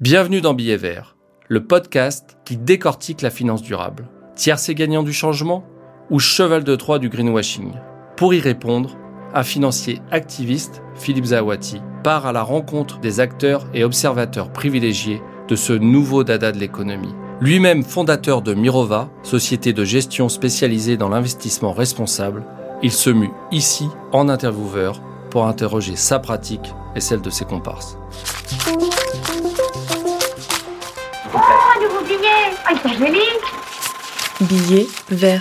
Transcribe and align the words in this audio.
Bienvenue 0.00 0.40
dans 0.40 0.54
Billet 0.54 0.78
Vert, 0.78 1.14
le 1.48 1.66
podcast 1.66 2.38
qui 2.46 2.56
décortique 2.56 3.20
la 3.20 3.28
finance 3.28 3.60
durable. 3.60 4.08
Tiercé 4.34 4.74
gagnant 4.74 5.02
du 5.02 5.12
changement 5.12 5.62
ou 6.08 6.18
cheval 6.18 6.64
de 6.64 6.74
Troie 6.74 6.98
du 6.98 7.10
greenwashing? 7.10 7.74
Pour 8.16 8.32
y 8.32 8.40
répondre, 8.40 8.96
un 9.34 9.42
financier 9.42 10.00
activiste, 10.10 10.82
Philippe 10.94 11.26
Zawati, 11.26 11.82
part 12.02 12.24
à 12.24 12.32
la 12.32 12.42
rencontre 12.42 12.98
des 13.00 13.20
acteurs 13.20 13.66
et 13.74 13.84
observateurs 13.84 14.50
privilégiés 14.50 15.20
de 15.48 15.54
ce 15.54 15.74
nouveau 15.74 16.24
dada 16.24 16.50
de 16.50 16.58
l'économie. 16.58 17.14
Lui-même 17.42 17.82
fondateur 17.82 18.40
de 18.40 18.54
Mirova, 18.54 19.10
société 19.22 19.74
de 19.74 19.84
gestion 19.84 20.30
spécialisée 20.30 20.96
dans 20.96 21.10
l'investissement 21.10 21.72
responsable, 21.72 22.46
il 22.82 22.92
se 22.92 23.10
mue 23.10 23.32
ici 23.52 23.86
en 24.12 24.30
intervieweur 24.30 25.02
pour 25.28 25.46
interroger 25.46 25.94
sa 25.94 26.18
pratique 26.18 26.72
et 26.96 27.00
celle 27.00 27.20
de 27.20 27.28
ses 27.28 27.44
comparses. 27.44 27.98
Nouveau 32.98 33.12
billet 34.48 34.86
Ah. 35.10 35.38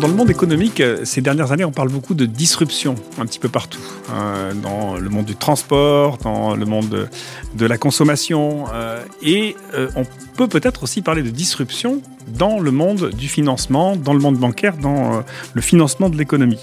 Dans 0.00 0.08
le 0.08 0.14
monde 0.14 0.30
économique, 0.30 0.80
euh, 0.80 1.04
ces 1.04 1.20
dernières 1.20 1.52
années, 1.52 1.64
on 1.64 1.70
parle 1.70 1.88
beaucoup 1.88 2.14
de 2.14 2.26
disruption 2.26 2.96
un 3.18 3.26
petit 3.26 3.38
peu 3.38 3.48
partout. 3.48 3.78
Euh, 4.12 4.52
dans 4.52 4.96
le 4.96 5.08
monde 5.08 5.26
du 5.26 5.36
transport, 5.36 6.18
dans 6.18 6.56
le 6.56 6.66
monde 6.66 7.08
de, 7.54 7.66
la 7.66 7.78
consommation. 7.78 8.64
Euh, 8.74 9.02
et 9.22 9.56
euh, 9.74 9.88
on 9.96 10.04
peut 10.36 10.48
peut-être 10.48 10.82
aussi 10.82 11.02
parler 11.02 11.22
de 11.22 11.30
disruption 11.30 12.02
dans 12.26 12.58
le 12.58 12.72
monde 12.72 13.10
du 13.10 13.28
financement, 13.28 13.96
dans 13.96 14.12
le 14.12 14.18
monde 14.18 14.36
bancaire, 14.36 14.76
dans 14.76 15.22
le 15.54 15.62
financement 15.62 16.10
de 16.10 16.16
l'économie. 16.16 16.58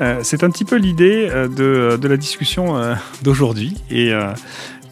Euh, 0.00 0.20
C'est 0.22 0.42
un 0.44 0.50
petit 0.50 0.64
peu 0.64 0.76
l'idée 0.76 1.28
euh, 1.30 1.48
de, 1.48 1.96
de 1.96 2.08
la 2.08 2.16
discussion 2.16 2.76
euh, 2.76 2.94
d'aujourd'hui. 3.22 3.76
Et 3.90 4.12
euh, 4.12 4.32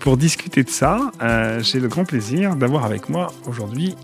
pour 0.01 0.17
discuter 0.17 0.63
de 0.65 0.71
ça, 0.71 1.11
euh, 1.23 1.61
j'ai 1.63 1.81
le 1.81 1.89
grand 1.89 2.05
plaisir 2.05 2.57
d'avoir 2.57 2.85
avec 2.85 3.09
moi 3.09 3.33
aujourd'hui 3.47 3.95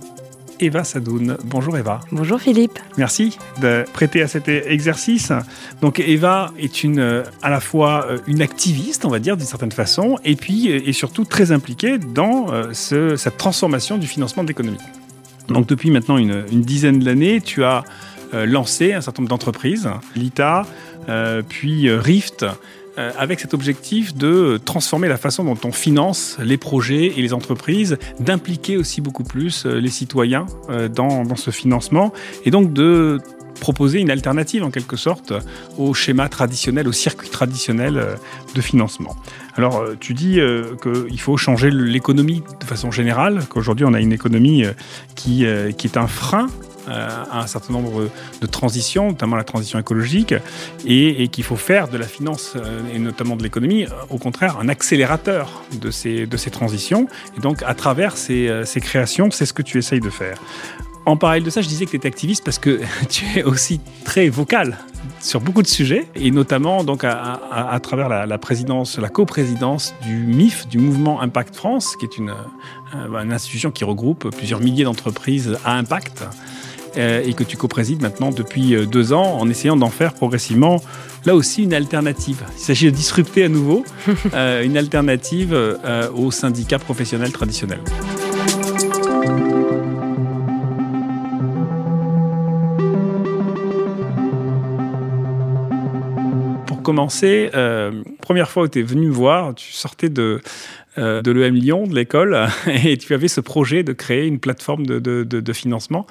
Eva 0.60 0.84
Sadoun. 0.84 1.36
Bonjour 1.44 1.76
Eva. 1.76 2.00
Bonjour 2.12 2.40
Philippe. 2.40 2.78
Merci 2.96 3.36
de 3.60 3.84
prêter 3.92 4.22
à 4.22 4.28
cet 4.28 4.48
exercice. 4.48 5.32
Donc 5.80 5.98
Eva 6.00 6.52
est 6.58 6.84
une, 6.84 7.00
euh, 7.00 7.22
à 7.42 7.50
la 7.50 7.60
fois 7.60 8.06
euh, 8.08 8.18
une 8.28 8.40
activiste, 8.40 9.04
on 9.04 9.10
va 9.10 9.18
dire 9.18 9.36
d'une 9.36 9.46
certaine 9.46 9.72
façon, 9.72 10.16
et 10.24 10.36
puis 10.36 10.70
euh, 10.70 10.88
est 10.88 10.92
surtout 10.92 11.24
très 11.24 11.50
impliquée 11.52 11.98
dans 11.98 12.52
euh, 12.52 12.72
ce- 12.72 13.16
cette 13.16 13.36
transformation 13.36 13.98
du 13.98 14.06
financement 14.06 14.42
de 14.44 14.48
l'économie. 14.48 14.78
Donc 15.48 15.66
depuis 15.66 15.90
maintenant 15.90 16.16
une, 16.18 16.44
une 16.52 16.62
dizaine 16.62 17.00
d'années, 17.00 17.40
tu 17.40 17.64
as 17.64 17.78
euh, 17.78 17.82
lancé 18.32 18.92
un 18.92 19.00
certain 19.00 19.22
nombre 19.22 19.30
d'entreprises, 19.30 19.88
l'ITA, 20.16 20.66
euh, 21.08 21.42
puis 21.46 21.88
euh, 21.88 22.00
Rift, 22.00 22.44
euh, 22.96 23.10
avec 23.18 23.40
cet 23.40 23.54
objectif 23.54 24.14
de 24.14 24.58
transformer 24.64 25.08
la 25.08 25.16
façon 25.16 25.44
dont 25.44 25.58
on 25.64 25.72
finance 25.72 26.36
les 26.40 26.56
projets 26.56 27.06
et 27.06 27.22
les 27.22 27.32
entreprises, 27.32 27.98
d'impliquer 28.20 28.76
aussi 28.76 29.00
beaucoup 29.00 29.24
plus 29.24 29.66
euh, 29.66 29.80
les 29.80 29.90
citoyens 29.90 30.46
euh, 30.70 30.88
dans, 30.88 31.24
dans 31.24 31.36
ce 31.36 31.50
financement, 31.50 32.12
et 32.44 32.50
donc 32.50 32.72
de 32.72 33.20
proposer 33.60 34.00
une 34.00 34.10
alternative 34.10 34.64
en 34.64 34.70
quelque 34.70 34.96
sorte 34.96 35.32
au 35.78 35.94
schéma 35.94 36.28
traditionnel, 36.28 36.88
au 36.88 36.92
circuit 36.92 37.28
traditionnel 37.28 37.96
euh, 37.96 38.14
de 38.54 38.60
financement. 38.60 39.16
Alors 39.56 39.78
euh, 39.78 39.96
tu 39.98 40.14
dis 40.14 40.40
euh, 40.40 40.74
qu'il 40.82 41.20
faut 41.20 41.36
changer 41.36 41.70
l'économie 41.70 42.42
de 42.60 42.64
façon 42.64 42.90
générale, 42.90 43.42
qu'aujourd'hui 43.48 43.86
on 43.86 43.94
a 43.94 44.00
une 44.00 44.12
économie 44.12 44.64
euh, 44.64 44.72
qui, 45.14 45.46
euh, 45.46 45.72
qui 45.72 45.86
est 45.86 45.96
un 45.96 46.06
frein 46.06 46.46
euh, 46.46 46.73
à 46.88 47.40
un 47.40 47.46
certain 47.46 47.72
nombre 47.72 48.08
de 48.40 48.46
transitions, 48.46 49.08
notamment 49.08 49.36
la 49.36 49.44
transition 49.44 49.78
écologique, 49.78 50.34
et, 50.86 51.28
qu'il 51.28 51.44
faut 51.44 51.56
faire 51.56 51.88
de 51.88 51.96
la 51.96 52.06
finance 52.06 52.54
euh, 52.56 52.80
et 52.94 52.98
notamment 52.98 53.36
de 53.36 53.42
l'économie, 53.42 53.84
euh, 53.84 53.88
au 54.10 54.18
contraire, 54.18 54.58
un 54.60 54.68
accélérateur 54.68 55.62
de 55.80 55.90
ces, 55.90 56.26
de 56.26 56.36
ces 56.36 56.50
transitions. 56.50 57.06
Et 57.36 57.40
donc, 57.40 57.62
à 57.62 57.74
travers 57.74 58.16
ces, 58.16 58.48
euh, 58.48 58.64
ces 58.64 58.80
créations, 58.80 59.30
c'est 59.30 59.46
ce 59.46 59.52
que 59.52 59.62
tu 59.62 59.78
essayes 59.78 60.00
de 60.00 60.10
faire. 60.10 60.38
En 61.06 61.16
parallèle 61.16 61.42
de 61.42 61.50
ça, 61.50 61.60
je 61.60 61.68
disais 61.68 61.84
que 61.84 61.90
tu 61.90 61.96
étais 61.96 62.08
activiste 62.08 62.44
parce 62.44 62.58
que 62.58 62.80
tu 63.08 63.24
es 63.38 63.42
aussi 63.42 63.80
très 64.04 64.28
vocal 64.28 64.78
sur 65.20 65.40
beaucoup 65.40 65.62
de 65.62 65.66
sujets, 65.66 66.06
et 66.14 66.30
notamment 66.30 66.84
donc 66.84 67.04
à, 67.04 67.40
à- 67.50 67.80
travers 67.80 68.08
la, 68.08 68.38
présidence, 68.38 68.98
la 68.98 69.08
coprésidence 69.08 69.94
du 70.02 70.16
MIF, 70.16 70.68
du 70.68 70.78
Mouvement 70.78 71.20
Impact 71.20 71.56
France, 71.56 71.96
qui 71.96 72.04
est 72.04 72.18
une, 72.18 72.30
euh, 72.94 73.22
une 73.22 73.32
institution 73.32 73.70
qui 73.70 73.84
regroupe 73.84 74.30
plusieurs 74.36 74.60
milliers 74.60 74.84
d'entreprises 74.84 75.56
à 75.64 75.76
impact 75.76 76.22
euh, 76.22 76.26
et 76.96 77.32
que 77.34 77.44
tu 77.44 77.56
coprésides 77.56 78.02
maintenant 78.02 78.30
depuis 78.30 78.74
euh, 78.74 78.86
deux 78.86 79.12
ans 79.12 79.38
en 79.38 79.48
essayant 79.48 79.76
d'en 79.76 79.90
faire 79.90 80.14
progressivement 80.14 80.82
là 81.26 81.34
aussi 81.34 81.62
une 81.64 81.72
alternative. 81.74 82.42
Il 82.56 82.60
s'agit 82.62 82.86
de 82.86 82.90
disrupter 82.90 83.44
à 83.44 83.48
nouveau 83.48 83.84
euh, 84.34 84.62
une 84.62 84.76
alternative 84.76 85.52
euh, 85.54 86.08
aux 86.14 86.30
syndicats 86.30 86.78
professionnels 86.78 87.32
traditionnels. 87.32 87.80
Pour 96.66 96.82
commencer, 96.82 97.50
euh, 97.54 98.02
première 98.20 98.50
fois 98.50 98.64
où 98.64 98.68
tu 98.68 98.80
es 98.80 98.82
venu 98.82 99.06
me 99.08 99.12
voir, 99.12 99.54
tu 99.54 99.72
sortais 99.72 100.08
de, 100.08 100.40
euh, 100.98 101.22
de 101.22 101.30
l'EM 101.30 101.54
Lyon, 101.54 101.86
de 101.86 101.94
l'école, 101.94 102.38
et 102.84 102.96
tu 102.96 103.12
avais 103.14 103.28
ce 103.28 103.40
projet 103.40 103.82
de 103.82 103.92
créer 103.92 104.26
une 104.26 104.38
plateforme 104.38 104.86
de- 104.86 104.98
de 105.24 105.52
financement. 105.52 106.06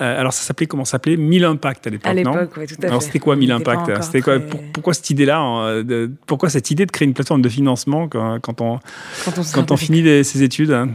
Euh, 0.00 0.20
alors 0.20 0.32
ça 0.32 0.42
s'appelait 0.42 0.66
comment 0.66 0.84
ça 0.84 0.92
s'appelait? 0.92 1.16
1000 1.16 1.44
Impact 1.44 1.86
à 1.86 1.90
l'époque, 1.90 2.10
À 2.10 2.14
l'époque, 2.14 2.50
oui, 2.56 2.66
tout 2.66 2.74
à 2.82 2.86
Alors 2.86 3.00
fait. 3.00 3.06
c'était 3.06 3.18
quoi 3.20 3.36
1000 3.36 3.52
On 3.52 3.56
était 3.56 3.64
pas 3.64 3.72
Impact 3.72 3.90
encore 3.90 4.02
C'était 4.04 4.20
quoi 4.22 4.38
très- 4.40 4.48
pour- 4.48 4.60
Pourquoi 4.72 4.94
cette 4.94 5.10
idée-là 5.10 5.38
hein, 5.38 5.84
Pourquoi 6.26 6.48
cette 6.50 6.70
idée 6.70 6.84
de 6.86 6.90
créer 6.90 7.06
une 7.06 7.14
plateforme 7.14 7.42
de 7.42 7.48
financement 7.48 8.08
quand, 8.08 8.40
quand 8.40 8.60
on 8.60 8.80
Quand 9.24 9.38
on, 9.38 9.62
quand 9.64 9.76
finit 9.76 10.24
ses 10.24 10.42
études? 10.42 10.72
Hein 10.72 10.88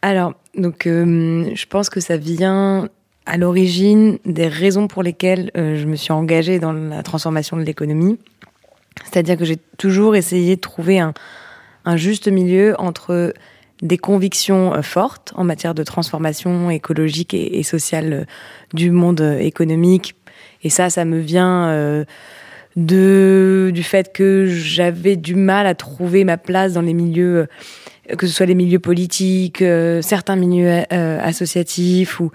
Alors, 0.00 0.32
donc, 0.56 0.86
euh, 0.86 1.50
je 1.54 1.66
pense 1.66 1.90
que 1.90 2.00
ça 2.00 2.16
vient 2.16 2.88
à 3.26 3.36
l'origine 3.36 4.18
des 4.24 4.48
raisons 4.48 4.86
pour 4.88 5.02
lesquelles 5.02 5.50
euh, 5.56 5.76
je 5.76 5.86
me 5.86 5.96
suis 5.96 6.12
engagée 6.12 6.58
dans 6.58 6.72
la 6.72 7.02
transformation 7.02 7.56
de 7.58 7.62
l'économie. 7.62 8.18
C'est-à-dire 9.04 9.36
que 9.36 9.44
j'ai 9.44 9.58
toujours 9.76 10.14
essayé 10.16 10.56
de 10.56 10.60
trouver 10.60 10.98
un, 10.98 11.12
un 11.84 11.96
juste 11.96 12.28
milieu 12.28 12.74
entre 12.80 13.34
des 13.84 13.98
convictions 13.98 14.74
euh, 14.74 14.82
fortes 14.82 15.32
en 15.36 15.44
matière 15.44 15.74
de 15.74 15.84
transformation 15.84 16.70
écologique 16.70 17.34
et, 17.34 17.62
sociale 17.62 18.12
euh, 18.12 18.24
du 18.72 18.90
monde 18.90 19.20
euh, 19.20 19.38
économique. 19.38 20.16
Et 20.64 20.70
ça, 20.70 20.88
ça 20.90 21.04
me 21.04 21.18
vient 21.18 22.04
de, 22.74 23.70
du 23.74 23.82
fait 23.82 24.14
que 24.14 24.46
j'avais 24.46 25.14
du 25.14 25.34
mal 25.34 25.66
à 25.66 25.74
trouver 25.74 26.24
ma 26.24 26.38
place 26.38 26.72
dans 26.72 26.80
les 26.80 26.94
milieux 26.94 27.46
que 28.18 28.26
ce 28.26 28.32
soit 28.32 28.46
les 28.46 28.54
milieux 28.54 28.78
politiques, 28.78 29.62
certains 30.00 30.36
milieux 30.36 30.82
associatifs, 30.90 32.18
ou, 32.20 32.30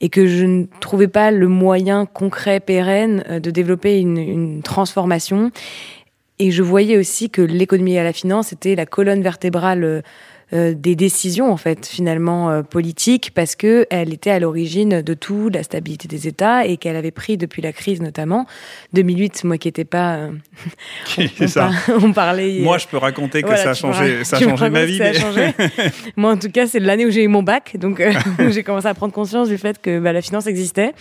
et 0.00 0.08
que 0.08 0.26
je 0.26 0.46
ne 0.46 0.64
trouvais 0.80 1.08
pas 1.08 1.30
le 1.30 1.46
moyen 1.46 2.06
concret, 2.06 2.58
pérenne, 2.58 3.22
de 3.42 3.50
développer 3.50 4.00
une, 4.00 4.16
une 4.16 4.62
transformation. 4.62 5.50
Et 6.38 6.50
je 6.50 6.62
voyais 6.62 6.96
aussi 6.96 7.28
que 7.28 7.42
l'économie 7.42 7.96
et 7.96 8.02
la 8.02 8.14
finance 8.14 8.52
était 8.54 8.74
la 8.74 8.86
colonne 8.86 9.22
vertébrale 9.22 10.02
euh, 10.52 10.54
euh, 10.54 10.74
des 10.74 10.94
décisions, 10.94 11.50
en 11.50 11.56
fait, 11.56 11.86
finalement, 11.86 12.50
euh, 12.50 12.62
politiques, 12.62 13.32
parce 13.34 13.56
que 13.56 13.86
elle 13.90 14.12
était 14.12 14.30
à 14.30 14.38
l'origine 14.38 15.02
de 15.02 15.14
tout, 15.14 15.48
la 15.48 15.62
stabilité 15.62 16.06
des 16.08 16.28
États, 16.28 16.66
et 16.66 16.76
qu'elle 16.76 16.96
avait 16.96 17.10
pris 17.10 17.36
depuis 17.36 17.60
la 17.62 17.72
crise, 17.72 18.00
notamment. 18.00 18.46
2008, 18.92 19.44
moi 19.44 19.58
qui 19.58 19.68
n'étais 19.68 19.84
pas... 19.84 20.14
euh, 20.16 20.30
on, 21.40 21.46
ça? 21.48 21.70
par- 21.86 21.96
on 22.04 22.12
parlait... 22.12 22.60
Moi, 22.60 22.78
je 22.78 22.86
peux 22.86 22.96
raconter 22.98 23.42
que 23.42 23.48
Voilà, 23.48 23.62
ça 23.62 23.70
a 23.70 23.74
changé, 23.74 24.24
ça 24.24 24.36
a 24.36 24.40
changé 24.40 24.70
ma 24.70 24.84
vie. 24.84 24.98
mais- 24.98 25.14
changé. 25.14 25.52
Moi, 26.16 26.32
en 26.32 26.36
tout 26.36 26.50
cas, 26.50 26.66
c'est 26.66 26.80
l'année 26.80 27.06
où 27.06 27.10
j'ai 27.10 27.22
eu 27.24 27.28
mon 27.28 27.42
bac, 27.42 27.76
donc 27.78 28.00
euh, 28.00 28.12
j'ai 28.50 28.62
commencé 28.62 28.86
à 28.86 28.94
prendre 28.94 29.12
conscience 29.12 29.48
du 29.48 29.58
fait 29.58 29.80
que 29.80 29.98
bah, 29.98 30.12
la 30.12 30.22
finance 30.22 30.46
existait 30.46 30.92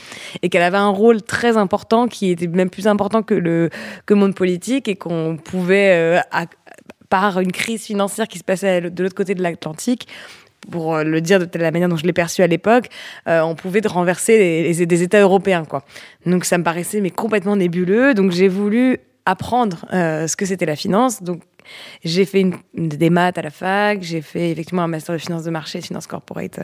et 0.42 0.50
qu'elle 0.50 0.64
avait 0.64 0.78
un 0.78 0.90
rôle 0.90 1.22
très 1.22 1.58
important, 1.58 2.08
qui 2.08 2.32
était 2.32 2.48
même 2.48 2.70
plus 2.70 2.88
important 2.88 3.22
que 3.24 3.34
le 3.34 3.70
que 4.06 4.14
monde 4.14 4.36
politique, 4.36 4.88
et 4.88 4.96
qu'on 4.96 5.38
pouvait, 5.38 5.92
euh, 5.96 6.20
à- 6.32 6.46
par 7.14 7.40
une 7.40 7.52
crise 7.52 7.84
financière 7.84 8.28
qui 8.28 8.40
se 8.40 8.44
passait 8.44 8.90
de 8.90 9.04
l'autre 9.04 9.14
côté 9.14 9.36
de 9.36 9.44
l'Atlantique, 9.44 10.08
pour 10.72 10.96
euh, 10.96 11.04
le 11.04 11.22
dire 11.22 11.38
de 11.38 11.60
la 11.60 11.70
manière 11.70 11.88
dont 11.88 11.96
je 11.96 12.08
l'ai 12.08 12.14
perçu 12.14 12.42
à 12.42 12.48
l'époque, 12.48 12.90
euh, 13.28 13.42
on 13.42 13.54
pouvait 13.54 13.82
renverser 13.86 14.74
des 14.74 15.04
États 15.04 15.22
européens, 15.22 15.64
quoi. 15.64 15.84
Donc 16.26 16.44
ça 16.44 16.58
me 16.58 16.64
paraissait 16.64 17.02
mais 17.02 17.12
complètement 17.12 17.56
nébuleux. 17.56 18.16
Donc 18.16 18.32
j'ai 18.32 18.48
voulu 18.48 18.98
apprendre 19.28 19.86
euh, 19.94 20.26
ce 20.26 20.36
que 20.36 20.48
c'était 20.48 20.66
la 20.66 20.76
finance. 20.76 21.22
Donc 21.22 21.44
j'ai 22.04 22.26
fait 22.26 22.50
des 22.74 23.12
maths 23.12 23.38
à 23.38 23.44
la 23.44 23.52
fac, 23.52 24.02
j'ai 24.02 24.24
fait 24.24 24.50
effectivement 24.50 24.82
un 24.82 24.88
master 24.88 25.14
de 25.14 25.22
finance 25.22 25.44
de 25.44 25.52
marché, 25.52 25.82
finance 25.82 26.08
corporate 26.08 26.62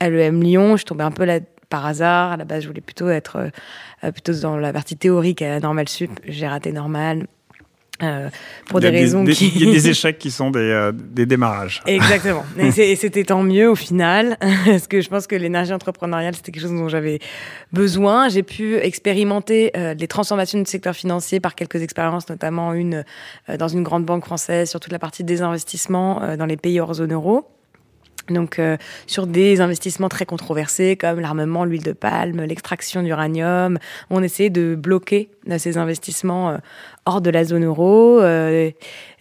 à 0.00 0.10
l'EM 0.10 0.42
Lyon. 0.42 0.76
Je 0.76 0.84
tombée 0.84 1.04
un 1.04 1.12
peu 1.12 1.24
là 1.24 1.38
par 1.68 1.86
hasard. 1.86 2.32
À 2.32 2.36
la 2.36 2.44
base, 2.44 2.64
je 2.64 2.66
voulais 2.66 2.80
plutôt 2.80 3.08
être 3.08 3.52
plutôt 4.00 4.32
dans 4.32 4.56
la 4.56 4.72
partie 4.72 4.96
théorique 4.96 5.42
à 5.42 5.48
la 5.48 5.60
Normale 5.60 5.88
Sup. 5.88 6.10
J'ai 6.26 6.48
raté 6.48 6.72
Normale. 6.72 7.28
Euh, 8.02 8.30
pour 8.66 8.80
des, 8.80 8.88
raisons 8.88 9.22
des, 9.22 9.32
qui... 9.32 9.52
Il 9.54 9.64
y 9.64 9.68
a 9.68 9.72
des 9.72 9.88
échecs 9.90 10.18
qui 10.18 10.30
sont 10.30 10.50
des, 10.50 10.58
euh, 10.58 10.92
des 10.92 11.26
démarrages. 11.26 11.82
Exactement. 11.86 12.44
et 12.58 12.96
c'était 12.96 13.24
tant 13.24 13.42
mieux 13.42 13.70
au 13.70 13.74
final, 13.74 14.36
parce 14.64 14.88
que 14.88 15.00
je 15.00 15.08
pense 15.08 15.26
que 15.26 15.36
l'énergie 15.36 15.72
entrepreneuriale, 15.72 16.34
c'était 16.34 16.52
quelque 16.52 16.62
chose 16.62 16.72
dont 16.72 16.88
j'avais 16.88 17.20
besoin. 17.72 18.28
J'ai 18.28 18.42
pu 18.42 18.76
expérimenter 18.76 19.70
euh, 19.76 19.94
les 19.94 20.08
transformations 20.08 20.58
du 20.58 20.68
secteur 20.68 20.94
financier 20.94 21.38
par 21.38 21.54
quelques 21.54 21.82
expériences, 21.82 22.28
notamment 22.28 22.72
une 22.72 23.04
dans 23.58 23.68
une 23.68 23.82
grande 23.82 24.04
banque 24.04 24.24
française 24.24 24.70
sur 24.70 24.80
toute 24.80 24.92
la 24.92 24.98
partie 24.98 25.24
des 25.24 25.42
investissements 25.42 26.36
dans 26.36 26.46
les 26.46 26.56
pays 26.56 26.80
hors 26.80 26.94
zone 26.94 27.12
euro. 27.12 27.46
Donc 28.30 28.58
euh, 28.58 28.76
sur 29.06 29.26
des 29.26 29.60
investissements 29.60 30.08
très 30.08 30.26
controversés 30.26 30.96
comme 30.96 31.20
l'armement, 31.20 31.64
l'huile 31.64 31.82
de 31.82 31.92
palme, 31.92 32.42
l'extraction 32.42 33.02
d'uranium, 33.02 33.78
on 34.10 34.22
essayait 34.22 34.50
de 34.50 34.74
bloquer 34.74 35.30
ces 35.58 35.76
investissements 35.76 36.50
euh, 36.50 36.58
hors 37.06 37.20
de 37.20 37.30
la 37.30 37.44
zone 37.44 37.64
euro. 37.64 38.20
Euh, 38.20 38.70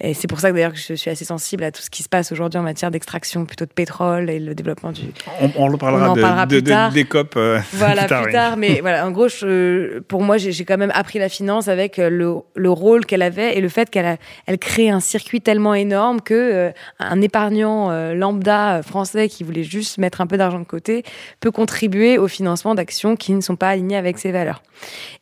et 0.03 0.13
c'est 0.13 0.27
pour 0.27 0.39
ça 0.39 0.49
que 0.49 0.55
d'ailleurs 0.55 0.73
que 0.73 0.79
je 0.79 0.93
suis 0.93 1.09
assez 1.11 1.25
sensible 1.25 1.63
à 1.63 1.71
tout 1.71 1.81
ce 1.81 1.89
qui 1.89 2.03
se 2.03 2.09
passe 2.09 2.31
aujourd'hui 2.31 2.59
en 2.59 2.63
matière 2.63 2.91
d'extraction 2.91 3.45
plutôt 3.45 3.65
de 3.65 3.71
pétrole 3.73 4.29
et 4.29 4.39
le 4.39 4.55
développement 4.55 4.91
du. 4.91 5.01
On, 5.41 5.49
on 5.57 5.67
le 5.67 5.77
parlera, 5.77 6.09
on 6.09 6.11
en 6.13 6.15
parlera 6.21 6.45
de, 6.45 6.55
plus 6.59 6.63
tard. 6.63 6.91
des 6.91 7.03
COP. 7.05 7.33
euh, 7.37 7.59
Voilà, 7.73 8.01
plus 8.03 8.07
tard, 8.09 8.21
plus 8.21 8.27
oui. 8.27 8.33
tard. 8.33 8.57
Mais 8.57 8.79
voilà, 8.81 9.05
en 9.07 9.11
gros, 9.11 9.27
je- 9.27 9.99
pour 9.99 10.21
moi, 10.23 10.37
j'ai 10.37 10.65
quand 10.65 10.77
même 10.77 10.91
appris 10.95 11.19
la 11.19 11.29
finance 11.29 11.67
avec 11.67 11.99
euh, 11.99 12.09
le, 12.09 12.35
le 12.55 12.69
rôle 12.71 13.05
qu'elle 13.05 13.21
avait 13.21 13.57
et 13.57 13.61
le 13.61 13.69
fait 13.69 13.89
qu'elle 13.89 14.17
elle 14.47 14.57
crée 14.57 14.89
un 14.89 14.99
circuit 14.99 15.41
tellement 15.41 15.73
énorme 15.73 16.21
que 16.21 16.33
euh, 16.33 16.71
un 16.99 17.21
épargnant 17.21 17.91
lambda 18.13 18.81
français 18.83 19.27
qui 19.29 19.43
voulait 19.43 19.63
juste 19.63 19.97
mettre 19.97 20.21
un 20.21 20.27
peu 20.27 20.37
d'argent 20.37 20.59
de 20.59 20.65
côté 20.65 21.03
peut 21.39 21.51
contribuer 21.51 22.17
au 22.17 22.27
financement 22.27 22.75
d'actions 22.75 23.15
qui 23.15 23.33
ne 23.33 23.41
sont 23.41 23.55
pas 23.55 23.69
alignées 23.69 23.97
avec 23.97 24.17
ses 24.17 24.31
valeurs. 24.31 24.61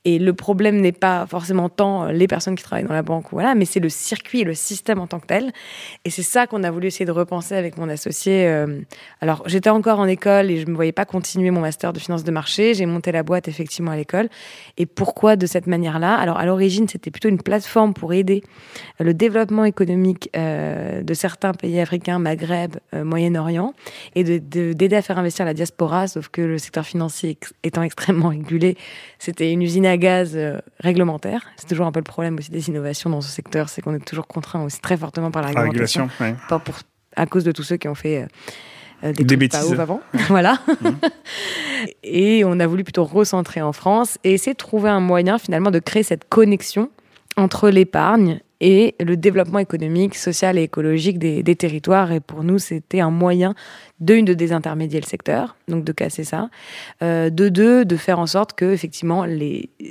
Et 0.06 0.20
le 0.20 0.34
problème 0.34 0.80
n'est 0.80 0.92
pas 0.94 1.26
forcément 1.30 1.68
tant 1.70 2.06
les 2.08 2.28
personnes 2.28 2.49
qui 2.56 2.64
travaillent 2.64 2.88
dans 2.88 2.94
la 2.94 3.02
banque, 3.02 3.26
voilà, 3.32 3.56
mais 3.56 3.66
c'est 3.66 3.80
le 3.80 3.90
circuit 3.90 4.44
le 4.44 4.54
système 4.54 5.00
en 5.00 5.08
tant 5.08 5.20
que 5.20 5.28
tel. 5.28 5.52
Et 6.06 6.10
c'est 6.10 6.24
ça 6.24 6.48
qu'on 6.48 6.64
a 6.64 6.72
voulu 6.72 6.88
essayer 6.88 7.06
de 7.06 7.12
repenser 7.12 7.56
avec 7.56 7.78
mon 7.78 7.90
associé. 7.90 8.48
euh, 8.48 8.82
alors, 9.22 9.44
j'étais 9.48 9.70
encore 9.70 10.00
en 10.00 10.08
école 10.08 10.50
et 10.52 10.58
je 10.58 10.66
ne 10.66 10.72
me 10.72 10.76
voyais 10.76 10.92
pas 10.92 11.06
continuer 11.06 11.52
mon 11.52 11.62
master 11.62 11.94
de 11.94 12.00
finance 12.00 12.24
de 12.24 12.32
marché. 12.32 12.74
J'ai 12.74 12.86
monté 12.86 13.12
la 13.12 13.24
boîte 13.24 13.48
effectivement 13.48 13.92
à 13.92 13.96
l'école. 13.96 14.30
Et 14.78 14.86
pourquoi 14.86 15.36
de 15.36 15.46
cette 15.46 15.68
manière-là? 15.68 16.16
Alors, 16.16 16.38
à 16.38 16.46
l'origine, 16.46 16.88
c'était 16.88 17.12
plutôt 17.12 17.30
une 17.30 17.42
plateforme 17.42 17.94
pour 17.94 18.14
aider 18.14 18.44
le 19.00 19.14
développement 19.14 19.66
économique 19.66 20.30
euh, 20.36 21.04
de 21.04 21.14
certains 21.14 21.54
pays 21.54 21.80
africains, 21.80 22.20
Maghreb, 22.20 22.76
euh, 22.94 23.04
Moyen-Orient, 23.04 23.74
et 24.16 24.24
de- 24.24 24.38
de- 24.38 24.74
d'aider 24.74 24.96
à 24.96 25.02
faire 25.02 25.20
investir 25.20 25.46
la 25.46 25.54
diaspora. 25.54 26.08
Sauf 26.08 26.30
que 26.30 26.42
le 26.42 26.58
secteur 26.58 26.86
financier 26.86 27.38
étant 27.64 27.84
extrêmement 27.84 28.30
régulé, 28.30 28.78
c'était 29.20 29.52
une 29.52 29.62
usine 29.62 29.86
à 29.86 29.98
gaz 29.98 30.38
réglementaire. 30.80 31.48
C'est 31.58 31.68
toujours 31.68 31.86
un 31.86 31.92
peu 31.92 32.00
le 32.00 32.04
problème 32.04 32.39
aussi 32.40 32.52
des 32.52 32.68
innovations 32.70 33.10
dans 33.10 33.22
ce 33.22 33.30
secteur, 33.30 33.70
c'est 33.70 33.82
qu'on 33.82 33.94
est 33.94 34.04
toujours 34.04 34.28
contraint 34.28 34.64
aussi 34.64 34.82
très 34.82 34.98
fortement 34.98 35.32
par 35.32 35.42
la 35.44 35.52
La 35.54 35.62
régulation, 35.62 36.10
ouais. 36.20 36.36
pas 36.50 36.60
pour, 36.60 36.76
à 37.16 37.26
cause 37.26 37.44
de 37.44 37.52
tous 37.52 37.64
ceux 37.64 37.78
qui 37.78 37.88
ont 37.88 37.96
fait 37.96 38.24
euh, 38.24 38.28
euh, 39.06 39.14
des, 39.14 39.24
Des 39.24 39.36
pas 39.48 39.60
bêtises. 39.60 39.80
avant. 39.80 40.02
voilà. 40.30 40.60
et 42.04 42.44
on 42.46 42.60
a 42.60 42.68
voulu 42.68 42.84
plutôt 42.84 43.06
recentrer 43.06 43.62
en 43.62 43.72
France 43.74 44.18
et 44.24 44.34
essayer 44.34 44.54
de 44.54 44.58
trouver 44.58 44.90
un 44.90 45.00
moyen 45.00 45.38
finalement 45.38 45.72
de 45.72 45.80
créer 45.80 46.04
cette 46.04 46.28
connexion 46.28 46.90
entre 47.38 47.70
l'épargne 47.70 48.42
et 48.62 48.96
le 49.00 49.16
développement 49.16 49.60
économique, 49.60 50.16
social 50.16 50.58
et 50.58 50.64
écologique 50.64 51.20
des, 51.20 51.44
des 51.44 51.56
territoires. 51.56 52.12
Et 52.12 52.20
pour 52.20 52.44
nous, 52.44 52.60
c'était 52.60 53.00
un 53.00 53.12
moyen 53.12 53.56
de 54.00 54.14
une 54.14 54.26
de 54.26 54.34
désintermédier 54.34 55.02
le 55.02 55.06
secteur, 55.06 55.58
donc 55.68 55.84
de 55.84 55.92
casser 55.92 56.24
ça, 56.24 56.50
euh, 57.02 57.30
de 57.30 57.50
deux 57.50 57.84
de 57.84 57.98
faire 57.98 58.20
en 58.20 58.28
sorte 58.28 58.54
que 58.54 58.72
effectivement 58.72 59.26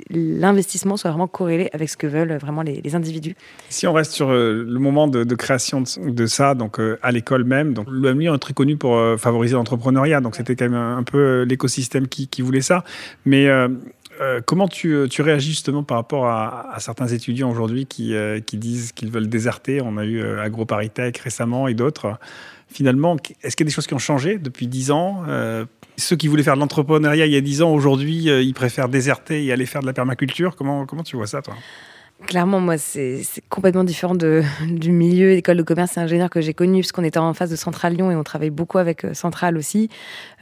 l'investissement 0.09 0.97
soit 0.97 1.11
vraiment 1.11 1.27
corrélé 1.27 1.69
avec 1.73 1.89
ce 1.89 1.97
que 1.97 2.07
veulent 2.07 2.35
vraiment 2.37 2.63
les, 2.63 2.81
les 2.81 2.95
individus. 2.95 3.35
Si 3.69 3.85
on 3.85 3.93
reste 3.93 4.11
sur 4.11 4.29
euh, 4.29 4.65
le 4.67 4.79
moment 4.79 5.07
de, 5.07 5.23
de 5.23 5.35
création 5.35 5.81
de, 5.81 6.09
de 6.09 6.25
ça, 6.25 6.55
donc 6.55 6.79
euh, 6.79 6.97
à 7.03 7.11
l'école 7.11 7.43
même, 7.43 7.73
donc 7.73 7.87
Lyon 7.91 8.33
est 8.33 8.39
très 8.39 8.53
connu 8.53 8.77
pour 8.77 8.99
favoriser 9.19 9.53
l'entrepreneuriat, 9.53 10.21
donc 10.21 10.35
c'était 10.35 10.55
quand 10.55 10.65
même 10.65 10.73
un, 10.73 10.97
un 10.97 11.03
peu 11.03 11.43
l'écosystème 11.43 12.07
qui, 12.07 12.27
qui 12.27 12.41
voulait 12.41 12.61
ça. 12.61 12.83
Mais 13.25 13.47
euh, 14.19 14.41
comment 14.45 14.67
tu, 14.67 14.93
euh, 14.93 15.07
tu 15.07 15.21
réagis 15.21 15.51
justement 15.51 15.83
par 15.83 15.97
rapport 15.97 16.27
à, 16.27 16.75
certains 16.79 17.07
étudiants 17.07 17.49
aujourd'hui 17.49 17.85
qui, 17.85 18.13
euh, 18.13 18.39
qui 18.39 18.57
disent 18.57 18.91
qu'ils 18.91 19.11
veulent 19.11 19.29
déserter? 19.29 19.81
On 19.81 19.97
a 19.97 20.05
eu 20.05 20.21
euh, 20.21 20.43
AgroParisTech 20.43 21.17
récemment 21.17 21.67
et 21.67 21.73
d'autres. 21.73 22.17
Finalement, 22.67 23.17
est-ce 23.41 23.55
qu'il 23.55 23.65
y 23.65 23.67
a 23.67 23.69
des 23.69 23.73
choses 23.73 23.87
qui 23.87 23.93
ont 23.93 23.99
changé 23.99 24.37
depuis 24.37 24.67
10 24.67 24.91
ans? 24.91 25.23
Ceux 25.97 26.15
qui 26.15 26.27
voulaient 26.27 26.43
faire 26.43 26.53
de 26.53 26.59
l'entrepreneuriat 26.59 27.25
il 27.25 27.33
y 27.33 27.35
a 27.35 27.41
10 27.41 27.63
ans, 27.63 27.73
aujourd'hui, 27.73 28.25
ils 28.25 28.53
préfèrent 28.53 28.89
déserter 28.89 29.43
et 29.43 29.51
aller 29.51 29.65
faire 29.65 29.81
de 29.81 29.87
la 29.87 29.93
permaculture. 29.93 30.55
Comment, 30.55 30.85
comment 30.85 31.01
tu 31.01 31.15
vois 31.15 31.25
ça, 31.25 31.41
toi? 31.41 31.55
Clairement, 32.27 32.59
moi, 32.59 32.77
c'est 32.77 33.21
complètement 33.49 33.85
différent 33.85 34.13
du 34.67 34.91
milieu 34.91 35.33
d'école 35.33 35.55
de 35.55 35.63
commerce 35.63 35.95
et 35.95 36.01
ingénieur 36.01 36.29
que 36.29 36.41
j'ai 36.41 36.53
connu, 36.53 36.79
puisqu'on 36.81 37.03
était 37.05 37.17
en 37.17 37.33
face 37.33 37.49
de 37.49 37.55
Centrale 37.55 37.93
Lyon 37.95 38.11
et 38.11 38.15
on 38.15 38.23
travaille 38.23 38.49
beaucoup 38.49 38.77
avec 38.77 39.05
euh, 39.05 39.13
Centrale 39.13 39.57
aussi. 39.57 39.89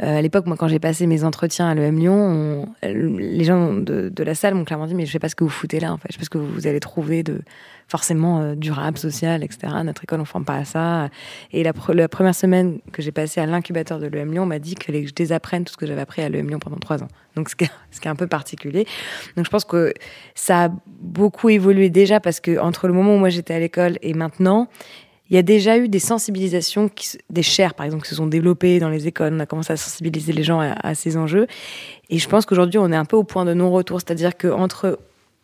Euh, 0.02 0.18
à 0.18 0.22
l'époque, 0.24 0.48
moi, 0.48 0.58
quand 0.58 0.68
j'ai 0.68 0.80
passé 0.80 1.06
mes 1.06 1.24
entretiens 1.24 1.68
à 1.70 1.76
l'EM 1.76 1.98
Lyon, 2.00 2.16
on- 2.16 2.68
les 2.84 3.44
gens 3.44 3.74
de, 3.76 4.12
la 4.24 4.34
salle 4.34 4.56
m'ont 4.56 4.66
clairement 4.66 4.88
dit 4.88 4.96
Mais 4.96 5.06
je 5.06 5.12
sais 5.12 5.20
pas 5.20 5.30
ce 5.30 5.36
que 5.36 5.44
vous 5.44 5.50
foutez 5.52 5.80
là, 5.80 5.94
en 5.94 5.98
fait. 5.98 6.12
Sais 6.12 6.18
pas 6.18 6.26
ce 6.26 6.30
que 6.32 6.40
vous 6.40 6.66
allez 6.66 6.80
trouver 6.80 7.22
de 7.22 7.42
forcément 7.88 8.42
euh, 8.42 8.56
durable, 8.56 8.98
social, 8.98 9.44
etc. 9.44 9.74
Notre 9.84 10.04
école, 10.04 10.20
on 10.20 10.26
forme 10.26 10.46
pas 10.46 10.56
à 10.56 10.66
ça. 10.66 11.10
Et 11.52 11.64
la, 11.64 11.72
pre- 11.72 11.94
la 11.94 12.10
première 12.10 12.36
semaine 12.36 12.80
que 12.92 13.02
j'ai 13.02 13.12
passée 13.12 13.40
à 13.40 13.46
l'incubateur 13.46 14.00
de 14.00 14.08
l'EM 14.08 14.32
Lyon, 14.32 14.44
on 14.44 14.48
m'a 14.48 14.60
dit 14.60 14.76
que 14.76 14.92
je 14.92 15.14
désapprenne 15.14 15.64
tout 15.64 15.74
ce 15.74 15.78
que 15.78 15.88
j'avais 15.88 16.02
appris 16.02 16.22
à 16.22 16.30
l'EM 16.30 16.50
Lyon 16.50 16.60
pendant 16.60 16.78
trois 16.78 17.02
ans. 17.02 17.08
Donc, 17.36 17.50
ce 17.50 17.56
qui 17.56 17.64
est, 17.64 18.08
un 18.08 18.16
peu 18.16 18.28
particulier. 18.28 18.86
Donc, 19.36 19.46
je 19.46 19.50
pense 19.50 19.64
que 19.64 19.94
ça 20.36 20.66
a 20.66 20.70
beaucoup 21.02 21.50
évolué 21.50 21.90
déjà 21.90 22.20
parce 22.20 22.40
que 22.40 22.60
entre 22.60 22.88
le 22.88 22.94
moment 22.94 23.16
où 23.16 23.20
moi 23.20 23.30
j'étais 23.30 23.54
à 23.54 23.60
l'école 23.60 23.98
et 24.02 24.14
maintenant, 24.14 24.68
il 25.30 25.36
y 25.36 25.40
a 25.40 25.42
déjà 25.42 25.78
eu 25.78 25.90
des 25.90 26.00
sensibilisations, 26.00 26.90
des 27.30 27.44
chaires 27.44 27.74
par 27.74 27.86
exemple, 27.86 28.04
qui 28.04 28.10
se 28.10 28.16
sont 28.16 28.28
développées 28.28 28.80
dans 28.80 28.90
les 28.90 29.08
écoles. 29.08 29.34
On 29.34 29.40
a 29.40 29.46
commencé 29.46 29.74
à 29.74 29.78
sensibiliser 29.78 30.32
les 30.34 30.44
gens 30.44 30.60
à, 30.60 30.72
à 30.82 30.96
ces 30.96 31.18
enjeux. 31.18 31.48
Et 32.10 32.18
je 32.18 32.30
pense 32.30 32.46
qu'aujourd'hui, 32.46 32.80
on 32.80 32.92
est 32.92 32.96
un 32.96 33.06
peu 33.06 33.18
au 33.18 33.24
point 33.24 33.44
de 33.44 33.54
non-retour. 33.54 34.00
C'est-à-dire 34.00 34.38
qu'entre 34.38 34.98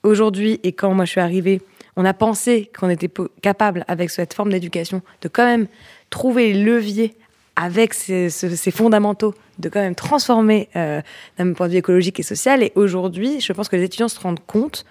aujourd'hui 0.03 0.59
et 0.63 0.71
quand 0.71 0.93
moi 0.93 1.05
je 1.05 1.11
suis 1.11 1.21
arrivée, 1.21 1.61
on 1.95 2.05
a 2.05 2.13
pensé 2.13 2.71
qu'on 2.77 2.89
était 2.89 3.09
capable, 3.41 3.85
avec 3.87 4.09
cette 4.09 4.33
forme 4.33 4.51
d'éducation, 4.51 5.01
de 5.21 5.27
quand 5.27 5.45
même 5.45 5.67
trouver 6.09 6.53
les 6.53 6.63
leviers 6.63 7.15
avec 7.55 7.93
ces, 7.93 8.29
ce- 8.31 8.55
ces 8.55 8.71
fondamentaux, 8.71 9.35
de 9.59 9.69
quand 9.69 9.79
même 9.81 9.93
transformer 9.93 10.69
euh, 10.75 11.01
d'un 11.37 11.53
point 11.53 11.67
de 11.67 11.73
vue 11.73 11.77
écologique 11.77 12.19
et 12.19 12.23
social. 12.23 12.63
Et 12.63 12.71
aujourd'hui, 12.75 13.39
je 13.41 13.53
pense 13.53 13.69
que 13.69 13.75
les 13.75 13.83
étudiants 13.83 14.07
se 14.07 14.19
rendent 14.19 14.43
compte 14.45 14.85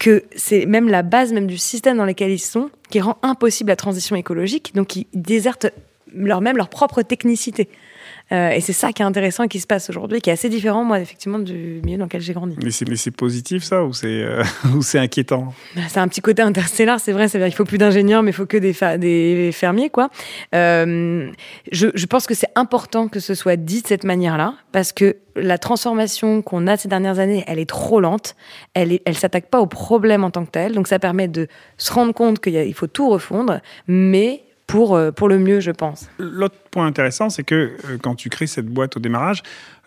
que 0.00 0.24
c'est 0.34 0.66
même 0.66 0.88
la 0.88 1.02
base 1.02 1.32
même 1.32 1.46
du 1.46 1.58
système 1.58 1.96
dans 1.96 2.04
lequel 2.04 2.30
ils 2.30 2.38
sont 2.38 2.70
qui 2.90 3.00
rend 3.00 3.16
impossible 3.22 3.68
la 3.70 3.76
transition 3.76 4.16
écologique. 4.16 4.74
Donc, 4.74 4.96
ils 4.96 5.06
désertent 5.14 5.66
leur, 6.12 6.40
même 6.40 6.56
leur 6.56 6.68
propre 6.68 7.02
technicité. 7.02 7.68
Euh, 8.32 8.50
et 8.50 8.60
c'est 8.60 8.72
ça 8.72 8.92
qui 8.92 9.02
est 9.02 9.04
intéressant 9.04 9.44
et 9.44 9.48
qui 9.48 9.60
se 9.60 9.66
passe 9.66 9.88
aujourd'hui, 9.90 10.20
qui 10.20 10.30
est 10.30 10.32
assez 10.32 10.48
différent, 10.48 10.84
moi, 10.84 11.00
effectivement, 11.00 11.38
du 11.38 11.80
milieu 11.84 11.98
dans 11.98 12.04
lequel 12.04 12.20
j'ai 12.20 12.34
grandi. 12.34 12.56
Mais 12.62 12.70
c'est, 12.70 13.10
positif 13.10 13.62
ça 13.62 13.84
ou 13.84 13.92
c'est, 13.92 14.06
euh, 14.06 14.42
ou 14.76 14.82
c'est 14.82 14.98
inquiétant 14.98 15.54
C'est 15.88 16.00
un 16.00 16.08
petit 16.08 16.20
côté 16.20 16.42
interstellaire, 16.42 17.00
c'est 17.00 17.12
vrai. 17.12 17.28
C'est-à-dire 17.28 17.48
qu'il 17.48 17.56
faut 17.56 17.64
plus 17.64 17.78
d'ingénieurs, 17.78 18.22
mais 18.22 18.30
il 18.30 18.34
faut 18.34 18.46
que 18.46 18.58
des, 18.58 19.52
fermiers, 19.52 19.90
quoi. 19.90 20.10
Euh, 20.54 21.30
je, 21.72 21.88
je 21.94 22.06
pense 22.06 22.26
que 22.26 22.34
c'est 22.34 22.50
important 22.54 23.08
que 23.08 23.20
ce 23.20 23.34
soit 23.34 23.56
dit 23.56 23.82
de 23.82 23.86
cette 23.86 24.04
manière-là, 24.04 24.54
parce 24.72 24.92
que 24.92 25.16
la 25.36 25.58
transformation 25.58 26.42
qu'on 26.42 26.66
a 26.66 26.76
ces 26.76 26.88
dernières 26.88 27.18
années, 27.18 27.44
elle 27.46 27.58
est 27.58 27.68
trop 27.68 28.00
lente. 28.00 28.34
Elle 28.74 28.92
est, 28.92 29.02
elle 29.04 29.16
s'attaque 29.16 29.48
pas 29.48 29.60
au 29.60 29.66
problème 29.66 30.24
en 30.24 30.30
tant 30.30 30.44
que 30.44 30.50
tel. 30.50 30.74
Donc 30.74 30.88
ça 30.88 30.98
permet 30.98 31.28
de 31.28 31.48
se 31.76 31.92
rendre 31.92 32.12
compte 32.12 32.40
qu'il 32.40 32.54
il 32.54 32.74
faut 32.74 32.86
tout 32.86 33.08
refondre, 33.08 33.60
mais 33.86 34.42
pour, 34.68 34.94
euh, 34.94 35.10
pour 35.10 35.28
le 35.28 35.40
mieux, 35.40 35.58
je 35.58 35.72
pense. 35.72 36.08
L'autre 36.18 36.54
point 36.70 36.86
intéressant, 36.86 37.28
c'est 37.28 37.42
que 37.42 37.54
euh, 37.54 37.98
quand 38.00 38.14
tu 38.14 38.28
crées 38.28 38.46
cette 38.46 38.68
boîte 38.68 38.96
au 38.96 39.00
démarrage, 39.00 39.42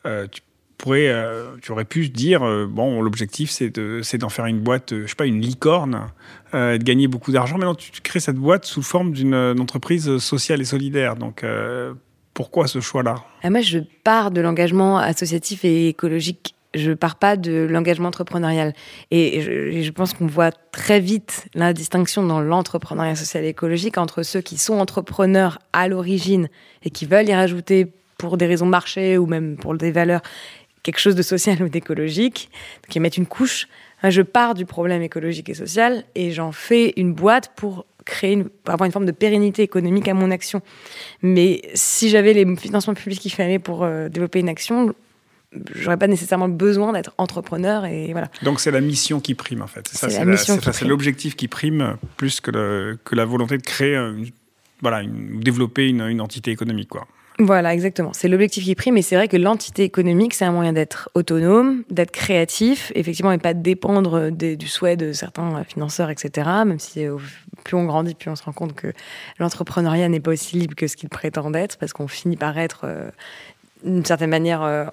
euh, 0.06 0.28
tu 0.30 0.42
pourrais, 0.78 1.16
tu 1.62 1.72
aurais 1.72 1.86
pu 1.86 2.10
dire 2.10 2.42
bon, 2.68 3.04
l'objectif 3.04 3.52
c'est 3.52 3.70
de, 3.70 4.02
c'est 4.02 4.18
d'en 4.18 4.30
faire 4.30 4.48
une 4.48 4.60
boîte, 4.60 4.96
je 5.00 5.06
sais 5.06 5.16
pas, 5.16 5.28
une 5.28 5.40
licorne, 5.40 6.08
euh, 6.56 6.80
de 6.80 6.84
gagner 6.84 7.08
beaucoup 7.08 7.32
d'argent. 7.32 7.60
Mais 7.60 7.66
non, 7.66 7.76
tu, 7.76 7.92
tu 7.92 8.02
crées 8.02 8.20
cette 8.20 8.38
boîte 8.38 8.66
sous 8.66 8.82
forme 8.82 9.12
d'une 9.12 9.36
entreprise 9.60 10.18
sociale 10.18 10.60
et 10.60 10.66
solidaire. 10.66 11.16
Donc 11.16 11.44
euh, 11.44 11.94
pourquoi 12.34 12.66
ce 12.66 12.80
choix-là? 12.80 13.18
Ah, 13.44 13.52
moi, 13.52 13.62
je 13.62 13.78
pars 14.04 14.32
de 14.32 14.42
l'engagement 14.42 14.98
associatif 14.98 15.64
et 15.66 15.90
écologique. 15.90 16.56
Je 16.74 16.92
pars 16.94 17.16
pas 17.16 17.36
de 17.36 17.68
l'engagement 17.70 18.08
entrepreneurial. 18.08 18.74
Et 19.12 19.82
je, 19.82 19.92
pense 19.92 20.14
qu'on 20.14 20.28
voit 20.28 20.52
très 20.52 21.00
vite 21.00 21.46
la 21.54 21.74
distinction 21.74 22.24
dans 22.24 22.40
l'entrepreneuriat 22.40 23.16
social 23.16 23.44
et 23.44 23.50
écologique 23.50 23.98
entre 23.98 24.24
ceux 24.24 24.42
qui 24.42 24.58
sont 24.58 24.76
entrepreneurs 24.80 25.60
à 25.74 25.88
l'origine 25.88 26.50
et 26.84 26.90
qui 26.90 27.06
veulent 27.06 27.28
y 27.28 27.36
rajouter 27.36 27.92
pour 28.18 28.38
des 28.38 28.46
raisons 28.46 28.68
marché 28.68 29.18
ou 29.18 29.26
même 29.26 29.58
pour 29.58 29.76
des 29.76 29.92
valeurs 29.92 30.22
quelque 30.84 31.00
chose 31.00 31.16
de 31.16 31.22
social 31.22 31.62
ou 31.62 31.70
d'écologique, 31.70 32.50
qui 32.90 33.00
mettent 33.00 33.18
une 33.18 33.28
couche. 33.28 33.68
Je 34.04 34.22
pars 34.22 34.56
du 34.56 34.66
problème 34.66 35.02
écologique 35.04 35.50
et 35.50 35.54
social 35.54 36.04
et 36.16 36.32
j'en 36.32 36.52
fais 36.52 36.94
une 36.98 37.14
boîte 37.14 37.52
pour 37.56 37.86
créer 38.06 38.44
pour 38.64 38.74
avoir 38.74 38.86
une 38.86 38.92
forme 38.92 39.06
de 39.06 39.12
pérennité 39.12 39.62
économique 39.62 40.08
à 40.08 40.16
mon 40.16 40.32
action. 40.32 40.62
Mais 41.22 41.62
si 41.76 42.10
j'avais 42.10 42.34
les 42.34 42.56
financements 42.56 42.96
publics 42.96 43.20
qu'il 43.20 43.32
fallait 43.32 43.60
pour 43.60 43.84
euh, 43.84 44.10
développer 44.10 44.40
une 44.40 44.50
action, 44.50 44.96
j'aurais 45.76 45.98
pas 45.98 46.08
nécessairement 46.08 46.50
besoin 46.50 46.94
d'être 46.94 47.14
entrepreneur 47.18 47.86
et 47.86 48.12
voilà. 48.12 48.30
Donc 48.44 48.60
c'est 48.60 48.72
la 48.72 48.82
mission 48.82 49.20
qui 49.20 49.36
prime 49.36 49.62
en 49.62 49.68
fait. 49.68 49.88
C'est 49.92 50.18
la 50.18 50.26
mission 50.26 50.58
qui 50.58 50.70
C'est 50.72 50.86
l'objectif 50.86 51.36
qui 51.36 51.48
prime 51.48 51.98
plus 52.18 52.42
que, 52.42 52.52
le, 52.52 53.00
que 53.04 53.16
la 53.16 53.26
volonté 53.26 53.58
de 53.58 53.64
créer, 53.64 53.96
une, 53.96 54.30
voilà, 54.82 55.02
une, 55.02 55.40
développer 55.40 55.90
une, 55.90 56.02
une 56.02 56.22
entité 56.22 56.52
économique 56.52 56.90
quoi. 56.90 57.08
Voilà, 57.40 57.74
exactement. 57.74 58.12
C'est 58.14 58.28
l'objectif 58.28 58.64
qui 58.64 58.76
prime, 58.76 58.94
mais 58.94 59.02
c'est 59.02 59.16
vrai 59.16 59.28
que 59.28 59.38
l'entité 59.38 59.84
économique, 59.84 60.34
c'est 60.34 60.46
un 60.46 60.52
moyen 60.52 60.74
d'être 60.74 61.10
autonome, 61.16 61.84
d'être 61.90 62.12
créatif, 62.12 62.92
effectivement, 62.94 63.32
et 63.32 63.38
pas 63.38 63.54
de 63.54 63.62
dépendre 63.62 64.30
du 64.30 64.68
souhait 64.68 64.96
de 64.96 65.12
certains 65.12 65.64
financeurs, 65.64 66.10
etc. 66.10 66.48
Même 66.66 66.78
si 66.78 67.06
euh, 67.06 67.18
plus 67.64 67.76
on 67.76 67.86
grandit, 67.86 68.14
plus 68.14 68.30
on 68.30 68.36
se 68.36 68.44
rend 68.44 68.52
compte 68.52 68.74
que 68.74 68.94
l'entrepreneuriat 69.40 70.08
n'est 70.10 70.20
pas 70.20 70.32
aussi 70.32 70.58
libre 70.58 70.76
que 70.76 70.88
ce 70.88 70.96
qu'il 70.96 71.10
prétend 71.10 71.52
être, 71.54 71.78
parce 71.78 71.94
qu'on 71.94 72.08
finit 72.08 72.38
par 72.38 72.58
être 72.60 72.82
euh, 72.84 73.10
d'une 73.84 74.06
certaine 74.06 74.30
manière 74.30 74.62
euh, 74.64 74.86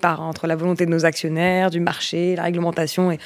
par 0.00 0.22
entre 0.22 0.46
la 0.46 0.56
volonté 0.56 0.86
de 0.86 0.90
nos 0.90 1.04
actionnaires, 1.04 1.70
du 1.70 1.80
marché, 1.80 2.36
la 2.36 2.44
réglementation 2.44 3.10
et, 3.10 3.18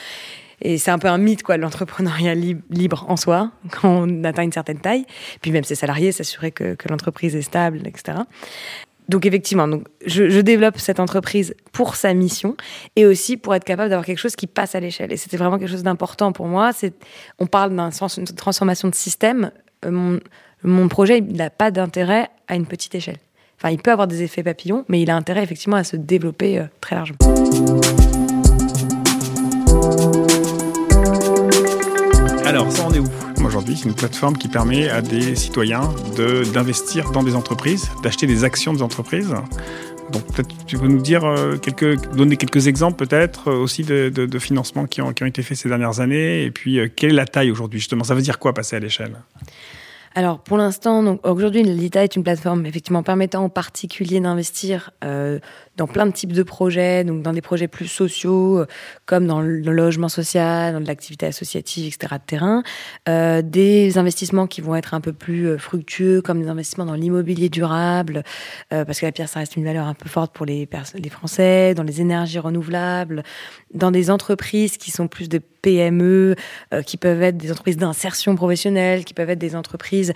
c'est 0.78 0.92
un 0.92 0.98
peu 1.00 1.08
un 1.08 1.18
mythe, 1.18 1.42
quoi, 1.42 1.56
l'entrepreneuriat 1.56 2.36
libre 2.36 3.04
en 3.08 3.16
soi, 3.16 3.50
quand 3.72 3.88
on 3.88 4.22
atteint 4.22 4.44
une 4.44 4.52
certaine 4.52 4.78
taille. 4.78 5.06
Puis 5.40 5.50
même 5.50 5.64
ses 5.64 5.74
salariés, 5.74 6.12
s'assurer 6.12 6.52
que, 6.52 6.76
l'entreprise 6.88 7.34
est 7.34 7.42
stable, 7.42 7.80
etc. 7.84 8.18
Donc 9.08 9.26
effectivement, 9.26 9.66
donc 9.66 9.88
je, 10.06 10.40
développe 10.40 10.78
cette 10.78 11.00
entreprise 11.00 11.56
pour 11.72 11.96
sa 11.96 12.14
mission 12.14 12.56
et 12.94 13.06
aussi 13.06 13.36
pour 13.36 13.56
être 13.56 13.64
capable 13.64 13.90
d'avoir 13.90 14.06
quelque 14.06 14.20
chose 14.20 14.36
qui 14.36 14.46
passe 14.46 14.76
à 14.76 14.80
l'échelle. 14.80 15.12
Et 15.12 15.16
c'était 15.16 15.36
vraiment 15.36 15.58
quelque 15.58 15.70
chose 15.70 15.82
d'important 15.82 16.30
pour 16.30 16.46
moi. 16.46 16.70
On 17.40 17.46
parle 17.46 17.74
d'un 17.74 17.90
sens, 17.90 18.16
une 18.16 18.26
transformation 18.26 18.88
de 18.88 18.94
système. 18.94 19.50
Euh, 19.84 19.90
mon, 19.90 20.20
mon 20.62 20.88
projet, 20.88 21.20
n'a 21.20 21.50
pas 21.50 21.70
d'intérêt 21.70 22.30
à 22.46 22.54
une 22.54 22.66
petite 22.66 22.94
échelle. 22.94 23.18
Enfin, 23.64 23.71
il 23.71 23.78
peut 23.78 23.92
avoir 23.92 24.09
des 24.09 24.25
effets 24.25 24.42
papillons, 24.42 24.85
mais 24.88 25.00
il 25.02 25.09
a 25.09 25.14
intérêt 25.14 25.45
effectivement 25.45 25.76
à 25.76 25.85
se 25.85 25.95
développer 25.95 26.59
euh, 26.59 26.64
très 26.81 26.97
largement. 26.97 27.19
Alors, 32.45 32.73
ça 32.73 32.83
en 32.83 32.92
est 32.92 32.99
où? 32.99 33.07
Aujourd'hui, 33.45 33.76
c'est 33.76 33.88
une 33.88 33.95
plateforme 33.95 34.37
qui 34.37 34.49
permet 34.49 34.88
à 34.88 35.00
des 35.00 35.37
citoyens 35.37 35.83
d'investir 36.52 37.12
dans 37.12 37.23
des 37.23 37.37
entreprises, 37.37 37.88
d'acheter 38.02 38.26
des 38.26 38.42
actions 38.42 38.73
des 38.73 38.83
entreprises. 38.83 39.33
Donc 40.11 40.26
peut-être 40.35 40.50
tu 40.66 40.76
peux 40.76 40.88
nous 40.88 41.00
dire 41.00 41.25
euh, 41.25 41.57
quelques, 41.57 42.12
donner 42.16 42.37
quelques 42.37 42.66
exemples 42.66 43.07
peut-être 43.07 43.49
euh, 43.49 43.62
aussi 43.62 43.85
de, 43.85 44.09
de, 44.09 44.38
financements 44.40 44.87
qui 44.87 45.00
ont, 45.00 45.12
qui 45.12 45.23
ont, 45.23 45.26
été 45.26 45.42
faits 45.45 45.57
ces 45.57 45.69
dernières 45.69 46.00
années. 46.00 46.42
Et 46.42 46.50
puis 46.50 46.81
quelle 46.97 47.11
est 47.11 47.14
la 47.14 47.26
taille 47.26 47.52
aujourd'hui 47.52 47.78
justement? 47.78 48.02
Ça 48.02 48.16
veut 48.16 48.23
dire 48.23 48.40
quoi 48.40 48.52
passer 48.54 48.75
à 48.75 48.81
l'échelle? 48.81 49.14
Alors 50.14 50.40
pour 50.40 50.57
l'instant, 50.57 51.19
aujourd'hui, 51.25 51.62
l'ITA 51.62 52.04
est 52.04 52.16
une 52.16 52.23
plateforme 52.23 52.66
effectivement 52.66 53.02
permettant 53.02 53.45
aux 53.45 53.49
particuliers 53.49 54.21
d'investir 54.21 54.90
euh, 55.04 55.38
dans 55.76 55.87
plein 55.87 56.07
de 56.07 56.12
types 56.12 56.33
de 56.33 56.42
projets, 56.42 57.04
donc 57.04 57.23
dans 57.23 57.33
des 57.33 57.40
projets 57.40 57.69
plus 57.69 57.87
sociaux, 57.87 58.59
euh, 58.59 58.66
comme 59.07 59.26
dans 59.26 59.40
le 59.40 59.73
logement 59.73 60.09
social, 60.09 60.75
dans 60.75 60.81
l'activité 60.81 61.26
associative, 61.26 61.95
etc. 61.95 62.14
de 62.14 62.26
terrain, 62.26 62.62
euh, 63.09 63.40
des 63.42 63.97
investissements 63.97 64.47
qui 64.47 64.61
vont 64.61 64.75
être 64.75 64.92
un 64.92 65.00
peu 65.00 65.12
plus 65.12 65.59
fructueux, 65.59 66.21
comme 66.21 66.42
des 66.42 66.49
investissements 66.49 66.87
dans 66.87 66.95
l'immobilier 66.95 67.49
durable, 67.49 68.23
parce 68.71 69.00
que 69.00 69.07
la 69.07 69.12
pierre, 69.12 69.28
ça 69.28 69.40
reste 69.40 69.57
une 69.57 69.64
valeur 69.64 69.87
un 69.87 69.95
peu 69.95 70.09
forte 70.09 70.33
pour 70.33 70.47
les, 70.47 70.69
les 70.95 71.11
Français, 71.11 71.75
dans 71.75 71.83
les 71.83 72.00
énergies 72.00 72.38
renouvelables, 72.38 73.23
dans 73.75 73.90
des 73.90 74.11
entreprises 74.11 74.76
qui 74.76 74.90
sont 74.90 75.09
plus 75.09 75.28
de 75.28 75.40
PME, 75.62 76.37
euh, 76.75 76.83
qui 76.83 76.97
peuvent 76.97 77.23
être 77.23 77.37
des 77.37 77.50
entreprises 77.50 77.76
d'insertion 77.76 78.35
professionnelle, 78.37 79.04
qui 79.04 79.14
peuvent 79.14 79.31
être 79.31 79.38
des 79.38 79.57
entreprises 79.57 80.12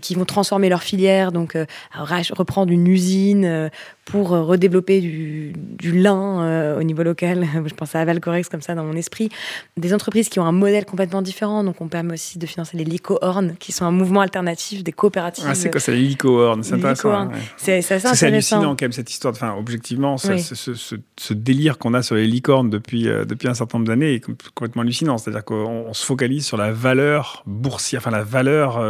qui 0.00 0.14
vont 0.14 0.24
transformer 0.24 0.68
leur 0.68 0.82
filière, 0.82 1.32
donc 1.32 1.56
reprendre 1.94 2.70
une 2.70 2.86
usine 2.86 3.70
pour 4.10 4.32
euh, 4.32 4.42
redévelopper 4.42 5.00
du, 5.00 5.52
du 5.56 5.92
lin 5.92 6.42
euh, 6.42 6.78
au 6.78 6.82
niveau 6.82 7.02
local. 7.02 7.46
Je 7.66 7.74
pense 7.74 7.94
à 7.94 8.04
Valcorex 8.04 8.48
comme 8.48 8.60
ça 8.60 8.74
dans 8.74 8.84
mon 8.84 8.94
esprit. 8.94 9.28
Des 9.76 9.94
entreprises 9.94 10.28
qui 10.28 10.40
ont 10.40 10.44
un 10.44 10.52
modèle 10.52 10.84
complètement 10.84 11.22
différent. 11.22 11.64
Donc, 11.64 11.80
on 11.80 11.88
permet 11.88 12.14
aussi 12.14 12.38
de 12.38 12.46
financer 12.46 12.76
les 12.76 12.84
licornes, 12.84 13.54
qui 13.58 13.72
sont 13.72 13.84
un 13.84 13.90
mouvement 13.90 14.20
alternatif 14.20 14.82
des 14.82 14.92
coopératives. 14.92 15.44
Ah, 15.46 15.54
c'est 15.54 15.70
quoi, 15.70 15.80
c'est 15.80 15.92
les 15.92 16.02
licornes 16.02 16.62
C'est 16.62 16.74
intéressant. 16.74 17.28
Ouais. 17.28 17.36
C'est 17.56 17.78
intéressant. 17.78 18.26
Hallucinant 18.26 18.70
quand 18.70 18.82
même 18.82 18.92
cette 18.92 19.10
histoire. 19.10 19.32
Enfin, 19.32 19.54
objectivement, 19.56 20.18
ce, 20.18 20.36
ce, 20.38 20.74
ce, 20.74 21.34
délire 21.34 21.78
qu'on 21.78 21.94
a 21.94 22.02
sur 22.02 22.16
les 22.16 22.26
licornes 22.26 22.70
depuis, 22.70 23.08
euh, 23.08 23.24
depuis 23.24 23.48
un 23.48 23.54
certain 23.54 23.78
nombre 23.78 23.88
d'années 23.88 24.14
est 24.14 24.24
complètement 24.54 24.82
C'est-à-dire 24.92 25.44
qu'on 25.44 25.92
se 25.92 26.04
focalise 26.04 26.46
sur 26.46 26.56
la 26.56 26.72
valeur 26.72 27.42
boursière, 27.46 28.00
enfin 28.00 28.10
la 28.10 28.24
valeur 28.24 28.84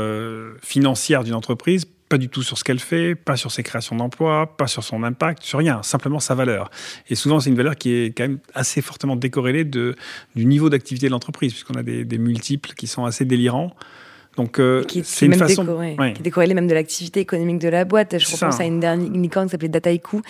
financière 0.63 1.25
d'une 1.25 1.35
entreprise 1.35 1.87
pas 2.11 2.19
du 2.19 2.29
tout 2.29 2.43
sur 2.43 2.59
ce 2.59 2.65
qu'elle 2.65 2.81
fait, 2.81 3.15
pas 3.15 3.37
sur 3.37 3.53
ses 3.53 3.63
créations 3.63 3.95
d'emplois, 3.95 4.57
pas 4.57 4.67
sur 4.67 4.83
son 4.83 5.05
impact, 5.05 5.45
sur 5.45 5.61
rien, 5.61 5.81
simplement 5.85 6.19
sa 6.19 6.35
valeur. 6.35 6.69
Et 7.09 7.15
souvent, 7.15 7.39
c'est 7.39 7.51
une 7.51 7.57
valeur 7.57 7.77
qui 7.77 7.93
est 7.93 8.07
quand 8.07 8.25
même 8.25 8.41
assez 8.53 8.83
fortement 8.83 9.15
décorrélée 9.15 9.65
du 9.65 9.95
niveau 10.35 10.69
d'activité 10.71 11.07
de 11.07 11.13
l'entreprise, 11.13 11.53
puisqu'on 11.53 11.75
a 11.75 11.85
des 11.85 12.19
multiples 12.19 12.73
qui 12.73 12.89
sont 12.89 13.05
assez 13.05 13.25
délirants. 13.25 13.77
Donc, 14.37 14.61
euh, 14.61 14.85
c'est 15.03 15.27
une 15.27 15.35
façon. 15.35 15.65
Décoré, 15.65 15.97
Qui 15.97 16.21
est 16.21 16.23
décorrélé 16.23 16.55
même 16.55 16.69
de 16.69 16.75
l'activité 16.75 17.21
économique 17.21 17.59
de 17.59 17.69
la 17.69 17.85
boîte. 17.85 18.17
Je 18.19 18.33
repense 18.33 18.61
à 18.61 18.65
une 18.65 18.79
dernière 18.79 19.11
licorne 19.11 19.47
qui 19.47 19.53
s'appelait 19.53 19.69
Dataiku. 19.69 20.23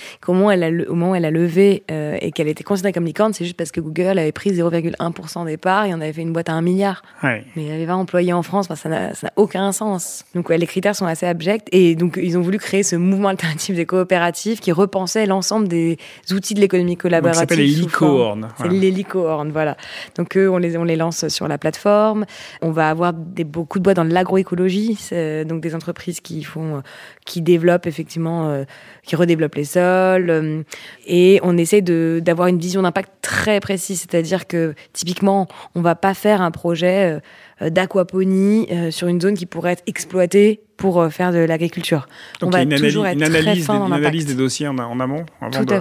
Elle 0.51 0.65
a, 0.65 0.91
au 0.91 0.95
moment 0.95 1.13
où 1.13 1.15
elle 1.15 1.25
a 1.25 1.31
levé 1.31 1.85
euh, 1.91 2.17
et 2.21 2.33
qu'elle 2.33 2.49
était 2.49 2.65
considérée 2.65 2.93
comme 2.93 3.05
licorne, 3.05 3.35
c'est 3.35 3.45
juste 3.45 3.57
parce 3.57 3.71
que 3.71 3.81
Google 3.81 4.19
avait 4.19 4.33
pris 4.33 4.53
0,1% 4.53 5.45
des 5.45 5.57
parts 5.57 5.85
et 5.85 5.95
on 5.95 6.01
avait 6.01 6.13
fait 6.13 6.23
une 6.23 6.33
boîte 6.33 6.49
à 6.49 6.55
un 6.55 6.63
milliard. 6.63 7.03
Ouais. 7.23 7.45
Mais 7.55 7.63
il 7.63 7.69
y 7.69 7.73
avait 7.73 7.85
20 7.85 7.97
employés 7.97 8.33
en 8.33 8.43
France, 8.43 8.69
ça 8.75 8.89
n'a 8.89 9.13
aucun 9.37 9.71
sens. 9.73 10.25
Donc, 10.35 10.49
ouais, 10.49 10.59
les 10.59 10.67
critères 10.67 10.97
sont 10.97 11.07
assez 11.07 11.27
abjects. 11.27 11.69
Et 11.71 11.95
donc, 11.95 12.19
ils 12.21 12.39
ont 12.39 12.43
voulu 12.43 12.59
créer 12.59 12.83
ce 12.83 12.97
mouvement 12.97 13.29
alternatif 13.29 13.77
des 13.77 13.87
coopératives 13.87 14.61
qui 14.61 14.73
repensait 14.73 15.27
l'ensemble 15.27 15.69
des 15.69 15.99
outils 16.33 16.55
de 16.55 16.61
l'économie 16.61 16.97
collaborative. 16.97 17.35
Ça 17.35 17.41
s'appelle 17.43 17.59
les 17.59 17.67
licornes. 17.67 18.49
C'est 18.57 18.69
les 18.69 18.91
licornes, 18.91 19.51
voilà. 19.51 19.77
Donc, 20.17 20.37
eux, 20.37 20.49
on 20.51 20.57
les, 20.57 20.77
on 20.77 20.85
les 20.85 20.97
lance 20.97 21.29
sur 21.29 21.49
la 21.49 21.59
plateforme. 21.59 22.25
On 22.63 22.71
va 22.71 22.89
avoir 22.89 23.13
des, 23.13 23.45
beaucoup 23.45 23.79
de 23.79 23.85
boîtes 23.85 23.90
dans 23.95 24.05
l'agroécologie, 24.05 24.99
donc 25.47 25.61
des 25.61 25.75
entreprises 25.75 26.21
qui 26.21 26.43
font, 26.43 26.77
euh, 26.77 26.81
qui 27.25 27.43
développent 27.43 27.87
effectivement, 27.87 28.49
euh, 28.49 28.65
qui 29.03 29.17
redéveloppent 29.17 29.55
les 29.55 29.65
sols. 29.65 30.31
Euh, 30.31 30.63
et 31.07 31.41
on 31.43 31.57
essaie 31.57 31.83
d'avoir 31.83 32.49
une 32.49 32.59
vision 32.59 32.83
d'impact 32.83 33.11
très 33.23 33.61
précise, 33.61 34.01
c'est-à-dire 34.01 34.47
que 34.47 34.75
typiquement, 34.93 35.49
on 35.75 35.81
va 35.81 35.95
pas 35.95 36.15
faire 36.15 36.43
un 36.43 36.51
projet 36.51 37.21
d'aquaponie 37.61 38.69
sur 38.91 39.09
une 39.09 39.21
zone 39.21 39.35
qui 39.35 39.47
pourrait 39.47 39.73
être 39.73 39.83
exploitée 39.87 40.63
pour 40.81 41.01
euh, 41.01 41.11
faire 41.11 41.31
de 41.31 41.39
l'agriculture. 41.39 42.09
Donc 42.41 42.49
on 42.49 42.51
va 42.53 42.63
il 42.63 42.71
y 42.71 42.73
a 42.73 42.77
une, 42.79 42.83
toujours 42.83 43.05
analyse, 43.05 43.23
être 43.23 43.31
une 43.31 43.37
analyse, 43.37 43.65
très 43.65 43.75
fin 43.75 43.81
des, 43.81 43.87
une 43.87 43.93
analyse 43.93 44.27
des 44.27 44.35
dossiers 44.35 44.67
en, 44.67 44.79
en 44.79 44.99
amont 44.99 45.27
avant 45.43 45.63
de, 45.63 45.75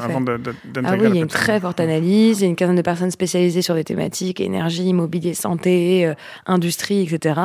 ah 0.83 0.95
oui, 0.99 1.07
il 1.07 1.15
y 1.15 1.17
a 1.19 1.21
une 1.21 1.27
très 1.27 1.59
forte 1.59 1.79
analyse, 1.79 2.39
il 2.39 2.43
y 2.43 2.45
a 2.45 2.49
une 2.49 2.57
quinzaine 2.57 2.75
de 2.75 2.81
personnes 2.81 3.09
spécialisées 3.09 3.61
sur 3.61 3.75
des 3.75 3.85
thématiques 3.85 4.41
énergie, 4.41 4.83
immobilier, 4.83 5.33
santé, 5.33 6.05
euh, 6.05 6.13
industrie, 6.45 7.01
etc. 7.01 7.39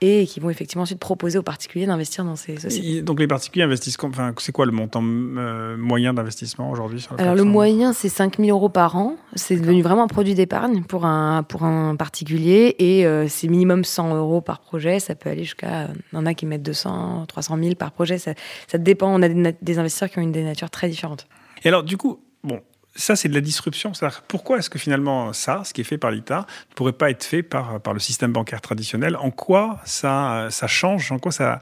Et 0.00 0.26
qui 0.26 0.38
vont 0.38 0.50
effectivement 0.50 0.82
ensuite 0.82 1.00
proposer 1.00 1.38
aux 1.38 1.42
particuliers 1.42 1.86
d'investir 1.86 2.24
dans 2.24 2.36
ces 2.36 2.56
sociétés. 2.56 3.02
Donc 3.02 3.18
les 3.18 3.26
particuliers 3.26 3.64
investissent, 3.64 3.98
enfin, 4.02 4.32
c'est 4.38 4.52
quoi 4.52 4.66
le 4.66 4.72
montant 4.72 5.02
euh, 5.02 5.76
moyen 5.76 6.14
d'investissement 6.14 6.70
aujourd'hui 6.70 7.04
Alors 7.18 7.34
le 7.34 7.44
moyen, 7.44 7.92
c'est 7.92 8.08
5 8.08 8.36
000 8.38 8.50
euros 8.50 8.68
par 8.68 8.96
an. 8.96 9.16
C'est 9.34 9.56
devenu 9.56 9.82
vraiment 9.82 10.04
un 10.04 10.08
produit 10.08 10.34
d'épargne 10.34 10.82
pour 10.84 11.04
un, 11.04 11.42
pour 11.42 11.64
un 11.64 11.96
particulier 11.96 12.76
et 12.78 13.06
euh, 13.06 13.26
c'est 13.28 13.48
minimum 13.48 13.84
100 13.84 14.14
euros 14.14 14.40
par 14.40 14.60
projet. 14.60 15.00
Ça 15.00 15.14
peut 15.14 15.30
aller 15.30 15.44
jusqu'à, 15.44 15.88
il 16.12 16.16
y 16.16 16.18
en 16.18 16.26
a 16.26 16.34
qui 16.34 16.46
mettent 16.46 16.62
200 16.62 16.91
300 17.26 17.58
000 17.62 17.74
par 17.74 17.92
projet. 17.92 18.18
Ça, 18.18 18.34
ça 18.68 18.78
dépend. 18.78 19.08
On 19.14 19.22
a 19.22 19.28
des, 19.28 19.54
des, 19.60 19.78
investisseurs 19.78 20.10
qui 20.10 20.18
ont 20.18 20.22
une 20.22 20.32
des 20.32 20.44
natures 20.44 20.70
très 20.70 20.88
différentes. 20.88 21.26
Et 21.64 21.68
alors, 21.68 21.82
du 21.82 21.96
coup, 21.96 22.20
bon, 22.42 22.60
ça, 22.94 23.16
c'est 23.16 23.28
de 23.28 23.34
la 23.34 23.40
disruption. 23.40 23.92
Pourquoi 24.28 24.58
est-ce 24.58 24.70
que 24.70 24.78
finalement, 24.78 25.32
ça, 25.32 25.62
ce 25.64 25.72
qui 25.72 25.80
est 25.80 25.84
fait 25.84 25.98
par 25.98 26.10
l'État, 26.10 26.46
ne 26.70 26.74
pourrait 26.74 26.92
pas 26.92 27.10
être 27.10 27.24
fait 27.24 27.42
par, 27.42 27.80
par 27.80 27.94
le 27.94 28.00
système 28.00 28.32
bancaire 28.32 28.60
traditionnel? 28.60 29.16
En 29.16 29.30
quoi 29.30 29.80
ça, 29.84 30.48
ça 30.50 30.66
change? 30.66 31.10
En 31.12 31.18
quoi 31.18 31.32
ça, 31.32 31.60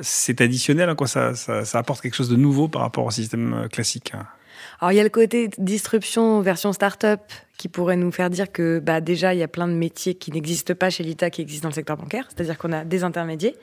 c'est 0.00 0.40
additionnel? 0.40 0.90
En 0.90 0.96
quoi 0.96 1.06
ça, 1.06 1.34
ça, 1.34 1.64
ça 1.64 1.78
apporte 1.78 2.00
quelque 2.00 2.16
chose 2.16 2.28
de 2.28 2.36
nouveau 2.36 2.68
par 2.68 2.82
rapport 2.82 3.04
au 3.04 3.10
système 3.10 3.54
euh, 3.54 3.68
classique? 3.68 4.12
Alors 4.80 4.92
il 4.92 4.96
y 4.96 5.00
a 5.00 5.04
le 5.04 5.10
côté 5.10 5.50
disruption 5.58 6.40
version 6.40 6.72
start-up 6.72 7.20
qui 7.56 7.68
pourrait 7.68 7.96
nous 7.96 8.10
faire 8.10 8.30
dire 8.30 8.50
que 8.50 8.80
bah, 8.80 9.00
déjà 9.00 9.34
il 9.34 9.40
y 9.40 9.42
a 9.42 9.48
plein 9.48 9.68
de 9.68 9.72
métiers 9.72 10.14
qui 10.14 10.32
n'existent 10.32 10.74
pas 10.74 10.90
chez 10.90 11.04
l'État 11.04 11.30
qui 11.30 11.42
existent 11.42 11.64
dans 11.64 11.70
le 11.70 11.74
secteur 11.74 11.96
bancaire, 11.96 12.26
c'est-à-dire 12.28 12.58
qu'on 12.58 12.72
a 12.72 12.84
des 12.84 13.04
intermédiaires. 13.04 13.54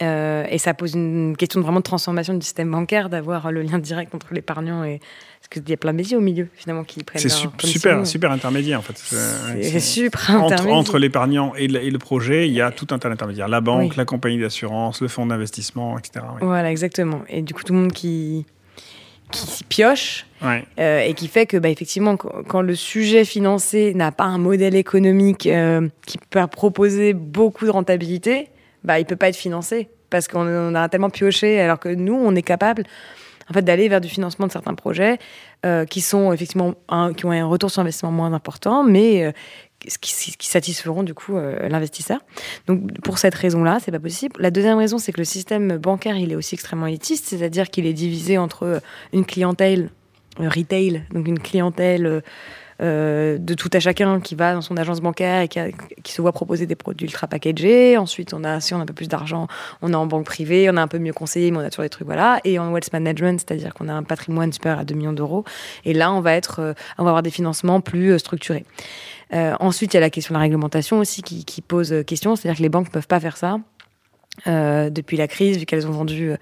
Euh, 0.00 0.44
et 0.48 0.58
ça 0.58 0.74
pose 0.74 0.94
une 0.94 1.36
question 1.36 1.58
de 1.58 1.64
vraiment 1.64 1.80
de 1.80 1.84
transformation 1.84 2.34
du 2.34 2.42
système 2.42 2.70
bancaire, 2.70 3.08
d'avoir 3.08 3.50
le 3.50 3.62
lien 3.62 3.78
direct 3.78 4.14
entre 4.14 4.32
l'épargnant 4.32 4.84
et. 4.84 5.00
Parce 5.40 5.62
qu'il 5.62 5.70
y 5.70 5.72
a 5.72 5.76
plein 5.76 5.92
de 5.92 5.96
métiers 5.96 6.16
au 6.16 6.20
milieu, 6.20 6.48
finalement, 6.54 6.82
qui 6.82 7.04
prennent. 7.04 7.22
C'est 7.22 7.28
super, 7.28 8.04
super 8.04 8.32
intermédiaire, 8.32 8.80
en 8.80 8.82
fait. 8.82 8.96
C'est 8.96 9.80
super 9.80 10.30
intermédiaire. 10.30 10.74
Entre, 10.74 10.98
l'épargnant 10.98 11.52
et, 11.56 11.64
et, 11.66 11.90
le 11.90 11.98
projet, 11.98 12.48
il 12.48 12.54
y 12.54 12.60
a 12.60 12.72
tout 12.72 12.88
un 12.90 12.98
tas 12.98 13.08
d'intermédiaires. 13.08 13.46
La 13.46 13.60
banque, 13.60 13.90
oui. 13.90 13.96
la 13.96 14.04
compagnie 14.04 14.40
d'assurance, 14.40 15.00
le 15.00 15.06
fonds 15.06 15.26
d'investissement, 15.26 15.96
etc. 15.96 16.24
Oui. 16.34 16.40
Voilà, 16.42 16.72
exactement. 16.72 17.22
Et 17.28 17.42
du 17.42 17.54
coup, 17.54 17.62
tout 17.62 17.72
le 17.72 17.78
monde 17.78 17.92
qui 17.92 18.46
qui 19.30 19.46
s'y 19.46 19.64
pioche 19.64 20.26
ouais. 20.42 20.64
euh, 20.78 21.00
et 21.00 21.14
qui 21.14 21.28
fait 21.28 21.46
que 21.46 21.56
bah, 21.56 21.68
effectivement 21.68 22.16
quand 22.16 22.62
le 22.62 22.74
sujet 22.74 23.24
financé 23.24 23.92
n'a 23.94 24.12
pas 24.12 24.24
un 24.24 24.38
modèle 24.38 24.74
économique 24.74 25.46
euh, 25.46 25.88
qui 26.06 26.18
peut 26.30 26.46
proposer 26.46 27.12
beaucoup 27.12 27.66
de 27.66 27.70
rentabilité 27.70 28.48
bah, 28.84 28.98
il 28.98 29.06
peut 29.06 29.16
pas 29.16 29.28
être 29.28 29.36
financé 29.36 29.88
parce 30.10 30.28
qu'on 30.28 30.74
a 30.74 30.88
tellement 30.88 31.10
pioché, 31.10 31.60
alors 31.60 31.78
que 31.78 31.88
nous, 31.88 32.14
on 32.14 32.34
est 32.34 32.42
capable. 32.42 32.84
en 33.50 33.54
fait, 33.54 33.62
d'aller 33.62 33.88
vers 33.88 34.00
du 34.00 34.08
financement 34.08 34.46
de 34.46 34.52
certains 34.52 34.74
projets 34.74 35.18
euh, 35.64 35.84
qui 35.84 36.00
sont 36.00 36.32
effectivement 36.32 36.74
qui 37.16 37.26
ont 37.26 37.32
un 37.32 37.46
retour 37.46 37.70
sur 37.70 37.80
investissement 37.80 38.12
moins 38.12 38.32
important, 38.32 38.84
mais 38.84 39.24
euh, 39.24 39.32
qui, 39.80 39.98
qui, 40.36 40.48
satisferont 40.48 41.02
du 41.02 41.14
coup 41.14 41.36
euh, 41.36 41.68
l'investisseur. 41.68 42.20
Donc 42.66 43.00
pour 43.00 43.18
cette 43.18 43.34
raison-là, 43.34 43.78
c'est 43.82 43.90
pas 43.90 44.00
possible. 44.00 44.36
La 44.38 44.50
deuxième 44.50 44.78
raison, 44.78 44.98
c'est 44.98 45.12
que 45.12 45.20
le 45.20 45.24
système 45.24 45.78
bancaire, 45.78 46.16
il 46.16 46.32
est 46.32 46.36
aussi 46.36 46.54
extrêmement 46.54 46.86
élitiste, 46.86 47.26
c'est-à-dire 47.26 47.70
qu'il 47.70 47.86
est 47.86 47.92
divisé 47.92 48.38
entre 48.38 48.80
une 49.12 49.24
clientèle 49.24 49.90
retail, 50.38 51.04
donc 51.12 51.26
une 51.26 51.40
clientèle 51.40 52.22
euh, 52.80 53.38
de 53.38 53.54
tout 53.54 53.70
à 53.72 53.80
chacun 53.80 54.20
qui 54.20 54.36
va 54.36 54.54
dans 54.54 54.60
son 54.60 54.76
agence 54.76 55.00
bancaire 55.00 55.40
et 55.40 55.48
qui, 55.48 56.12
se 56.12 56.22
voit 56.22 56.30
proposer 56.30 56.66
des 56.66 56.76
produits 56.76 57.06
ultra 57.06 57.26
packagés. 57.26 57.96
Ensuite, 57.96 58.32
on 58.34 58.44
a, 58.44 58.60
si 58.60 58.72
on 58.72 58.78
a 58.78 58.82
un 58.82 58.86
peu 58.86 58.92
plus 58.92 59.08
d'argent, 59.08 59.48
on 59.82 59.92
est 59.92 59.96
en 59.96 60.06
banque 60.06 60.24
privée, 60.24 60.70
on 60.70 60.76
a 60.76 60.82
un 60.82 60.86
peu 60.86 60.98
mieux 60.98 61.12
conseillé, 61.12 61.50
mais 61.50 61.58
on 61.58 61.60
a 61.60 61.70
toujours 61.70 61.82
des 61.82 61.88
trucs, 61.88 62.06
voilà. 62.06 62.40
Et 62.44 62.58
en 62.58 62.70
wealth 62.72 62.92
management, 62.92 63.40
c'est-à-dire 63.40 63.74
qu'on 63.74 63.88
a 63.88 63.92
un 63.92 64.04
patrimoine 64.04 64.52
supérieur 64.52 64.78
à 64.80 64.84
2 64.84 64.94
millions 64.94 65.12
d'euros. 65.12 65.44
Et 65.84 65.92
là, 65.92 66.12
on 66.12 66.20
va 66.20 66.34
être, 66.34 66.60
euh, 66.60 66.72
on 66.98 67.04
va 67.04 67.10
avoir 67.10 67.22
des 67.22 67.30
financements 67.30 67.80
plus 67.80 68.12
euh, 68.12 68.18
structurés. 68.18 68.64
ensuite, 69.32 69.94
il 69.94 69.96
y 69.96 69.98
a 69.98 70.00
la 70.00 70.10
question 70.10 70.34
de 70.34 70.38
la 70.38 70.42
réglementation 70.42 71.00
aussi 71.00 71.22
qui, 71.22 71.44
qui 71.44 71.62
pose 71.62 72.04
question, 72.06 72.36
c'est-à-dire 72.36 72.58
que 72.58 72.62
les 72.62 72.68
banques 72.68 72.86
ne 72.86 72.92
peuvent 72.92 73.08
pas 73.08 73.20
faire 73.20 73.36
ça. 73.36 73.58
depuis 74.46 75.16
la 75.16 75.26
crise, 75.26 75.58
vu 75.58 75.66
qu'elles 75.66 75.86
ont 75.86 75.92
vendu 75.92 76.32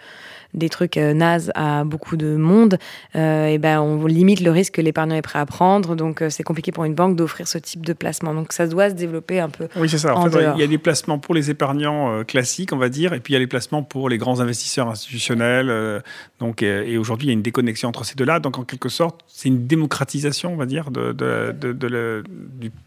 des 0.55 0.69
trucs 0.69 0.97
euh, 0.97 1.15
nazes 1.15 1.53
à 1.55 1.85
beaucoup 1.85 2.17
de 2.17 2.37
monde, 2.37 2.79
euh, 3.15 3.47
et 3.47 3.59
ben 3.59 3.81
on 3.81 4.07
limite 4.07 4.41
le 4.41 4.50
risque 4.50 4.75
que 4.75 4.81
l'épargnant 4.81 5.15
est 5.15 5.23
prêt 5.23 5.38
à 5.38 5.47
prendre. 5.47 5.95
Donc 5.95 6.23
euh, 6.23 6.31
c'est 6.31 6.43
compliqué 6.43 6.73
pour 6.73 6.85
une 6.85 6.95
banque 6.95 7.17
d'offrir 7.17 7.49
ce 7.49 7.59
type 7.59 7.85
de 7.85 7.93
placement. 7.93 8.35
Donc 8.35 8.53
ça 8.53 8.67
doit 8.67 8.91
se 8.91 8.95
développer 8.95 9.41
un 9.41 9.49
peu. 9.49 9.69
Oui, 9.76 9.88
c'est 9.88 9.99
ça. 9.99 10.17
En, 10.17 10.31
fait, 10.31 10.53
il 10.55 10.61
y 10.61 10.65
a 10.65 10.67
des 10.67 10.79
placements 10.79 11.19
pour 11.19 11.35
les 11.35 11.50
épargnants 11.50 12.25
classiques, 12.25 12.73
on 12.73 12.79
va 12.79 12.88
dire, 12.88 13.12
et 13.12 13.21
puis 13.21 13.33
il 13.33 13.35
y 13.35 13.37
a 13.37 13.41
les 13.41 13.47
placements 13.47 13.83
pour 13.83 14.09
les 14.09 14.19
grands 14.19 14.41
investisseurs 14.41 14.88
institutionnels. 14.88 16.03
donc 16.41 16.62
et 16.62 16.99
aujourd'hui 16.99 17.26
il 17.26 17.31
y 17.31 17.33
a 17.33 17.35
une 17.35 17.43
déconnexion 17.43 17.88
entre 17.88 18.05
ces 18.05 18.15
deux-là. 18.15 18.41
Donc 18.41 18.59
en 18.59 18.65
quelque 18.65 18.88
sorte, 18.88 19.21
c'est 19.26 19.49
une 19.49 19.67
démocratisation, 19.67 20.53
on 20.53 20.57
va 20.57 20.67
dire, 20.67 20.91
de, 20.91 21.12
de, 21.12 21.53
de, 21.53 22.25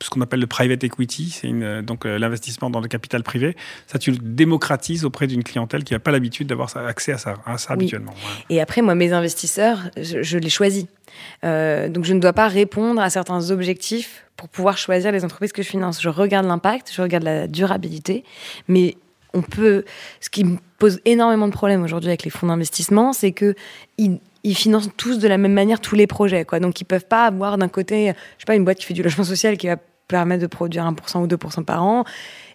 ce 0.02 0.10
qu'on 0.10 0.22
appelle 0.22 0.40
le 0.40 0.48
private 0.48 0.84
equity, 0.84 1.30
c'est 1.30 1.50
donc 1.84 2.06
l'investissement 2.06 2.70
dans 2.70 2.80
le 2.80 2.88
capital 2.88 3.24
privé. 3.24 3.56
Ça, 3.88 4.00
tu 4.00 4.12
le 4.12 4.18
démocratises 4.18 5.06
auprès 5.06 5.28
d'une 5.28 5.44
clientèle 5.44 5.84
qui 5.84 5.94
n'a 5.94 6.00
pas 6.00 6.12
l'habitude 6.12 6.48
d'avoir 6.48 6.76
accès 6.78 7.12
à 7.12 7.18
ça 7.18 7.36
habituellement. 7.68 8.14
Et 8.50 8.62
après, 8.62 8.82
moi, 8.82 8.96
mes 8.96 9.14
investisseurs, 9.14 9.90
je, 9.98 10.38
les 10.38 10.50
choisis. 10.50 10.86
Euh, 11.44 11.90
donc, 11.90 12.06
je 12.06 12.14
ne 12.14 12.20
dois 12.20 12.34
pas 12.34 12.48
répondre 12.48 13.02
à 13.02 13.10
certains 13.10 13.52
objectifs 13.52 14.26
pour 14.36 14.50
pouvoir 14.50 14.78
choisir 14.78 15.12
les 15.12 15.26
entreprises 15.26 15.52
que 15.52 15.64
je 15.64 15.70
finance. 15.70 16.02
Je 16.02 16.10
regarde 16.10 16.46
l'impact, 16.46 16.92
je 16.94 17.02
regarde 17.02 17.24
la 17.24 17.48
durabilité, 17.48 18.24
mais 18.68 18.96
on 19.34 19.42
peut. 19.42 19.84
Ce 20.22 20.30
qui 20.30 20.44
me 20.44 20.58
pose 20.78 21.00
énormément 21.06 21.48
de 21.48 21.54
problèmes 21.54 21.84
aujourd'hui 21.84 22.10
avec 22.10 22.24
les 22.24 22.30
fonds 22.30 22.48
d'investissement, 22.48 23.14
c'est 23.14 23.32
que 23.32 23.56
ils, 23.98 24.20
financent 24.56 24.90
tous 24.98 25.20
de 25.20 25.28
la 25.28 25.38
même 25.38 25.54
manière 25.54 25.82
tous 25.82 25.96
les 25.96 26.08
projets. 26.08 26.46
Quoi. 26.46 26.60
Donc, 26.60 26.80
ils 26.82 26.86
peuvent 26.86 27.06
pas 27.06 27.26
avoir 27.26 27.58
d'un 27.58 27.68
côté, 27.68 28.08
je 28.08 28.42
sais 28.42 28.46
pas, 28.48 28.56
une 28.56 28.64
boîte 28.64 28.78
qui 28.78 28.86
fait 28.86 28.94
du 28.94 29.04
logement 29.04 29.26
social 29.26 29.58
qui 29.58 29.68
va 29.68 29.78
permettre 30.10 30.42
de 30.42 30.48
produire 30.48 30.84
1% 30.84 31.22
ou 31.22 31.28
2% 31.28 31.64
par 31.64 31.84
an. 31.84 32.04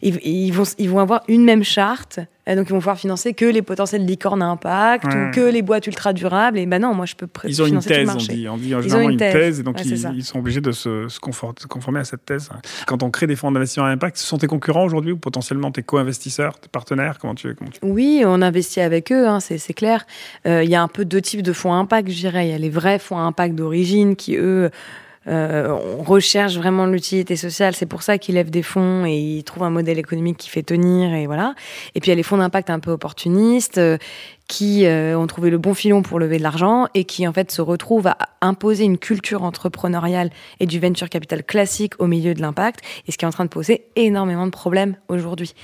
Ils, 0.02 0.52
vont, 0.52 0.64
ils 0.78 0.90
vont 0.90 0.98
avoir 0.98 1.22
une 1.28 1.44
même 1.44 1.64
charte, 1.64 2.20
donc 2.46 2.66
ils 2.68 2.72
vont 2.72 2.78
pouvoir 2.78 2.98
financer 2.98 3.32
que 3.32 3.46
les 3.46 3.62
potentiels 3.62 4.04
licornes 4.04 4.42
à 4.42 4.46
impact 4.46 5.06
ou 5.06 5.30
que 5.32 5.40
les 5.40 5.62
boîtes 5.62 5.86
ultra 5.86 6.12
durables. 6.12 6.58
Et 6.58 6.66
ben 6.66 6.80
non, 6.80 6.94
moi 6.94 7.06
je 7.06 7.14
peux 7.14 7.26
Ils 7.44 7.62
ont 7.62 7.66
une 7.66 7.80
thèse, 7.80 8.10
on 8.10 8.16
dit. 8.16 8.48
On 8.48 8.56
dit 8.56 8.68
ils 8.68 8.96
ont 8.96 9.08
une 9.08 9.16
thèse, 9.16 9.60
et 9.60 9.62
donc 9.62 9.82
ils, 9.84 10.24
sont 10.24 10.38
obligés 10.38 10.60
de 10.60 10.72
se, 10.72 11.08
se, 11.08 11.18
conformer 11.20 12.00
à 12.00 12.04
cette 12.04 12.24
thèse. 12.24 12.50
Quand 12.86 13.02
on 13.02 13.10
crée 13.10 13.26
des 13.26 13.36
fonds 13.36 13.50
d'investissement 13.50 13.86
à 13.86 13.90
impact, 13.90 14.16
ce 14.18 14.26
sont 14.26 14.38
tes 14.38 14.46
concurrents 14.46 14.84
aujourd'hui 14.84 15.12
ou 15.12 15.16
potentiellement 15.16 15.70
tes 15.70 15.82
co-investisseurs, 15.82 16.58
tes 16.58 16.68
partenaires? 16.68 17.18
Comment 17.18 17.34
tu, 17.34 17.54
comment 17.54 17.70
tu... 17.70 17.78
Oui, 17.82 18.22
on 18.26 18.42
investit 18.42 18.80
avec 18.80 19.10
eux, 19.12 19.26
hein, 19.26 19.40
c'est 19.40 19.74
clair. 19.74 20.06
Euh, 20.46 20.62
il 20.62 20.70
y 20.70 20.74
a 20.74 20.82
un 20.82 20.88
peu 20.88 21.04
deux 21.04 21.20
types 21.20 21.42
de 21.42 21.52
fonds 21.52 21.72
à 21.72 21.76
impact, 21.76 22.10
je 22.10 22.16
dirais. 22.16 22.48
Il 22.48 22.50
y 22.50 22.54
a 22.54 22.58
les 22.58 22.70
vrais 22.70 22.98
fonds 22.98 23.18
à 23.18 23.22
impact 23.22 23.54
d'origine 23.54 24.16
qui, 24.16 24.36
eux, 24.36 24.70
euh, 25.26 25.68
on 25.98 26.02
recherche 26.02 26.56
vraiment 26.56 26.86
l'utilité 26.86 27.36
sociale. 27.36 27.74
C'est 27.74 27.86
pour 27.86 28.02
ça 28.02 28.18
qu'ils 28.18 28.34
lèvent 28.34 28.50
des 28.50 28.62
fonds 28.62 29.06
et 29.06 29.16
ils 29.16 29.44
trouvent 29.44 29.62
un 29.62 29.70
modèle 29.70 29.98
économique 29.98 30.36
qui 30.36 30.50
fait 30.50 30.62
tenir 30.62 31.14
et 31.14 31.26
voilà. 31.26 31.54
Et 31.94 32.00
puis 32.00 32.08
il 32.08 32.12
y 32.12 32.12
a 32.12 32.16
les 32.16 32.22
fonds 32.22 32.36
d'impact 32.36 32.70
un 32.70 32.80
peu 32.80 32.90
opportunistes 32.90 33.78
euh, 33.78 33.96
qui 34.48 34.84
euh, 34.84 35.18
ont 35.18 35.26
trouvé 35.26 35.48
le 35.50 35.58
bon 35.58 35.72
filon 35.72 36.02
pour 36.02 36.18
lever 36.18 36.36
de 36.36 36.42
l'argent 36.42 36.86
et 36.94 37.04
qui 37.04 37.26
en 37.26 37.32
fait 37.32 37.50
se 37.50 37.62
retrouvent 37.62 38.08
à 38.08 38.18
imposer 38.42 38.84
une 38.84 38.98
culture 38.98 39.42
entrepreneuriale 39.42 40.30
et 40.60 40.66
du 40.66 40.78
venture 40.78 41.08
capital 41.08 41.42
classique 41.42 41.94
au 41.98 42.06
milieu 42.06 42.34
de 42.34 42.42
l'impact 42.42 42.80
et 43.08 43.12
ce 43.12 43.16
qui 43.16 43.24
est 43.24 43.28
en 43.28 43.32
train 43.32 43.44
de 43.44 43.50
poser 43.50 43.86
énormément 43.96 44.46
de 44.46 44.52
problèmes 44.52 44.96
aujourd'hui. 45.08 45.54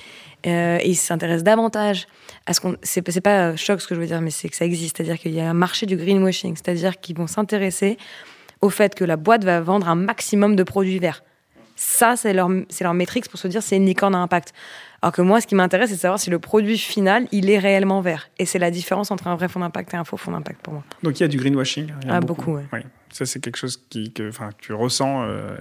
Ils 0.46 0.96
s'intéressent 0.96 1.44
davantage 1.44 2.06
à 2.46 2.54
ce 2.54 2.62
qu'on. 2.62 2.74
C'est 2.82 3.20
pas 3.20 3.56
choc 3.56 3.82
ce 3.82 3.86
que 3.86 3.94
je 3.94 4.00
veux 4.00 4.06
dire, 4.06 4.22
mais 4.22 4.30
c'est 4.30 4.48
que 4.48 4.56
ça 4.56 4.64
existe. 4.64 4.96
C'est-à-dire 4.96 5.18
qu'il 5.18 5.34
y 5.34 5.40
a 5.40 5.50
un 5.50 5.52
marché 5.52 5.84
du 5.84 5.98
greenwashing, 5.98 6.56
c'est-à-dire 6.56 6.98
qu'ils 6.98 7.14
vont 7.14 7.26
s'intéresser 7.26 7.98
au 8.60 8.70
fait 8.70 8.94
que 8.94 9.04
la 9.04 9.16
boîte 9.16 9.44
va 9.44 9.60
vendre 9.60 9.88
un 9.88 9.94
maximum 9.94 10.56
de 10.56 10.62
produits 10.62 10.98
verts. 10.98 11.22
Ça, 11.76 12.14
c'est 12.16 12.34
leur, 12.34 12.50
c'est 12.68 12.84
leur 12.84 12.92
métrique 12.92 13.28
pour 13.28 13.38
se 13.38 13.48
dire 13.48 13.62
c'est 13.62 13.76
une 13.76 13.86
licorne 13.86 14.14
à 14.14 14.18
impact. 14.18 14.52
Alors 15.00 15.14
que 15.14 15.22
moi, 15.22 15.40
ce 15.40 15.46
qui 15.46 15.54
m'intéresse, 15.54 15.88
c'est 15.88 15.96
de 15.96 16.00
savoir 16.00 16.20
si 16.20 16.28
le 16.28 16.38
produit 16.38 16.76
final, 16.76 17.26
il 17.32 17.48
est 17.48 17.58
réellement 17.58 18.02
vert. 18.02 18.28
Et 18.38 18.44
c'est 18.44 18.58
la 18.58 18.70
différence 18.70 19.10
entre 19.10 19.28
un 19.28 19.34
vrai 19.34 19.48
fonds 19.48 19.60
d'impact 19.60 19.94
et 19.94 19.96
un 19.96 20.04
faux 20.04 20.18
fonds 20.18 20.32
d'impact 20.32 20.60
pour 20.60 20.74
moi. 20.74 20.84
Donc 21.02 21.18
il 21.18 21.22
y 21.22 21.24
a 21.24 21.28
du 21.28 21.38
greenwashing. 21.38 21.90
ah, 22.08 22.20
beaucoup, 22.20 22.56
oui. 22.56 22.80
Ça, 23.10 23.24
c'est 23.24 23.40
quelque 23.40 23.56
chose 23.56 23.82
qui, 23.88 24.12
que, 24.12 24.30
tu 24.58 24.74
ressens 24.74 25.22
euh, 25.22 25.56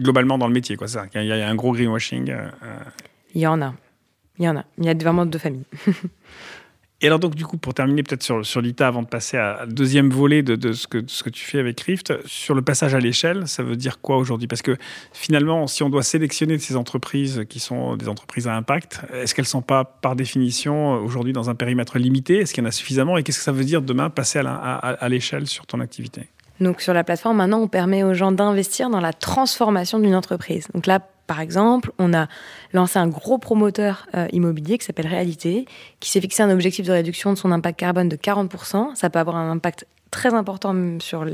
globalement 0.00 0.36
dans 0.36 0.48
le 0.48 0.52
métier. 0.52 0.76
Quoi, 0.76 0.88
ça. 0.88 1.04
Il, 1.14 1.24
y 1.24 1.32
a, 1.32 1.48
un 1.48 1.54
gros 1.54 1.72
greenwashing. 1.72 2.30
Euh, 2.30 2.48
euh. 2.64 2.78
Il 3.34 3.40
y 3.40 3.46
en 3.46 3.62
a. 3.62 3.72
Il 4.38 4.44
y 4.44 4.48
en 4.48 4.56
a. 4.56 4.64
Il 4.78 4.84
y 4.84 4.88
a 4.88 4.94
vraiment 4.94 5.26
deux 5.26 5.38
familles. 5.38 5.64
Et 7.00 7.06
alors 7.06 7.18
donc 7.18 7.34
du 7.34 7.44
coup, 7.44 7.58
pour 7.58 7.74
terminer 7.74 8.02
peut-être 8.02 8.22
sur, 8.22 8.46
sur 8.46 8.60
l'ITA, 8.60 8.86
avant 8.86 9.02
de 9.02 9.08
passer 9.08 9.36
à, 9.36 9.66
deuxième 9.66 10.10
volet 10.10 10.42
de, 10.42 10.56
de, 10.56 10.72
ce 10.72 10.86
que, 10.86 11.02
ce 11.06 11.22
que 11.22 11.30
tu 11.30 11.44
fais 11.44 11.58
avec 11.58 11.80
Rift, 11.80 12.14
sur 12.26 12.54
le 12.54 12.62
passage 12.62 12.94
à 12.94 13.00
l'échelle, 13.00 13.46
ça 13.46 13.62
veut 13.62 13.76
dire 13.76 14.00
quoi 14.00 14.16
aujourd'hui? 14.16 14.46
Parce 14.46 14.62
que 14.62 14.76
finalement, 15.12 15.66
si 15.66 15.82
on 15.82 15.90
doit 15.90 16.02
sélectionner 16.02 16.58
ces 16.58 16.76
entreprises 16.76 17.44
qui 17.48 17.60
sont 17.60 17.96
des 17.96 18.08
entreprises 18.08 18.48
à 18.48 18.54
impact, 18.54 19.02
est-ce 19.12 19.34
qu'elles 19.34 19.44
ne 19.44 19.48
sont 19.48 19.62
pas 19.62 19.84
par 19.84 20.16
définition 20.16 20.94
aujourd'hui 21.02 21.32
dans 21.32 21.50
un 21.50 21.54
périmètre 21.54 21.98
limité? 21.98 22.38
Est-ce 22.38 22.54
qu'il 22.54 22.62
y 22.62 22.66
en 22.66 22.68
a 22.68 22.72
suffisamment? 22.72 23.18
Et 23.18 23.22
qu'est-ce 23.22 23.38
que 23.38 23.44
ça 23.44 23.52
veut 23.52 23.64
dire 23.64 23.82
demain 23.82 24.08
passer 24.08 24.38
à 24.38 25.08
l'échelle 25.08 25.46
sur 25.46 25.66
ton 25.66 25.80
activité? 25.80 26.28
Donc 26.60 26.80
sur 26.80 26.94
la 26.94 27.04
plateforme, 27.04 27.38
maintenant, 27.38 27.60
on 27.60 27.68
permet 27.68 28.02
aux 28.02 28.14
gens 28.14 28.32
d'investir 28.32 28.90
dans 28.90 29.00
la 29.00 29.12
transformation 29.12 29.98
d'une 29.98 30.14
entreprise. 30.14 30.68
Donc 30.74 30.86
là, 30.86 31.00
par 31.26 31.40
exemple, 31.40 31.90
on 31.98 32.12
a 32.12 32.28
lancé 32.72 32.98
un 32.98 33.08
gros 33.08 33.38
promoteur 33.38 34.06
euh, 34.14 34.26
immobilier 34.32 34.78
qui 34.78 34.84
s'appelle 34.84 35.06
Réalité, 35.06 35.66
qui 36.00 36.10
s'est 36.10 36.20
fixé 36.20 36.42
un 36.42 36.50
objectif 36.50 36.86
de 36.86 36.92
réduction 36.92 37.32
de 37.32 37.38
son 37.38 37.50
impact 37.50 37.78
carbone 37.78 38.08
de 38.08 38.16
40%. 38.16 38.94
Ça 38.94 39.10
peut 39.10 39.18
avoir 39.18 39.36
un 39.36 39.50
impact 39.50 39.86
très 40.10 40.34
important 40.34 40.74
sur 41.00 41.26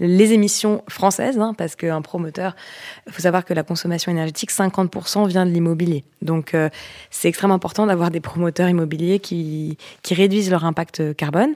les 0.00 0.32
émissions 0.32 0.82
françaises, 0.88 1.38
hein, 1.38 1.54
parce 1.56 1.76
qu'un 1.76 2.02
promoteur, 2.02 2.56
il 3.06 3.12
faut 3.12 3.22
savoir 3.22 3.44
que 3.44 3.54
la 3.54 3.62
consommation 3.62 4.10
énergétique, 4.10 4.50
50% 4.50 5.28
vient 5.28 5.46
de 5.46 5.50
l'immobilier. 5.50 6.04
Donc 6.22 6.54
euh, 6.54 6.68
c'est 7.10 7.28
extrêmement 7.28 7.54
important 7.54 7.86
d'avoir 7.86 8.10
des 8.10 8.20
promoteurs 8.20 8.68
immobiliers 8.68 9.20
qui, 9.20 9.78
qui 10.02 10.14
réduisent 10.14 10.50
leur 10.50 10.64
impact 10.64 11.14
carbone. 11.14 11.54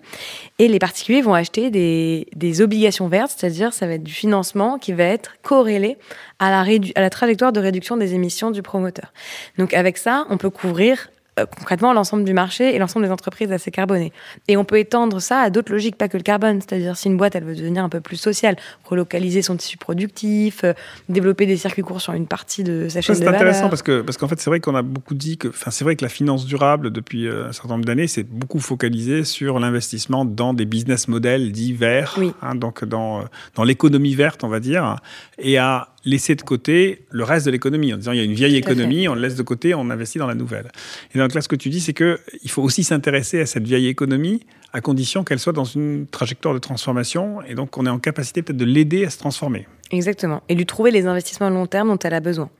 Et 0.58 0.68
les 0.68 0.78
particuliers 0.78 1.22
vont 1.22 1.34
acheter 1.34 1.70
des, 1.70 2.28
des 2.36 2.60
obligations 2.60 3.08
vertes, 3.08 3.32
c'est-à-dire 3.36 3.72
ça 3.72 3.86
va 3.86 3.94
être 3.94 4.04
du 4.04 4.12
financement 4.12 4.78
qui 4.78 4.92
va 4.92 5.04
être 5.04 5.36
corrélé 5.42 5.96
à 6.38 6.50
la, 6.50 6.60
à 6.94 7.00
la 7.00 7.10
trajectoire 7.10 7.52
de 7.52 7.60
réduction 7.60 7.96
des 7.96 8.14
émissions 8.14 8.50
du 8.50 8.62
promoteur. 8.62 9.12
Donc 9.58 9.74
avec 9.74 9.98
ça, 9.98 10.26
on 10.30 10.36
peut 10.36 10.50
couvrir 10.50 11.08
concrètement 11.46 11.92
l'ensemble 11.92 12.24
du 12.24 12.32
marché 12.32 12.74
et 12.74 12.78
l'ensemble 12.78 13.06
des 13.06 13.12
entreprises 13.12 13.52
assez 13.52 13.70
carbonées. 13.70 14.12
Et 14.48 14.56
on 14.56 14.64
peut 14.64 14.78
étendre 14.78 15.20
ça 15.20 15.40
à 15.40 15.50
d'autres 15.50 15.72
logiques, 15.72 15.96
pas 15.96 16.08
que 16.08 16.16
le 16.16 16.22
carbone. 16.22 16.60
C'est-à-dire 16.60 16.96
si 16.96 17.08
une 17.08 17.16
boîte, 17.16 17.34
elle 17.34 17.44
veut 17.44 17.54
devenir 17.54 17.84
un 17.84 17.88
peu 17.88 18.00
plus 18.00 18.16
sociale, 18.16 18.56
relocaliser 18.84 19.42
son 19.42 19.56
tissu 19.56 19.76
productif, 19.76 20.64
euh, 20.64 20.72
développer 21.08 21.46
des 21.46 21.56
circuits 21.56 21.82
courts 21.82 22.00
sur 22.00 22.12
une 22.12 22.26
partie 22.26 22.64
de 22.64 22.88
sa 22.88 23.00
chaîne 23.00 23.18
de 23.18 23.24
valeur. 23.24 23.40
C'est 23.40 23.46
intéressant 23.46 23.68
parce 23.68 23.82
que 23.82 24.00
parce 24.00 24.16
qu'en 24.16 24.28
fait, 24.28 24.40
c'est 24.40 24.50
vrai 24.50 24.60
qu'on 24.60 24.74
a 24.74 24.82
beaucoup 24.82 25.14
dit 25.14 25.38
que, 25.38 25.48
enfin, 25.48 25.70
c'est 25.70 25.84
vrai 25.84 25.96
que 25.96 26.04
la 26.04 26.08
finance 26.08 26.46
durable 26.46 26.90
depuis 26.90 27.26
euh, 27.26 27.48
un 27.48 27.52
certain 27.52 27.74
nombre 27.74 27.84
d'années, 27.84 28.06
c'est 28.06 28.24
beaucoup 28.24 28.60
focalisé 28.60 29.24
sur 29.24 29.58
l'investissement 29.58 30.24
dans 30.24 30.54
des 30.54 30.64
business 30.64 31.08
models 31.08 31.52
dits 31.52 31.72
verts, 31.72 32.18
hein, 32.42 32.54
donc 32.54 32.84
dans 32.84 33.24
dans 33.54 33.64
l'économie 33.64 34.14
verte, 34.14 34.44
on 34.44 34.48
va 34.48 34.60
dire, 34.60 34.96
et 35.38 35.58
à 35.58 35.88
laisser 36.04 36.34
de 36.34 36.42
côté 36.42 37.04
le 37.10 37.24
reste 37.24 37.46
de 37.46 37.50
l'économie 37.50 37.92
en 37.92 37.96
disant 37.96 38.12
il 38.12 38.18
y 38.18 38.20
a 38.20 38.24
une 38.24 38.34
vieille 38.34 38.56
économie, 38.56 39.08
on 39.08 39.14
le 39.14 39.20
laisse 39.20 39.34
de 39.34 39.42
côté, 39.42 39.74
on 39.74 39.90
investit 39.90 40.18
dans 40.18 40.26
la 40.26 40.34
nouvelle. 40.34 40.70
Et 41.14 41.18
donc 41.18 41.34
là, 41.34 41.40
ce 41.40 41.48
que 41.48 41.56
tu 41.56 41.68
dis, 41.68 41.80
c'est 41.80 41.94
qu'il 41.94 42.50
faut 42.50 42.62
aussi 42.62 42.84
s'intéresser 42.84 43.40
à 43.40 43.46
cette 43.46 43.66
vieille 43.66 43.88
économie 43.88 44.40
à 44.72 44.80
condition 44.80 45.24
qu'elle 45.24 45.38
soit 45.38 45.52
dans 45.52 45.64
une 45.64 46.06
trajectoire 46.06 46.54
de 46.54 46.58
transformation 46.58 47.42
et 47.42 47.54
donc 47.54 47.70
qu'on 47.70 47.86
est 47.86 47.90
en 47.90 47.98
capacité 47.98 48.42
peut-être 48.42 48.58
de 48.58 48.64
l'aider 48.64 49.04
à 49.04 49.10
se 49.10 49.18
transformer. 49.18 49.66
Exactement. 49.90 50.42
Et 50.48 50.54
lui 50.54 50.66
trouver 50.66 50.90
les 50.90 51.06
investissements 51.06 51.46
à 51.46 51.50
long 51.50 51.66
terme 51.66 51.88
dont 51.88 51.98
elle 51.98 52.14
a 52.14 52.20
besoin 52.20 52.50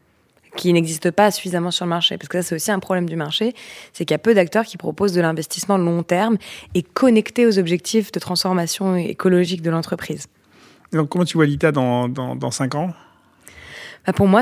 qui 0.57 0.73
n'existent 0.73 1.13
pas 1.13 1.31
suffisamment 1.31 1.71
sur 1.71 1.85
le 1.85 1.91
marché. 1.91 2.17
Parce 2.17 2.29
que 2.29 2.41
ça, 2.41 2.49
c'est 2.49 2.55
aussi 2.55 2.71
un 2.71 2.81
problème 2.81 3.09
du 3.09 3.17
marché, 3.17 3.55
c'est 3.93 4.05
qu'il 4.05 4.15
y 4.15 4.17
a 4.17 4.19
peu 4.19 4.35
d'acteurs 4.35 4.65
qui 4.65 4.77
proposent 4.77 5.13
de 5.13 5.21
l'investissement 5.21 5.79
long 5.79 6.03
terme 6.03 6.37
et 6.75 6.83
connecté 6.83 7.47
aux 7.47 7.59
objectifs 7.59 8.11
de 8.11 8.19
transformation 8.19 8.97
écologique 8.97 9.63
de 9.63 9.71
l'entreprise. 9.71 10.27
Donc, 10.93 11.11
comment 11.11 11.25
tu 11.25 11.37
vois 11.37 11.47
l'ITA 11.47 11.71
dans, 11.71 12.09
dans, 12.09 12.35
dans 12.35 12.51
5 12.51 12.75
ans? 12.75 12.95
Bah, 14.09 14.15
pour 14.15 14.27
moi, 14.27 14.41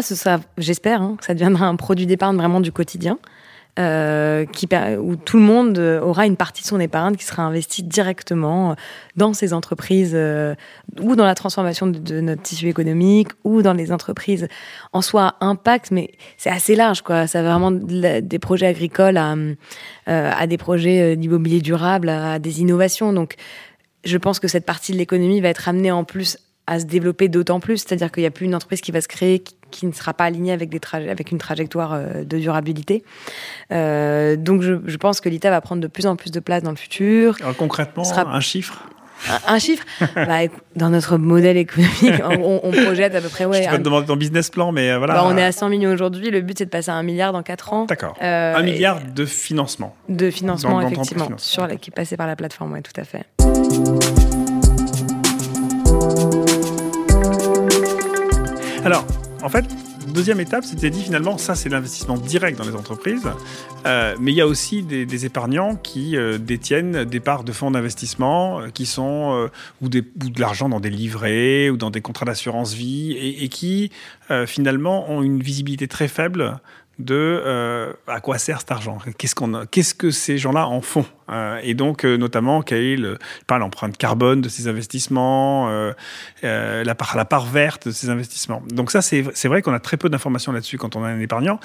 j'espère 0.59 1.03
hein, 1.03 1.17
que 1.19 1.25
ça 1.25 1.35
deviendra 1.35 1.67
un 1.67 1.75
produit 1.75 2.07
d'épargne 2.07 2.37
vraiment 2.37 2.61
du 2.61 2.71
quotidien. 2.71 3.19
euh, 3.81 4.47
qui, 4.47 4.69
où 5.01 5.17
tout 5.17 5.39
le 5.39 5.43
monde 5.43 5.79
aura 5.79 6.25
une 6.25 6.37
partie 6.37 6.63
de 6.63 6.69
son 6.69 6.79
épargne 6.79 7.17
qui 7.17 7.25
sera 7.25 7.43
investie 7.43 7.83
directement 7.83 8.77
dans 9.17 9.35
ces 9.35 9.53
entreprises 9.53 10.13
euh, 10.15 10.55
ou 11.01 11.17
dans 11.17 11.27
la 11.27 11.35
transformation 11.35 11.89
de, 11.89 12.21
notre 12.21 12.43
tissu 12.43 12.69
économique 12.69 13.31
ou 13.43 13.61
dans 13.61 13.73
les 13.73 13.91
entreprises 13.91 14.47
en 14.93 15.03
soi 15.03 15.35
impact, 15.41 15.91
mais 15.91 16.13
c'est 16.39 16.49
assez 16.49 16.77
large, 16.77 17.03
quoi. 17.03 17.27
Ça 17.27 17.43
va 17.43 17.51
vraiment 17.51 17.73
des 17.73 18.39
projets 18.39 18.67
agricoles 18.67 19.17
à, 19.17 19.35
euh, 20.09 20.47
des 20.47 20.59
projets 20.59 21.17
d'immobilier 21.17 21.61
durable, 21.61 22.09
à 22.09 22.39
des 22.39 22.61
innovations. 22.61 23.13
Donc, 23.13 23.35
je 24.05 24.17
pense 24.17 24.39
que 24.39 24.47
cette 24.47 24.65
partie 24.65 24.93
de 24.93 24.97
l'économie 24.99 25.41
va 25.41 25.49
être 25.49 25.69
amenée 25.69 25.91
en 25.91 26.05
plus 26.05 26.39
à 26.67 26.81
se 26.81 26.85
développer 26.85 27.29
d'autant 27.29 27.61
plus, 27.61 27.79
c'est-à-dire 27.79 28.11
qu'il 28.11 28.23
n'y 28.23 28.27
a 28.27 28.31
plus 28.31 28.47
une 28.47 28.55
entreprise 28.55 28.81
qui 28.81 28.91
va 28.91 29.01
se 29.01 29.09
créer 29.09 29.43
ne 29.83 29.93
sera 29.93 30.15
pas 30.15 30.25
alignée 30.25 30.53
avec, 30.53 30.71
des 30.71 30.81
avec 30.93 31.31
une 31.31 31.39
trajectoire 31.39 31.93
euh, 31.93 32.25
de 32.25 32.39
durabilité. 32.39 33.05
Euh, 33.73 34.37
donc 34.37 34.63
je, 34.63 34.97
pense 34.97 35.21
que 35.21 35.29
l'ITA 35.29 35.51
va 35.51 35.61
prendre 35.61 35.83
de 35.83 35.87
plus 35.87 36.07
en 36.07 36.17
plus 36.17 36.31
de 36.31 36.41
place 36.41 36.63
dans 36.63 36.71
le 36.71 36.77
futur. 36.77 37.37
Alors 37.41 37.57
concrètement, 37.57 38.05
un 38.17 38.41
chiffre? 38.41 38.85
Un, 39.47 39.59
chiffre? 39.59 39.85
Bah, 40.15 40.41
Dans 40.75 40.91
notre 40.91 41.17
modèle 41.17 41.57
économique, 41.57 42.21
on, 42.23 42.71
projette 42.71 43.15
à 43.15 43.21
peu 43.21 43.29
près. 43.29 43.47
Ouais, 43.47 43.63
Je 43.63 43.71
peux 43.71 43.79
te 43.79 43.83
demander 43.83 44.07
ton 44.07 44.17
business 44.17 44.51
plan, 44.51 44.73
mais 44.73 44.91
euh, 44.91 44.99
voilà. 44.99 45.15
Bah, 45.15 45.23
on 45.25 45.37
est 45.39 45.43
à 45.43 45.53
100 45.53 45.71
millions 45.71 45.91
aujourd'hui. 45.91 46.31
Le 46.31 46.43
but, 46.43 46.59
c'est 46.59 46.67
de 46.67 46.71
passer 46.71 46.91
à 46.91 46.95
un 46.95 47.03
milliard 47.03 47.33
dans 47.33 47.43
4 47.43 47.73
ans. 47.73 47.85
D'accord. 47.87 48.17
un 48.21 48.63
milliard 48.63 49.01
de 49.15 49.25
financement. 49.25 49.97
De 50.09 50.31
financement, 50.31 50.81
effectivement. 50.83 51.29
Sur 51.39 51.69
qui 51.81 51.91
est 51.91 51.95
passé 51.95 52.17
par 52.17 52.27
la 52.27 52.37
plateforme, 52.37 52.73
oui, 52.73 52.83
tout 52.83 53.01
à 53.01 53.05
fait. 53.05 53.25
Alors, 58.87 59.05
en 59.47 59.49
fait, 59.49 59.65
deuxième 60.13 60.41
étape, 60.41 60.65
c'était 60.65 60.91
dit 60.91 61.05
finalement, 61.05 61.39
ça 61.39 61.55
c'est 61.55 61.69
l'investissement 61.69 62.17
direct 62.17 62.59
dans 62.59 62.65
les 62.65 62.75
entreprises, 62.75 63.29
euh, 63.87 64.17
mais 64.19 64.33
il 64.33 64.35
y 64.35 64.41
a 64.41 64.47
aussi 64.49 64.83
des, 64.83 65.25
épargnants 65.25 65.77
qui 65.77 66.17
euh, 66.17 66.37
détiennent 66.37 67.05
des 67.05 67.21
parts 67.21 67.45
de 67.45 67.53
fonds 67.53 67.71
d'investissement 67.71 68.59
euh, 68.59 68.69
qui 68.71 68.87
sont 68.87 69.49
ou, 69.81 69.89
de 69.89 70.03
l'argent 70.37 70.69
dans 70.69 70.81
des 70.81 70.91
livrets 70.91 71.71
ou 71.71 71.77
dans 71.77 71.91
des 71.91 72.01
contrats 72.01 72.27
d'assurance 72.27 72.75
vie 72.75 73.13
et 73.13 73.49
qui 73.49 73.93
finalement 74.47 75.09
ont 75.09 75.23
une 75.23 75.41
visibilité 75.41 75.87
très 75.87 76.09
faible 76.09 76.59
de 76.99 77.15
euh, 77.15 77.93
à 78.07 78.21
quoi 78.21 78.39
sert 78.39 78.61
cet 78.61 78.71
argent? 78.71 78.99
Qu'est-ce 79.19 79.35
qu'on, 79.35 79.67
qu'est-ce 79.67 79.95
que 79.95 80.11
ces 80.11 80.39
gens-là 80.39 80.67
en 80.67 80.81
font? 80.81 81.05
Euh, 81.31 81.61
Et 81.63 81.75
donc, 81.75 82.05
euh, 82.05 82.17
notamment, 82.17 82.63
quelle 82.63 82.83
est 82.83 82.97
le, 82.97 83.19
l'empreinte 83.51 83.97
carbone 83.97 84.41
de 84.41 84.49
ces 84.49 84.69
investissements, 84.69 85.69
la 86.43 86.95
part, 86.95 87.17
la 87.17 87.25
part 87.25 87.47
verte 87.47 87.89
de 87.89 87.93
ces 87.93 88.11
investissements. 88.11 88.63
Donc 88.69 88.91
ça, 88.91 89.03
c'est, 89.03 89.25
c'est 89.35 89.49
vrai 89.49 89.63
qu'on 89.63 89.75
a 89.75 89.81
très 89.81 89.97
peu 89.97 90.09
d'informations 90.09 90.53
là-dessus 90.53 90.79
quand 90.79 90.97
on 90.97 91.07
est 91.07 91.11
un 91.11 91.21
épargnant. 91.21 91.61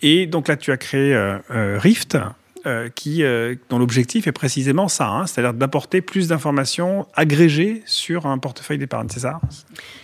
Et 0.00 0.26
donc 0.26 0.48
là, 0.48 0.56
tu 0.56 0.72
as 0.72 0.76
créé 0.76 1.14
Rift, 1.48 2.16
euh, 2.66 2.88
qui, 2.88 3.22
euh, 3.22 3.54
dont 3.70 3.78
l'objectif 3.78 4.26
est 4.26 4.32
précisément 4.32 4.88
ça, 4.88 5.08
hein, 5.08 5.26
c'est-à-dire 5.26 5.54
d'apporter 5.54 6.00
plus 6.00 6.28
d'informations 6.28 7.06
agrégées 7.14 7.82
sur 7.86 8.26
un 8.26 8.38
portefeuille 8.38 8.78
d'épargne, 8.78 9.08
c'est 9.10 9.20
ça? 9.20 9.40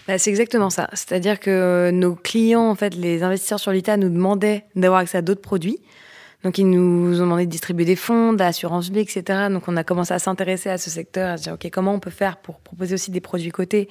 Bah, 0.06 0.18
C'est 0.18 0.30
exactement 0.30 0.70
ça. 0.70 0.88
C'est-à-dire 0.92 1.40
que 1.40 1.90
nos 1.92 2.14
clients, 2.14 2.68
en 2.68 2.74
fait, 2.74 2.94
les 2.94 3.22
investisseurs 3.22 3.60
sur 3.60 3.70
l'ITA 3.70 3.96
nous 3.96 4.08
demandaient 4.08 4.64
d'avoir 4.74 5.00
accès 5.00 5.18
à 5.18 5.22
d'autres 5.22 5.40
produits. 5.40 5.78
Donc, 6.44 6.56
ils 6.56 6.70
nous 6.70 7.20
ont 7.20 7.24
demandé 7.24 7.46
de 7.46 7.50
distribuer 7.50 7.84
des 7.84 7.96
fonds, 7.96 8.32
d'assurance 8.32 8.90
vie, 8.90 9.00
etc. 9.00 9.48
Donc, 9.50 9.66
on 9.66 9.76
a 9.76 9.82
commencé 9.82 10.14
à 10.14 10.20
s'intéresser 10.20 10.70
à 10.70 10.78
ce 10.78 10.88
secteur, 10.88 11.30
à 11.30 11.36
se 11.36 11.42
dire, 11.42 11.54
OK, 11.54 11.68
comment 11.72 11.92
on 11.92 11.98
peut 11.98 12.10
faire 12.10 12.36
pour 12.36 12.60
proposer 12.60 12.94
aussi 12.94 13.10
des 13.10 13.20
produits 13.20 13.50
cotés 13.50 13.88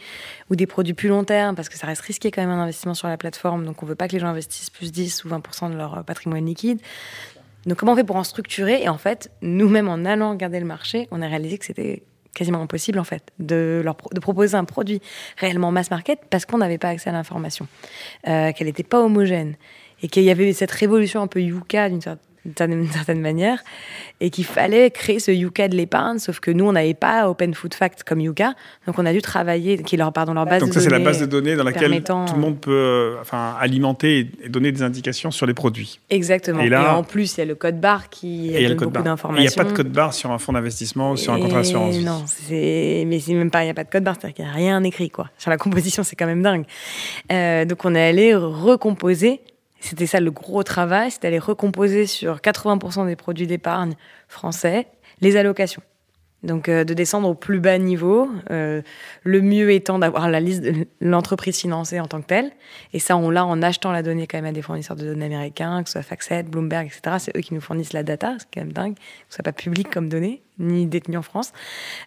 ou 0.50 0.56
des 0.56 0.66
produits 0.66 0.94
plus 0.94 1.10
long 1.10 1.26
terme, 1.26 1.56
parce 1.56 1.68
que 1.68 1.78
ça 1.78 1.88
reste 1.88 2.02
risqué 2.02 2.32
quand 2.32 2.42
même 2.42 2.50
un 2.50 2.62
investissement 2.62 2.94
sur 2.94 3.10
la 3.10 3.18
plateforme. 3.18 3.66
Donc, 3.66 3.84
on 3.84 3.86
veut 3.86 3.96
pas 3.96 4.08
que 4.08 4.14
les 4.14 4.20
gens 4.20 4.28
investissent 4.28 4.70
plus 4.70 4.94
10 4.94 5.26
ou 5.26 5.30
20% 5.30 5.72
de 5.72 5.78
leur 5.78 6.06
patrimoine 6.06 6.46
liquide. 6.46 6.80
Donc 7.68 7.78
comment 7.78 7.92
on 7.92 7.96
fait 7.96 8.06
pour 8.06 8.16
en 8.16 8.24
structurer 8.24 8.82
Et 8.82 8.90
en 8.90 8.98
fait, 8.98 9.30
nous-mêmes, 9.42 9.90
en 9.90 10.06
allant 10.06 10.32
regarder 10.32 10.60
le 10.60 10.66
marché, 10.66 11.08
on 11.12 11.22
a 11.22 11.28
réalisé 11.28 11.58
que 11.58 11.66
c'était 11.66 12.02
quasiment 12.34 12.62
impossible 12.62 13.00
en 13.00 13.04
fait 13.04 13.32
de 13.40 13.82
leur 13.84 13.98
de 14.14 14.20
proposer 14.20 14.56
un 14.56 14.64
produit 14.64 15.02
réellement 15.38 15.72
mass 15.72 15.90
market 15.90 16.20
parce 16.30 16.46
qu'on 16.46 16.60
n'avait 16.60 16.78
pas 16.78 16.90
accès 16.90 17.10
à 17.10 17.14
l'information, 17.14 17.68
euh, 18.28 18.52
qu'elle 18.54 18.68
n'était 18.68 18.84
pas 18.84 19.02
homogène. 19.02 19.56
Et 20.04 20.08
qu'il 20.10 20.24
y 20.24 20.30
avait 20.30 20.54
cette 20.54 20.72
révolution 20.72 21.24
un 21.24 21.28
peu 21.28 21.42
yucca 21.42 21.90
d'une 21.90 22.02
certaine 22.02 22.27
d'une 22.48 22.88
certaine 22.88 23.22
manière, 23.22 23.64
et 24.20 24.30
qu'il 24.30 24.46
fallait 24.46 24.92
créer 24.92 25.20
ce 25.20 25.32
Yuka 25.32 25.68
de 25.68 25.76
l'épargne, 25.76 26.20
sauf 26.20 26.40
que 26.40 26.52
nous, 26.52 26.66
on 26.66 26.72
n'avait 26.72 26.94
pas 26.94 27.30
Open 27.30 27.54
Food 27.54 27.74
Fact 27.74 28.04
comme 28.04 28.20
Yuka, 28.20 28.54
donc 28.86 28.98
on 28.98 29.06
a 29.06 29.14
dû 29.14 29.22
travailler, 29.22 29.78
qui 29.84 29.98
leur, 29.98 30.12
pardon, 30.14 30.34
leur 30.34 30.46
base 30.46 30.62
donc 30.62 30.74
ça, 30.74 30.82
c'est 30.82 30.90
la 30.90 31.00
base 31.00 31.20
de 31.20 31.26
données 31.26 31.56
dans 31.56 31.64
laquelle 31.64 32.04
tout 32.04 32.14
le 32.34 32.40
monde 32.40 32.60
peut 32.60 32.72
euh, 32.72 33.22
enfin, 33.22 33.56
alimenter 33.60 34.30
et 34.44 34.50
donner 34.50 34.72
des 34.72 34.82
indications 34.82 35.32
sur 35.32 35.46
les 35.46 35.54
produits. 35.54 36.00
Exactement. 36.10 36.62
Et, 36.62 36.70
là, 36.70 36.96
en 36.96 37.04
plus, 37.04 37.38
il 37.38 37.40
y 37.40 37.44
a 37.44 37.46
le 37.46 37.56
code 37.56 37.80
barre 37.80 38.10
qui 38.10 38.52
donne 38.52 38.76
beaucoup 38.76 39.04
d'informations. 39.04 39.44
Il 39.44 39.48
n'y 39.48 39.54
a 39.54 39.64
pas 39.64 39.70
de 39.70 39.76
code 39.76 39.92
barre 39.92 40.14
sur 40.14 40.32
un 40.32 40.38
fonds 40.38 40.54
d'investissement 40.54 41.12
ou 41.12 41.18
sur 41.18 41.34
un 41.34 41.40
contrat 41.40 41.60
d'assurance 41.60 41.98
Non, 42.00 42.24
mais 42.50 43.20
c'est 43.20 43.34
même 43.34 43.52
pas, 43.52 43.62
il 43.62 43.66
n'y 43.66 43.72
a 43.72 43.76
pas 43.76 43.84
de 43.84 43.90
code 43.90 44.04
barre, 44.04 44.16
c'est-à-dire 44.20 44.36
qu'il 44.36 44.46
n'y 44.46 44.52
a 44.52 44.54
rien 44.54 44.84
écrit, 44.84 45.10
quoi. 45.10 45.30
Sur 45.38 45.50
la 45.50 45.58
composition, 45.58 46.04
c'est 46.04 46.16
quand 46.16 46.26
même 46.26 46.42
dingue. 46.42 46.66
Euh, 47.32 47.66
donc 47.66 47.86
on 47.86 47.96
est 47.96 48.10
allé 48.10 48.36
recomposer 48.36 49.42
c'était 49.80 50.08
ça 50.08 50.20
le 50.20 50.32
gros 50.32 50.64
travail, 50.64 51.12
c'était 51.12 51.28
d'aller 51.28 51.40
recomposer 51.40 52.06
sur 52.06 52.38
80% 52.38 53.06
des 53.08 53.16
produits 53.16 53.48
d'épargne 53.48 53.94
français 54.28 54.88
les 55.22 55.36
allocations. 55.36 55.82
Donc 56.44 56.70
euh, 56.70 56.84
de 56.84 56.94
descendre 56.94 57.28
au 57.28 57.34
plus 57.34 57.60
bas 57.60 57.78
niveau, 57.80 58.30
euh, 58.52 58.82
le 59.24 59.42
mieux 59.42 59.72
étant 59.72 59.98
d'avoir 59.98 60.30
la 60.30 60.40
liste 60.40 60.62
de 60.62 60.88
l'entreprise 61.02 61.58
financée 61.60 62.00
en 62.00 62.06
tant 62.06 62.22
que 62.22 62.28
telle. 62.28 62.52
Et 62.94 63.00
ça, 63.00 63.18
on 63.18 63.32
l'a 63.32 63.44
en 63.44 63.62
achetant 63.64 63.92
la 63.92 64.04
donnée 64.04 64.28
quand 64.28 64.38
même 64.38 64.46
à 64.46 64.52
des 64.52 64.62
fournisseurs 64.62 64.96
de 64.96 65.06
données 65.06 65.26
américains, 65.26 65.82
que 65.82 65.90
ce 65.90 65.94
soit 65.94 66.04
Factset, 66.04 66.44
Bloomberg, 66.44 66.88
etc. 66.88 67.18
C'est 67.20 67.36
eux 67.36 67.42
qui 67.42 67.56
nous 67.56 67.62
fournissent 67.62 67.94
la 67.94 68.04
data, 68.04 68.36
c'est 68.38 68.48
quand 68.54 68.62
même 68.62 68.72
dingue, 68.74 68.96
que 68.96 69.02
ce 69.30 69.36
soit 69.36 69.44
pas 69.44 69.52
public 69.52 69.90
comme 69.90 70.10
donnée, 70.10 70.44
ni 70.60 70.86
détenu 70.86 71.18
en 71.18 71.24
France. 71.24 71.54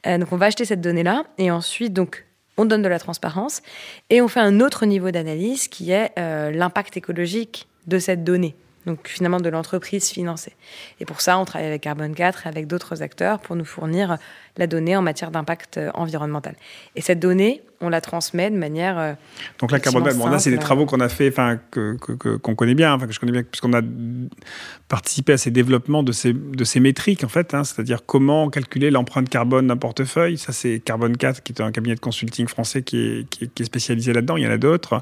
Euh, 0.07 0.17
donc 0.19 0.31
on 0.31 0.37
va 0.37 0.47
acheter 0.47 0.65
cette 0.65 0.81
donnée-là, 0.81 1.25
et 1.39 1.51
ensuite, 1.51 1.93
donc 1.93 2.25
on 2.61 2.67
donne 2.67 2.83
de 2.83 2.89
la 2.89 2.99
transparence 2.99 3.63
et 4.11 4.21
on 4.21 4.29
fait 4.29 4.41
un 4.41 4.61
autre 4.61 4.85
niveau 4.85 5.11
d'analyse 5.11 5.69
qui 5.69 5.93
est 5.93 6.13
euh, 6.19 6.51
l'impact 6.51 6.97
écologique 6.97 7.69
de 7.87 7.99
cette 7.99 8.23
donnée. 8.23 8.55
Donc 8.87 9.09
finalement 9.09 9.41
de 9.41 9.49
l'entreprise 9.49 10.09
financée. 10.09 10.53
Et 11.01 11.05
pour 11.05 11.21
ça, 11.21 11.39
on 11.39 11.45
travaille 11.45 11.69
avec 11.69 11.83
Carbon 11.83 12.13
4 12.13 12.47
et 12.47 12.49
avec 12.49 12.67
d'autres 12.67 13.03
acteurs 13.03 13.39
pour 13.41 13.55
nous 13.57 13.65
fournir 13.65 14.17
la 14.57 14.67
donnée 14.67 14.97
en 14.97 15.03
matière 15.03 15.31
d'impact 15.31 15.79
euh, 15.79 15.91
environnemental. 15.95 16.55
Et 16.97 17.01
cette 17.01 17.21
donnée, 17.21 17.63
on 17.81 17.89
la 17.89 18.01
transmet 18.01 18.51
de 18.51 18.57
manière. 18.57 18.99
Euh, 18.99 19.13
Donc 19.59 19.71
là, 19.71 19.81
Carbon 19.81 20.03
4, 20.03 20.17
bon, 20.17 20.27
là, 20.29 20.39
c'est 20.39 20.51
des 20.51 20.59
travaux 20.59 20.87
qu'on 20.87 21.01
a 21.01 21.09
fait, 21.09 21.29
enfin, 21.29 21.59
qu'on 21.71 21.97
que, 21.97 22.37
qu'on 22.37 22.55
connaît 22.55 22.75
bien, 22.75 22.93
enfin, 22.95 23.07
que 23.07 23.13
je 23.13 23.21
connais 23.21 23.33
bien, 23.33 23.43
puisqu'on 23.43 23.73
a 23.73 23.81
participé 24.89 25.33
à 25.33 25.39
ces 25.39 25.51
développements 25.51 26.03
de 26.03 26.13
ces, 26.13 26.33
de 26.33 26.65
ces 26.65 26.81
métriques, 26.81 27.25
en 27.25 27.29
fait, 27.29 27.55
hein, 27.55 27.65
c'est-à-dire 27.65 28.01
comment 28.05 28.51
calculer 28.51 28.91
l'empreinte 28.91 29.29
carbone 29.29 29.67
d'un 29.67 29.77
portefeuille. 29.77 30.37
Ça, 30.37 30.53
c'est 30.53 30.81
Carbon 30.81 31.13
4, 31.13 31.43
qui 31.43 31.53
est 31.53 31.63
un 31.63 31.73
cabinet 31.73 31.95
de 31.95 32.01
consulting 32.01 32.49
français 32.49 32.83
qui 32.83 32.99
est, 32.99 33.31
qui 33.31 33.45
est, 33.45 33.65
spécialisé 33.65 34.13
là-dedans. 34.13 34.37
Il 34.37 34.45
y 34.45 34.47
en 34.47 34.51
a 34.51 34.59
d'autres. 34.59 35.01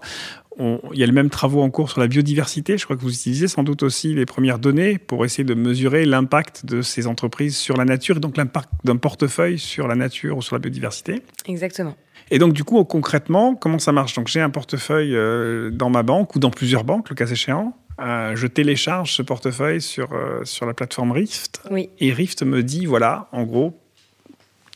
Il 0.59 0.99
y 0.99 1.03
a 1.03 1.07
les 1.07 1.12
mêmes 1.12 1.31
travaux 1.31 1.62
en 1.62 1.71
cours 1.71 1.90
sur 1.90 2.01
la 2.01 2.09
biodiversité. 2.09 2.79
Je 2.79 2.85
crois 2.85 2.97
que 2.97 3.03
vous 3.03 3.12
utilisez 3.12 3.49
sans 3.49 3.62
doute 3.62 3.83
aussi 3.83 4.14
les 4.14 4.27
premières 4.27 4.59
données 4.59 4.99
pour 4.99 5.25
essayer 5.25 5.44
de 5.44 5.55
mesurer 5.55 6.05
l'impact 6.05 6.66
de 6.66 6.83
ces 6.83 7.07
entreprises 7.07 7.57
sur 7.57 7.77
la 7.77 7.85
nature 7.85 8.16
et 8.16 8.21
donc 8.21 8.37
l'impact 8.37 8.68
d'un 8.85 8.97
portefeuille 8.97 9.59
sur 9.59 9.87
la 9.87 9.94
nature 9.94 10.37
ou 10.37 10.42
sur 10.42 10.57
la 10.57 10.61
biodiversité. 10.61 11.23
Exactement. 11.47 11.94
Et 12.31 12.38
donc, 12.38 12.53
du 12.53 12.64
coup, 12.64 12.83
concrètement, 12.85 13.55
comment 13.55 13.79
ça 13.79 13.92
marche? 13.92 14.14
Donc, 14.14 14.29
j'ai 14.29 14.40
un 14.40 14.51
portefeuille 14.51 15.14
euh, 15.14 15.71
dans 15.71 15.90
ma 15.90 16.03
banque 16.03 16.35
ou 16.35 16.38
dans 16.38 16.51
plusieurs 16.51 16.85
banques, 16.85 17.09
le 17.09 17.14
cas 17.14 17.27
échéant. 17.27 17.75
Euh, 18.01 18.37
je 18.37 18.47
télécharge 18.47 19.12
ce 19.12 19.23
portefeuille 19.23 19.81
sur, 19.81 20.12
euh, 20.12 20.44
sur 20.44 20.66
la 20.66 20.75
plateforme 20.75 21.12
Rift. 21.12 21.62
Oui. 21.71 21.90
Et 21.99 22.12
Rift 22.12 22.42
me 22.42 22.62
dit, 22.62 22.87
voilà, 22.87 23.29
en 23.33 23.44
gros, 23.44 23.81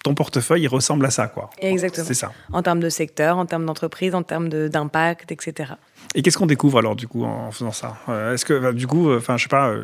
ton 0.02 0.14
portefeuille, 0.14 0.62
il 0.62 0.68
ressemble 0.68 1.06
à 1.06 1.10
ça, 1.10 1.28
quoi. 1.28 1.50
Exactement. 1.60 2.06
C'est 2.06 2.14
ça. 2.14 2.32
En 2.52 2.62
termes 2.62 2.80
de 2.80 2.88
secteur, 2.88 3.38
en 3.38 3.46
termes 3.46 3.66
d'entreprise, 3.66 4.14
en 4.14 4.22
termes 4.22 4.48
d'impact, 4.48 5.32
etc. 5.32 5.74
Et 6.14 6.22
qu'est-ce 6.22 6.36
qu'on 6.36 6.46
découvre 6.46 6.78
alors 6.78 6.96
du 6.96 7.06
coup 7.06 7.24
en 7.24 7.50
faisant 7.52 7.72
ça? 7.72 7.96
Est-ce 8.32 8.44
que 8.44 8.58
bah, 8.58 8.72
du 8.72 8.86
coup, 8.86 9.12
enfin 9.14 9.36
je 9.36 9.44
sais 9.44 9.48
pas, 9.48 9.74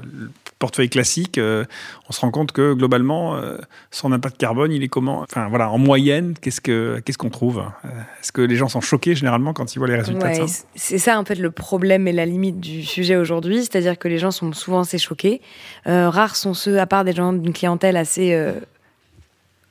portefeuille 0.58 0.90
classique, 0.90 1.38
euh, 1.38 1.64
on 2.08 2.12
se 2.12 2.20
rend 2.20 2.30
compte 2.30 2.52
que 2.52 2.74
globalement, 2.74 3.36
euh, 3.36 3.58
son 3.90 4.12
impact 4.12 4.36
carbone, 4.36 4.72
il 4.72 4.82
est 4.82 4.88
comment? 4.88 5.20
Enfin 5.20 5.48
voilà, 5.48 5.70
en 5.70 5.78
moyenne, 5.78 6.34
qu'est-ce 6.40 6.60
que 6.60 7.00
qu'est-ce 7.04 7.18
qu'on 7.18 7.30
trouve? 7.30 7.58
Euh, 7.84 7.88
Est-ce 8.20 8.32
que 8.32 8.42
les 8.42 8.56
gens 8.56 8.68
sont 8.68 8.80
choqués 8.80 9.14
généralement 9.14 9.52
quand 9.52 9.74
ils 9.74 9.78
voient 9.78 9.88
les 9.88 9.96
résultats 9.96 10.30
de 10.30 10.46
ça? 10.46 10.64
C'est 10.74 10.98
ça 10.98 11.18
en 11.18 11.24
fait 11.24 11.36
le 11.36 11.50
problème 11.50 12.08
et 12.08 12.12
la 12.12 12.26
limite 12.26 12.60
du 12.60 12.82
sujet 12.84 13.16
aujourd'hui, 13.16 13.60
c'est-à-dire 13.60 13.98
que 13.98 14.08
les 14.08 14.18
gens 14.18 14.30
sont 14.30 14.52
souvent 14.52 14.80
assez 14.80 14.98
choqués. 14.98 15.40
rares 15.86 16.36
sont 16.36 16.54
ceux, 16.54 16.78
à 16.78 16.86
part 16.86 17.04
des 17.04 17.12
gens 17.12 17.32
d'une 17.32 17.52
clientèle 17.52 17.96
assez 17.96 18.36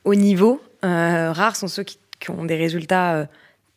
haut 0.04 0.14
niveau, 0.14 0.62
rares 0.82 1.56
sont 1.56 1.68
ceux 1.68 1.84
qui, 1.84 1.98
ont 2.28 2.44
des 2.44 2.56
résultats 2.56 3.28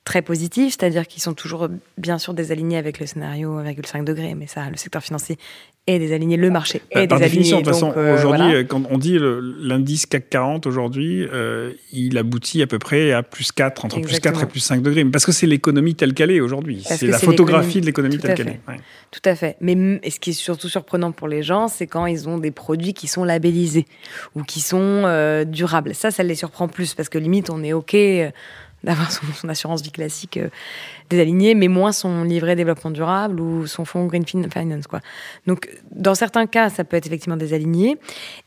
très 0.03 0.21
positifs, 0.21 0.75
c'est-à-dire 0.79 1.07
qu'ils 1.07 1.21
sont 1.21 1.33
toujours 1.33 1.69
bien 1.97 2.17
sûr 2.17 2.33
désalignés 2.33 2.77
avec 2.77 2.99
le 2.99 3.05
scénario 3.05 3.59
1,5 3.59 4.03
degré, 4.03 4.33
mais 4.33 4.47
ça, 4.47 4.69
le 4.69 4.77
secteur 4.77 5.03
financier 5.03 5.37
est 5.87 5.99
désaligné, 5.99 6.37
le 6.37 6.51
marché 6.51 6.81
Bah, 6.93 7.01
est 7.01 7.07
par 7.07 7.19
définition, 7.19 7.57
de 7.59 7.63
toute 7.63 7.73
façon, 7.73 7.93
euh, 7.97 8.13
aujourd'hui, 8.13 8.43
voilà. 8.45 8.59
euh, 8.59 8.63
quand 8.63 8.83
on 8.89 8.97
dit 8.97 9.17
l'indice 9.19 10.05
CAC 10.05 10.29
40 10.29 10.67
aujourd'hui, 10.67 11.27
euh, 11.33 11.71
il 11.91 12.17
aboutit 12.17 12.61
à 12.61 12.67
peu 12.67 12.77
près 12.79 13.11
à 13.13 13.23
plus 13.23 13.51
4, 13.51 13.85
entre 13.85 13.95
plus 13.95 14.01
4 14.03 14.09
Exactement. 14.17 14.43
et 14.43 14.45
plus 14.45 14.59
5 14.59 14.81
degrés. 14.81 15.03
Parce 15.05 15.25
que 15.25 15.31
c'est 15.31 15.47
l'économie 15.47 15.95
telle 15.95 16.13
qu'elle 16.13 16.31
est 16.31 16.39
aujourd'hui. 16.39 16.83
C'est 16.85 17.07
la 17.07 17.17
photographie 17.17 17.81
de 17.81 17.87
l'économie 17.87 18.19
telle 18.19 18.35
qu'elle 18.35 18.49
est. 18.49 18.59
Ouais. 18.67 18.77
Tout 19.09 19.21
à 19.25 19.35
fait. 19.35 19.57
Mais 19.59 19.75
et 20.03 20.11
ce 20.11 20.19
qui 20.19 20.29
est 20.29 20.33
surtout 20.33 20.69
surprenant 20.69 21.11
pour 21.11 21.27
les 21.27 21.43
gens, 21.43 21.67
c'est 21.67 21.87
quand 21.87 22.05
ils 22.05 22.29
ont 22.29 22.37
des 22.37 22.51
produits 22.51 22.93
qui 22.93 23.07
sont 23.07 23.23
labellisés 23.23 23.85
ou 24.35 24.43
qui 24.43 24.61
sont 24.61 24.77
euh, 25.05 25.43
durables. 25.45 25.95
Ça, 25.95 26.11
ça 26.11 26.23
les 26.23 26.35
surprend 26.35 26.67
plus 26.67 26.93
parce 26.93 27.09
que 27.09 27.17
limite, 27.17 27.49
on 27.49 27.63
est 27.63 27.73
OK 27.73 27.95
d'avoir 28.83 29.11
son, 29.11 29.21
son 29.33 29.49
assurance 29.49 29.81
vie 29.81 29.91
classique 29.91 30.37
euh, 30.37 30.49
désalignée, 31.09 31.55
mais 31.55 31.67
moins 31.67 31.91
son 31.91 32.23
livret 32.23 32.55
développement 32.55 32.91
durable 32.91 33.39
ou 33.39 33.67
son 33.67 33.85
fonds 33.85 34.05
Green 34.05 34.25
Fin- 34.25 34.49
Finance. 34.49 34.87
Quoi. 34.87 35.01
Donc, 35.47 35.69
dans 35.91 36.15
certains 36.15 36.47
cas, 36.47 36.69
ça 36.69 36.83
peut 36.83 36.97
être 36.97 37.05
effectivement 37.07 37.37
désaligné. 37.37 37.97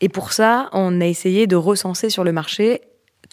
Et 0.01 0.09
pour 0.09 0.33
ça, 0.33 0.69
on 0.73 0.99
a 1.01 1.05
essayé 1.05 1.47
de 1.47 1.55
recenser 1.55 2.09
sur 2.09 2.23
le 2.23 2.31
marché 2.31 2.81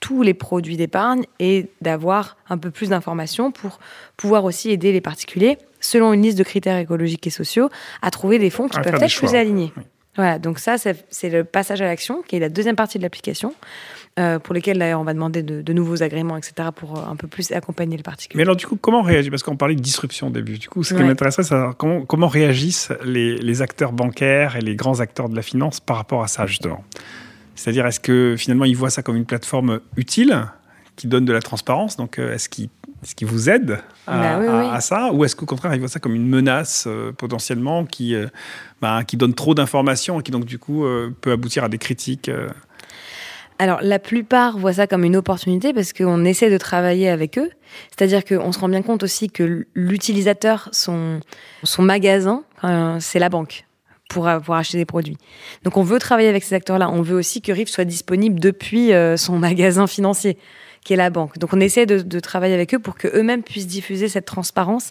tous 0.01 0.23
les 0.23 0.35
produits 0.35 0.77
d'épargne 0.77 1.25
et 1.39 1.69
d'avoir 1.81 2.37
un 2.49 2.59
peu 2.59 2.71
plus 2.73 2.89
d'informations 2.89 3.53
pour 3.53 3.79
pouvoir 4.17 4.45
aussi 4.45 4.71
aider 4.71 4.91
les 4.91 5.01
particuliers, 5.01 5.59
selon 5.81 6.13
une 6.13 6.23
liste 6.23 6.39
de 6.39 6.43
critères 6.43 6.79
écologiques 6.79 7.27
et 7.27 7.31
sociaux, 7.31 7.69
à 8.01 8.11
trouver 8.11 8.39
des 8.41 8.51
fonds 8.51 8.69
qui 8.69 8.79
À 8.79 8.81
peuvent 8.81 9.01
être 9.01 9.17
plus 9.17 9.35
alignés. 9.35 9.73
Oui. 9.77 9.83
Voilà, 10.17 10.39
donc 10.39 10.59
ça, 10.59 10.77
c'est 10.77 11.31
le 11.31 11.43
passage 11.45 11.81
à 11.81 11.87
l'action, 11.87 12.21
qui 12.23 12.37
est 12.37 12.39
la 12.39 12.51
deuxième 12.51 12.77
partie 12.77 12.99
de 12.99 13.03
l'application, 13.03 13.55
euh, 14.19 14.39
pour 14.39 14.55
lesquels 14.55 14.79
d'ailleurs 14.79 15.01
on 15.01 15.05
va 15.05 15.15
demander 15.15 15.43
de, 15.43 15.63
de 15.63 15.73
nouveaux 15.73 16.03
agréments, 16.03 16.37
etc., 16.37 16.69
pour 16.75 16.99
euh, 16.99 17.03
un 17.11 17.17
peu 17.17 17.27
plus 17.29 17.51
accompagner 17.53 17.97
le 17.97 18.03
particulier. 18.03 18.37
Mais 18.39 18.43
alors, 18.43 18.57
du 18.57 18.67
coup, 18.67 18.77
comment 18.77 19.03
réagit 19.03 19.31
Parce 19.31 19.43
qu'on 19.43 19.57
parlait 19.57 19.75
de 19.75 19.81
disruption 19.81 20.27
au 20.27 20.31
début. 20.31 20.59
Du 20.59 20.69
coup, 20.69 20.83
ce 20.85 20.93
qui 20.95 21.01
Ouais. 21.01 21.07
m'intéresserait, 21.07 21.45
c'est 21.45 21.57
comment, 21.79 22.05
comment 22.05 22.29
réagissent 22.29 22.91
les, 23.05 23.37
les 23.39 23.63
acteurs 23.63 23.93
bancaires 23.93 24.57
et 24.57 24.61
les 24.61 24.77
grands 24.77 25.01
acteurs 25.01 25.29
de 25.29 25.37
la 25.37 25.43
finance 25.43 25.81
par 25.81 25.97
rapport 25.97 26.23
à 26.23 26.29
ça, 26.29 26.47
justement. 26.47 26.85
C'est-à-dire, 27.55 27.87
est-ce 27.87 28.01
que 28.01 28.35
finalement, 28.39 28.65
ils 28.65 28.77
voient 28.77 28.91
ça 28.91 29.03
comme 29.03 29.17
une 29.17 29.27
plateforme 29.27 29.81
utile 29.97 30.47
qui 30.97 31.07
donne 31.07 31.25
de 31.25 31.33
la 31.33 31.41
transparence 31.41 31.97
Donc, 31.97 32.19
euh, 32.19 32.35
est-ce 32.35 32.49
qu'ils 32.49 32.69
est-ce 33.03 33.17
qu'ils 33.17 33.27
vous 33.27 33.51
aident 33.51 33.81
à, 34.07 34.17
Bah 34.17 34.39
oui, 34.41 34.47
à- 34.47 34.59
oui. 34.61 34.67
à 34.71 34.81
ça 34.81 35.11
Ou 35.13 35.25
est-ce 35.25 35.35
qu'au 35.35 35.45
contraire, 35.47 35.75
ils 35.75 35.81
voient 35.81 35.89
ça 35.89 35.99
comme 35.99 36.15
une 36.15 36.29
menace 36.29 36.85
euh, 36.87 37.11
potentiellement 37.11 37.85
qui, 37.85 38.15
euh, 38.15 38.29
bah, 38.81 39.03
qui 39.05 39.17
donne 39.17 39.35
trop 39.35 39.55
d'informations 39.57 40.21
et 40.21 40.23
qui, 40.23 40.31
donc, 40.31 40.45
du 40.45 40.59
coup, 40.61 40.85
euh, 40.85 41.11
peut 41.21 41.33
aboutir 41.33 41.65
à 41.65 41.69
des 41.69 41.79
critiques 41.79 42.31
Alors, 43.63 43.79
la 43.81 44.01
plupart 44.01 44.59
voient 44.59 44.73
ça 44.73 44.89
comme 44.89 45.05
une 45.05 45.15
opportunité 45.15 45.73
parce 45.73 45.93
qu'on 45.93 46.25
essaie 46.25 46.51
de 46.51 46.59
travailler 46.59 47.09
avec 47.09 47.39
eux. 47.39 47.49
C'est-à-dire 47.91 48.25
qu'on 48.25 48.51
se 48.51 48.59
rend 48.59 48.69
bien 48.69 48.83
compte 48.83 49.05
aussi 49.05 49.31
que 49.31 49.69
l'utilisateur, 49.75 50.69
son, 50.73 51.21
son 51.63 51.83
magasin, 51.83 52.43
euh, 52.65 52.97
c'est 52.99 53.21
la 53.21 53.29
banque 53.29 53.65
pour, 54.09 54.29
pour 54.45 54.57
acheter 54.57 54.79
des 54.79 54.85
produits. 54.85 55.17
Donc, 55.63 55.77
on 55.77 55.85
veut 55.85 56.01
travailler 56.01 56.29
avec 56.29 56.43
ces 56.43 56.57
acteurs-là. 56.57 56.91
On 56.91 57.03
veut 57.03 57.15
aussi 57.15 57.41
que 57.41 57.53
RIF 57.53 57.69
soit 57.69 57.85
disponible 57.85 58.41
depuis 58.41 58.93
euh, 58.93 59.17
son 59.17 59.39
magasin 59.39 59.87
financier, 59.87 60.39
qui 60.85 60.95
est 60.95 60.97
la 60.97 61.11
banque. 61.11 61.39
Donc, 61.39 61.53
on 61.53 61.61
essaie 61.61 61.87
de, 61.87 62.01
de 62.01 62.19
travailler 62.19 62.55
avec 62.55 62.75
eux 62.75 62.81
pour 62.81 62.97
qu'eux-mêmes 62.97 63.45
puissent 63.45 63.69
diffuser 63.69 64.09
cette 64.09 64.27
transparence 64.27 64.91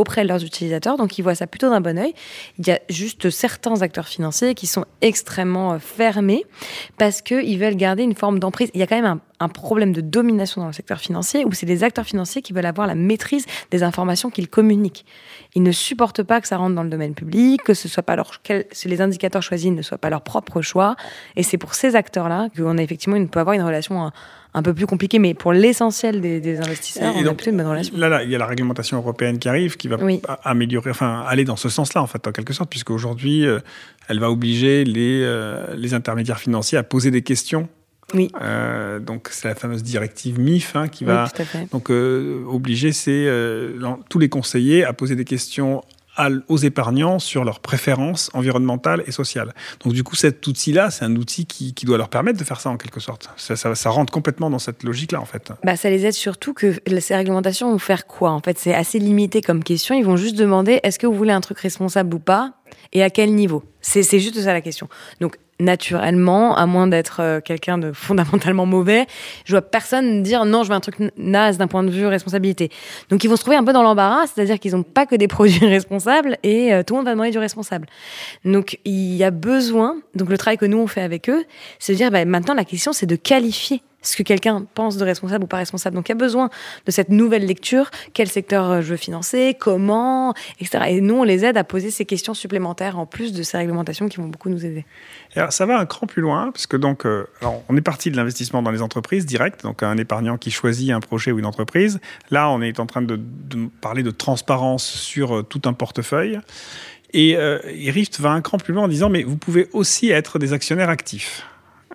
auprès 0.00 0.22
de 0.22 0.28
leurs 0.28 0.44
utilisateurs. 0.44 0.96
Donc, 0.96 1.18
ils 1.18 1.22
voient 1.22 1.34
ça 1.34 1.46
plutôt 1.46 1.70
d'un 1.70 1.80
bon 1.80 1.98
oeil. 1.98 2.14
Il 2.58 2.66
y 2.66 2.70
a 2.70 2.80
juste 2.88 3.30
certains 3.30 3.82
acteurs 3.82 4.08
financiers 4.08 4.54
qui 4.54 4.66
sont 4.66 4.84
extrêmement 5.02 5.74
euh, 5.74 5.78
fermés 5.78 6.44
parce 6.98 7.22
qu'ils 7.22 7.58
veulent 7.58 7.76
garder 7.76 8.02
une 8.02 8.14
forme 8.14 8.38
d'emprise. 8.38 8.70
Il 8.74 8.80
y 8.80 8.82
a 8.82 8.86
quand 8.86 9.00
même 9.00 9.20
un, 9.40 9.48
problème 9.48 9.92
de 9.92 10.00
domination 10.00 10.60
dans 10.60 10.66
le 10.66 10.72
secteur 10.72 10.98
financier 10.98 11.44
où 11.44 11.52
c'est 11.52 11.66
les 11.66 11.82
acteurs 11.82 12.04
financiers 12.04 12.42
qui 12.42 12.52
veulent 12.52 12.66
avoir 12.66 12.86
la 12.86 12.94
maîtrise 12.94 13.46
des 13.70 13.82
informations 13.82 14.30
qu'ils 14.30 14.48
communiquent. 14.48 15.04
Ils 15.54 15.62
ne 15.62 15.72
supportent 15.72 16.22
pas 16.22 16.40
que 16.40 16.48
ça 16.48 16.56
rentre 16.56 16.74
dans 16.74 16.82
le 16.82 16.90
domaine 16.90 17.14
public, 17.14 17.62
que 17.62 17.74
ce 17.74 17.88
soit 17.88 18.02
pas 18.02 18.16
leur, 18.16 18.42
que 18.42 18.66
les 18.84 19.00
indicateurs 19.00 19.42
choisis 19.42 19.70
ne 19.70 19.82
soient 19.82 19.98
pas 19.98 20.10
leur 20.10 20.22
propre 20.22 20.62
choix. 20.62 20.96
Et 21.36 21.42
c'est 21.42 21.58
pour 21.58 21.74
ces 21.74 21.96
acteurs-là 21.96 22.48
qu'on 22.56 22.78
a 22.78 22.82
effectivement, 22.82 23.24
peut 23.26 23.40
avoir 23.40 23.54
une 23.54 23.62
relation 23.62 24.10
un, 24.54 24.62
peu 24.62 24.74
plus 24.74 24.86
compliquée, 24.86 25.18
mais 25.18 25.34
pour 25.34 25.52
l'essentiel 25.52 26.20
des, 26.20 26.40
des 26.40 26.58
investisseurs, 26.58 27.14
Et 27.14 27.18
on 27.18 27.20
a 27.20 27.24
donc, 27.24 27.36
plutôt 27.36 27.50
une 27.50 27.56
bonne 27.56 27.66
relation. 27.66 27.96
Là, 27.96 28.08
là, 28.08 28.22
il 28.24 28.30
y 28.30 28.34
a 28.34 28.38
la 28.38 28.46
réglementation 28.46 28.96
européenne 28.96 29.38
qui 29.38 29.48
arrive, 29.48 29.76
qui 29.76 29.88
va 29.88 29.96
Oui. 29.96 30.20
améliorer, 30.44 30.90
enfin, 30.90 31.24
aller 31.26 31.44
dans 31.44 31.56
ce 31.56 31.68
sens-là, 31.68 32.02
en 32.02 32.06
fait, 32.06 32.26
en 32.26 32.32
quelque 32.32 32.52
sorte, 32.52 32.70
puisque 32.70 32.90
aujourd'hui, 32.90 33.46
euh, 33.46 33.60
elle 34.08 34.20
va 34.20 34.30
obliger 34.30 34.84
les, 34.84 35.22
euh, 35.22 35.74
les 35.76 35.94
intermédiaires 35.94 36.40
financiers 36.40 36.78
à 36.78 36.82
poser 36.82 37.10
des 37.10 37.22
questions. 37.22 37.68
Oui. 38.14 38.30
Euh, 38.40 38.98
donc, 38.98 39.28
c'est 39.30 39.48
la 39.48 39.54
fameuse 39.54 39.82
directive 39.82 40.38
MIF 40.40 40.74
hein, 40.76 40.88
qui 40.88 41.04
Oui, 41.04 41.10
va 41.12 41.28
donc 41.72 41.90
euh, 41.90 42.44
obliger 42.48 42.90
euh, 43.08 43.78
tous 44.08 44.18
les 44.18 44.28
conseillers 44.28 44.84
à 44.84 44.92
poser 44.92 45.14
des 45.14 45.24
questions 45.24 45.82
aux 46.48 46.58
épargnants 46.58 47.18
sur 47.18 47.44
leurs 47.44 47.60
préférences 47.60 48.30
environnementales 48.34 49.02
et 49.06 49.12
sociales. 49.12 49.54
Donc 49.84 49.92
du 49.92 50.04
coup, 50.04 50.16
cet 50.16 50.46
outil-là, 50.46 50.90
c'est 50.90 51.04
un 51.04 51.16
outil 51.16 51.46
qui, 51.46 51.74
qui 51.74 51.86
doit 51.86 51.98
leur 51.98 52.08
permettre 52.08 52.38
de 52.38 52.44
faire 52.44 52.60
ça 52.60 52.70
en 52.70 52.76
quelque 52.76 53.00
sorte. 53.00 53.30
Ça, 53.36 53.90
rentre 53.90 54.12
complètement 54.12 54.50
dans 54.50 54.58
cette 54.58 54.82
logique-là, 54.82 55.20
en 55.20 55.24
fait. 55.24 55.52
Bah, 55.64 55.76
ça 55.76 55.90
les 55.90 56.06
aide 56.06 56.12
surtout 56.12 56.54
que 56.54 56.74
ces 57.00 57.16
réglementations 57.16 57.70
vont 57.70 57.78
faire 57.78 58.06
quoi 58.06 58.30
En 58.30 58.40
fait, 58.40 58.58
c'est 58.58 58.74
assez 58.74 58.98
limité 58.98 59.40
comme 59.40 59.64
question. 59.64 59.94
Ils 59.94 60.04
vont 60.04 60.16
juste 60.16 60.36
demander 60.36 60.80
est-ce 60.82 60.98
que 60.98 61.06
vous 61.06 61.14
voulez 61.14 61.32
un 61.32 61.40
truc 61.40 61.58
responsable 61.58 62.14
ou 62.14 62.18
pas? 62.18 62.54
Et 62.92 63.02
à 63.02 63.10
quel 63.10 63.34
niveau? 63.34 63.64
C'est 63.80 64.02
juste 64.18 64.40
ça 64.40 64.52
la 64.52 64.60
question. 64.60 64.88
Donc, 65.20 65.36
naturellement, 65.60 66.56
à 66.56 66.66
moins 66.66 66.86
d'être 66.86 67.20
euh, 67.20 67.40
quelqu'un 67.40 67.78
de 67.78 67.92
fondamentalement 67.92 68.66
mauvais, 68.66 69.06
je 69.44 69.52
vois 69.52 69.62
personne 69.62 70.22
dire 70.22 70.44
non, 70.44 70.62
je 70.62 70.68
veux 70.68 70.74
un 70.74 70.80
truc 70.80 70.96
naze 71.16 71.58
d'un 71.58 71.66
point 71.66 71.82
de 71.82 71.90
vue 71.90 72.06
responsabilité. 72.06 72.70
Donc, 73.10 73.22
ils 73.24 73.28
vont 73.28 73.36
se 73.36 73.42
trouver 73.42 73.56
un 73.56 73.64
peu 73.64 73.72
dans 73.72 73.82
l'embarras, 73.82 74.26
c'est-à-dire 74.26 74.58
qu'ils 74.58 74.72
n'ont 74.72 74.82
pas 74.82 75.06
que 75.06 75.14
des 75.14 75.28
produits 75.40 75.66
responsables 75.66 76.38
et 76.42 76.72
euh, 76.72 76.82
tout 76.82 76.94
le 76.94 76.98
monde 76.98 77.06
va 77.06 77.12
demander 77.12 77.30
du 77.30 77.38
responsable. 77.38 77.86
Donc, 78.44 78.78
il 78.84 79.14
y 79.14 79.24
a 79.24 79.30
besoin, 79.30 79.96
donc 80.14 80.28
le 80.28 80.38
travail 80.38 80.58
que 80.58 80.66
nous 80.66 80.78
on 80.78 80.86
fait 80.86 81.02
avec 81.02 81.28
eux, 81.28 81.44
c'est 81.78 81.92
de 81.92 81.98
dire 81.98 82.10
bah, 82.10 82.24
maintenant 82.24 82.54
la 82.54 82.64
question 82.64 82.92
c'est 82.92 83.06
de 83.06 83.16
qualifier 83.16 83.82
ce 84.02 84.16
que 84.16 84.22
quelqu'un 84.22 84.64
pense 84.74 84.96
de 84.96 85.04
responsable 85.04 85.44
ou 85.44 85.46
pas 85.46 85.58
responsable. 85.58 85.96
Donc 85.96 86.08
il 86.08 86.12
y 86.12 86.16
a 86.16 86.16
besoin 86.18 86.50
de 86.86 86.90
cette 86.90 87.10
nouvelle 87.10 87.46
lecture, 87.46 87.90
quel 88.14 88.28
secteur 88.28 88.70
euh, 88.70 88.80
je 88.80 88.90
veux 88.90 88.96
financer, 88.96 89.56
comment, 89.58 90.34
etc. 90.60 90.84
Et 90.88 91.00
nous, 91.00 91.16
on 91.16 91.22
les 91.22 91.44
aide 91.44 91.56
à 91.56 91.64
poser 91.64 91.90
ces 91.90 92.04
questions 92.04 92.34
supplémentaires 92.34 92.98
en 92.98 93.06
plus 93.06 93.32
de 93.32 93.42
ces 93.42 93.58
réglementations 93.58 94.08
qui 94.08 94.18
vont 94.18 94.28
beaucoup 94.28 94.48
nous 94.48 94.64
aider. 94.64 94.84
Alors, 95.36 95.52
ça 95.52 95.66
va 95.66 95.78
un 95.78 95.86
cran 95.86 96.06
plus 96.06 96.22
loin, 96.22 96.50
parce 96.50 96.66
que 96.66 96.76
donc, 96.76 97.06
euh, 97.06 97.26
on 97.68 97.76
est 97.76 97.82
parti 97.82 98.10
de 98.10 98.16
l'investissement 98.16 98.62
dans 98.62 98.70
les 98.70 98.82
entreprises 98.82 99.26
direct, 99.26 99.62
donc 99.62 99.82
un 99.82 99.96
épargnant 99.96 100.38
qui 100.38 100.50
choisit 100.50 100.90
un 100.90 101.00
projet 101.00 101.32
ou 101.32 101.38
une 101.38 101.46
entreprise. 101.46 102.00
Là, 102.30 102.50
on 102.50 102.62
est 102.62 102.80
en 102.80 102.86
train 102.86 103.02
de, 103.02 103.20
parler 103.80 104.02
de 104.02 104.10
transparence 104.10 104.84
sur 104.84 105.36
euh, 105.36 105.42
tout 105.42 105.62
un 105.66 105.72
portefeuille. 105.72 106.40
Et 107.12 107.36
Rift 107.90 108.20
va 108.20 108.30
un 108.30 108.40
cran 108.40 108.58
plus 108.58 108.72
loin 108.72 108.84
en 108.84 108.88
disant, 108.88 109.08
mais 109.08 109.24
vous 109.24 109.36
pouvez 109.36 109.68
aussi 109.72 110.10
être 110.10 110.38
des 110.38 110.52
actionnaires 110.52 110.90
actifs. 110.90 111.44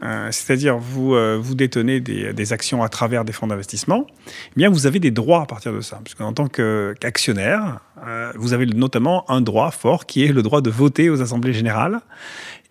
Euh, 0.05 0.27
C'est-à-dire, 0.31 0.77
vous, 0.77 1.15
euh, 1.15 1.37
vous 1.41 1.55
détenez 1.55 1.99
des, 1.99 2.53
actions 2.53 2.83
à 2.83 2.89
travers 2.89 3.25
des 3.25 3.33
fonds 3.33 3.47
d'investissement, 3.47 4.05
eh 4.27 4.31
bien, 4.55 4.69
vous 4.69 4.85
avez 4.85 4.99
des 4.99 5.11
droits 5.11 5.41
à 5.41 5.45
partir 5.45 5.73
de 5.73 5.81
ça. 5.81 5.99
Parce 6.03 6.13
qu'en 6.13 6.33
tant 6.33 6.47
qu'actionnaire, 6.47 7.79
euh, 8.05 8.31
vous 8.35 8.53
avez 8.53 8.67
notamment 8.67 9.29
un 9.31 9.41
droit 9.41 9.71
fort 9.71 10.05
qui 10.05 10.23
est 10.23 10.31
le 10.31 10.43
droit 10.43 10.61
de 10.61 10.69
voter 10.69 11.09
aux 11.09 11.21
assemblées 11.21 11.53
générales. 11.53 12.01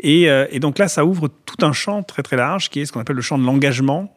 Et, 0.00 0.28
donc 0.60 0.78
là, 0.78 0.88
ça 0.88 1.04
ouvre 1.04 1.28
tout 1.28 1.64
un 1.64 1.72
champ 1.72 2.02
très 2.02 2.22
très 2.22 2.36
large 2.36 2.68
qui 2.68 2.80
est 2.80 2.86
ce 2.86 2.92
qu'on 2.92 3.00
appelle 3.00 3.16
le 3.16 3.22
champ 3.22 3.38
de 3.38 3.44
l'engagement. 3.44 4.14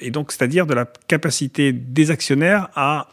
Et 0.00 0.10
donc, 0.10 0.32
c'est-à-dire 0.32 0.66
de 0.66 0.74
la 0.74 0.86
capacité 1.06 1.72
des 1.72 2.10
actionnaires 2.10 2.68
à 2.74 3.08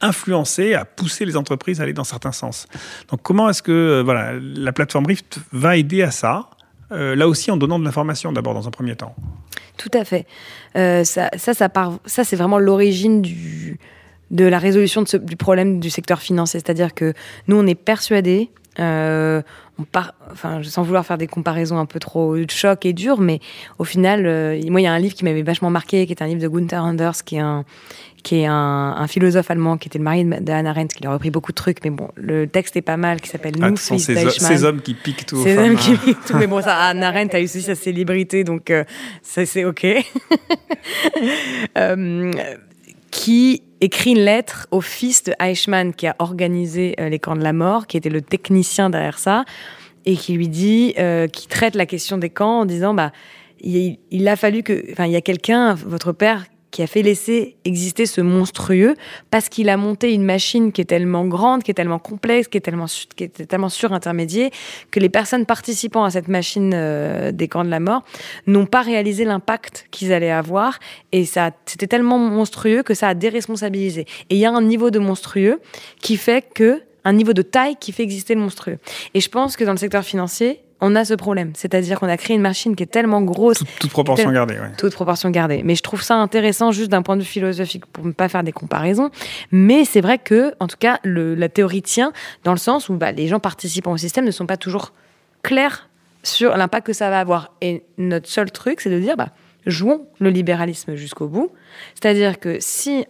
influencer, 0.00 0.74
à 0.74 0.84
pousser 0.84 1.24
les 1.24 1.36
entreprises 1.36 1.80
à 1.80 1.84
aller 1.84 1.92
dans 1.92 2.04
certains 2.04 2.32
sens. 2.32 2.66
Donc, 3.10 3.22
comment 3.22 3.48
est-ce 3.48 3.62
que 3.62 4.02
voilà, 4.04 4.32
la 4.34 4.72
plateforme 4.72 5.06
Rift 5.06 5.38
va 5.52 5.76
aider 5.76 6.02
à 6.02 6.10
ça? 6.10 6.50
Euh, 6.92 7.14
Là 7.16 7.28
aussi, 7.28 7.50
en 7.50 7.56
donnant 7.56 7.78
de 7.78 7.84
l'information 7.84 8.32
d'abord 8.32 8.54
dans 8.54 8.66
un 8.68 8.70
premier 8.70 8.96
temps. 8.96 9.14
Tout 9.76 9.90
à 9.92 10.04
fait. 10.04 10.26
Euh, 10.76 11.04
ça, 11.04 11.30
ça, 11.36 11.52
ça, 11.54 12.24
c'est 12.24 12.36
vraiment 12.36 12.58
l'origine 12.58 13.22
de 14.30 14.44
la 14.44 14.58
résolution 14.58 15.02
du 15.02 15.36
problème 15.36 15.80
du 15.80 15.90
secteur 15.90 16.20
financier. 16.20 16.60
C'est-à-dire 16.60 16.94
que 16.94 17.12
nous, 17.48 17.56
on 17.56 17.66
est 17.66 17.74
persuadés, 17.74 18.50
euh, 18.78 19.42
on 19.78 19.84
part, 19.84 20.14
enfin, 20.32 20.62
sans 20.62 20.82
vouloir 20.82 21.04
faire 21.04 21.18
des 21.18 21.26
comparaisons 21.26 21.78
un 21.78 21.86
peu 21.86 21.98
trop 21.98 22.36
choc 22.48 22.86
et 22.86 22.92
dures, 22.92 23.20
mais 23.20 23.40
au 23.78 23.84
final, 23.84 24.26
euh, 24.26 24.60
moi, 24.68 24.80
il 24.80 24.84
y 24.84 24.86
a 24.86 24.92
un 24.92 24.98
livre 24.98 25.14
qui 25.14 25.24
m'avait 25.24 25.42
vachement 25.42 25.70
marqué, 25.70 26.06
qui 26.06 26.12
est 26.12 26.22
un 26.22 26.26
livre 26.26 26.40
de 26.40 26.48
Gunther 26.48 26.82
Anders, 26.82 27.24
qui 27.24 27.36
est 27.36 27.40
un, 27.40 27.64
qui 28.22 28.40
est 28.40 28.46
un, 28.46 28.54
un 28.96 29.06
philosophe 29.06 29.50
allemand, 29.50 29.76
qui 29.76 29.88
était 29.88 29.98
le 29.98 30.04
mari 30.04 30.20
Hannah 30.20 30.70
Arendt, 30.70 30.94
qui 30.94 31.02
lui 31.02 31.08
a 31.08 31.12
repris 31.12 31.30
beaucoup 31.30 31.52
de 31.52 31.56
trucs, 31.56 31.84
mais 31.84 31.90
bon, 31.90 32.08
le 32.16 32.46
texte 32.46 32.76
est 32.76 32.82
pas 32.82 32.96
mal, 32.96 33.20
qui 33.20 33.28
s'appelle 33.28 33.54
Ah, 33.60 33.70
Nous, 33.70 33.76
ces, 33.76 33.98
ces 33.98 34.64
hommes 34.64 34.80
qui 34.80 34.94
piquent 34.94 35.26
tout 35.26 35.42
Ces 35.42 35.58
hommes 35.58 35.76
qui 35.76 35.92
hein. 35.92 36.00
piquent 36.02 36.24
tout. 36.24 36.36
Mais 36.36 36.46
bon, 36.46 36.62
ça, 36.62 36.76
Anna 36.88 37.08
Arendt 37.08 37.36
a 37.36 37.40
eu 37.40 37.44
aussi 37.44 37.62
sa 37.62 37.74
célébrité, 37.74 38.44
donc 38.44 38.70
euh, 38.70 38.84
ça, 39.22 39.44
c'est 39.44 39.64
OK. 39.64 39.86
Qui 43.16 43.62
écrit 43.80 44.10
une 44.10 44.24
lettre 44.24 44.68
au 44.70 44.82
fils 44.82 45.24
de 45.24 45.32
Eichmann 45.40 45.94
qui 45.94 46.06
a 46.06 46.14
organisé 46.18 46.94
euh, 47.00 47.08
les 47.08 47.18
camps 47.18 47.34
de 47.34 47.42
la 47.42 47.54
mort, 47.54 47.86
qui 47.86 47.96
était 47.96 48.10
le 48.10 48.20
technicien 48.20 48.90
derrière 48.90 49.18
ça, 49.18 49.46
et 50.04 50.16
qui 50.16 50.34
lui 50.34 50.48
dit, 50.48 50.94
euh, 50.98 51.26
qui 51.26 51.48
traite 51.48 51.74
la 51.74 51.86
question 51.86 52.18
des 52.18 52.28
camps 52.28 52.60
en 52.60 52.64
disant, 52.66 52.92
bah, 52.92 53.12
il, 53.60 53.98
il 54.10 54.28
a 54.28 54.36
fallu 54.36 54.62
que, 54.62 54.92
enfin, 54.92 55.06
il 55.06 55.12
y 55.12 55.16
a 55.16 55.22
quelqu'un, 55.22 55.72
votre 55.74 56.12
père, 56.12 56.44
qui 56.76 56.82
a 56.82 56.86
fait 56.86 57.00
laisser 57.00 57.56
exister 57.64 58.04
ce 58.04 58.20
monstrueux 58.20 58.96
parce 59.30 59.48
qu'il 59.48 59.70
a 59.70 59.78
monté 59.78 60.12
une 60.12 60.24
machine 60.24 60.72
qui 60.72 60.82
est 60.82 60.84
tellement 60.84 61.24
grande, 61.24 61.62
qui 61.62 61.70
est 61.70 61.74
tellement 61.74 61.98
complexe, 61.98 62.48
qui 62.48 62.58
est 62.58 62.60
tellement, 62.60 62.84
qui 62.84 63.24
est 63.24 63.46
tellement 63.46 63.70
surintermédiée 63.70 64.50
que 64.90 65.00
les 65.00 65.08
personnes 65.08 65.46
participant 65.46 66.04
à 66.04 66.10
cette 66.10 66.28
machine 66.28 66.72
euh, 66.74 67.32
des 67.32 67.48
camps 67.48 67.64
de 67.64 67.70
la 67.70 67.80
mort 67.80 68.02
n'ont 68.46 68.66
pas 68.66 68.82
réalisé 68.82 69.24
l'impact 69.24 69.86
qu'ils 69.90 70.12
allaient 70.12 70.30
avoir 70.30 70.78
et 71.12 71.24
ça, 71.24 71.50
c'était 71.64 71.86
tellement 71.86 72.18
monstrueux 72.18 72.82
que 72.82 72.92
ça 72.92 73.08
a 73.08 73.14
déresponsabilisé. 73.14 74.02
Et 74.28 74.34
il 74.34 74.38
y 74.38 74.44
a 74.44 74.52
un 74.52 74.60
niveau 74.60 74.90
de 74.90 74.98
monstrueux 74.98 75.62
qui 76.02 76.18
fait 76.18 76.44
que 76.52 76.82
un 77.04 77.14
niveau 77.14 77.32
de 77.32 77.40
taille 77.40 77.76
qui 77.76 77.90
fait 77.90 78.02
exister 78.02 78.34
le 78.34 78.42
monstrueux. 78.42 78.78
Et 79.14 79.22
je 79.22 79.30
pense 79.30 79.56
que 79.56 79.64
dans 79.64 79.72
le 79.72 79.78
secteur 79.78 80.04
financier, 80.04 80.60
on 80.80 80.94
a 80.94 81.04
ce 81.04 81.14
problème. 81.14 81.52
C'est-à-dire 81.54 81.98
qu'on 81.98 82.08
a 82.08 82.16
créé 82.16 82.36
une 82.36 82.42
machine 82.42 82.76
qui 82.76 82.82
est 82.82 82.86
tellement 82.86 83.22
grosse. 83.22 83.62
Toute, 83.80 83.90
proportion 83.90 84.30
gardée, 84.30 84.54
ouais. 84.54 84.72
Toute 84.76 84.92
proportion 84.92 85.30
gardée. 85.30 85.62
Mais 85.64 85.74
je 85.74 85.82
trouve 85.82 86.02
ça 86.02 86.16
intéressant 86.16 86.70
juste 86.72 86.90
d'un 86.90 87.02
point 87.02 87.16
de 87.16 87.22
vue 87.22 87.26
philosophique 87.26 87.86
pour 87.86 88.04
ne 88.04 88.12
pas 88.12 88.28
faire 88.28 88.42
des 88.42 88.52
comparaisons. 88.52 89.10
Mais 89.52 89.84
c'est 89.84 90.00
vrai 90.00 90.18
que, 90.18 90.54
en 90.60 90.66
tout 90.66 90.76
cas, 90.78 90.98
le, 91.02 91.34
la 91.34 91.48
théorie 91.48 91.82
tient 91.82 92.12
dans 92.44 92.52
le 92.52 92.58
sens 92.58 92.88
où 92.88 92.94
bah, 92.94 93.12
les 93.12 93.26
gens 93.28 93.40
participant 93.40 93.92
au 93.92 93.96
système 93.96 94.24
ne 94.24 94.30
sont 94.30 94.46
pas 94.46 94.56
toujours 94.56 94.92
clairs 95.42 95.88
sur 96.22 96.56
l'impact 96.56 96.88
que 96.88 96.92
ça 96.92 97.08
va 97.08 97.20
avoir. 97.20 97.52
Et 97.62 97.82
notre 97.98 98.28
seul 98.28 98.50
truc, 98.50 98.80
c'est 98.80 98.90
de 98.90 98.98
dire, 98.98 99.16
bah, 99.16 99.30
jouons 99.66 100.06
le 100.18 100.30
libéralisme 100.30 100.94
jusqu'au 100.94 101.28
bout. 101.28 101.52
C'est-à-dire 101.94 102.38
que 102.38 102.58
si 102.60 103.06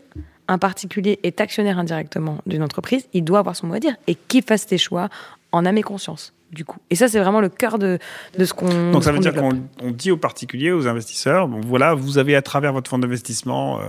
un 0.48 0.58
particulier 0.58 1.18
est 1.22 1.40
actionnaire 1.40 1.78
indirectement 1.78 2.38
d'une 2.46 2.62
entreprise, 2.62 3.08
il 3.12 3.24
doit 3.24 3.40
avoir 3.40 3.56
son 3.56 3.66
mot 3.66 3.74
à 3.74 3.80
dire 3.80 3.96
et 4.06 4.14
qu'il 4.14 4.42
fasse 4.42 4.66
ses 4.66 4.78
choix 4.78 5.08
en 5.56 5.66
âme 5.66 5.78
et 5.78 5.82
conscience 5.82 6.32
du 6.52 6.64
coup. 6.64 6.78
Et 6.90 6.94
ça, 6.94 7.08
c'est 7.08 7.18
vraiment 7.18 7.40
le 7.40 7.48
cœur 7.48 7.76
de, 7.76 7.98
de 8.38 8.44
ce 8.44 8.54
qu'on. 8.54 8.92
Donc 8.92 9.02
ça 9.02 9.10
veut 9.10 9.18
dire 9.18 9.34
qu'on 9.34 9.90
dit 9.90 10.12
aux 10.12 10.16
particuliers, 10.16 10.70
aux 10.70 10.86
investisseurs, 10.86 11.48
bon, 11.48 11.60
voilà, 11.60 11.94
vous 11.94 12.18
avez 12.18 12.36
à 12.36 12.42
travers 12.42 12.72
votre 12.72 12.88
fonds 12.88 12.98
d'investissement 12.98 13.80
euh, 13.80 13.88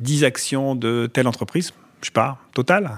10 0.00 0.24
actions 0.24 0.74
de 0.74 1.08
telle 1.12 1.28
entreprise, 1.28 1.72
je 2.00 2.06
sais 2.06 2.12
pas, 2.12 2.38
Total 2.54 2.90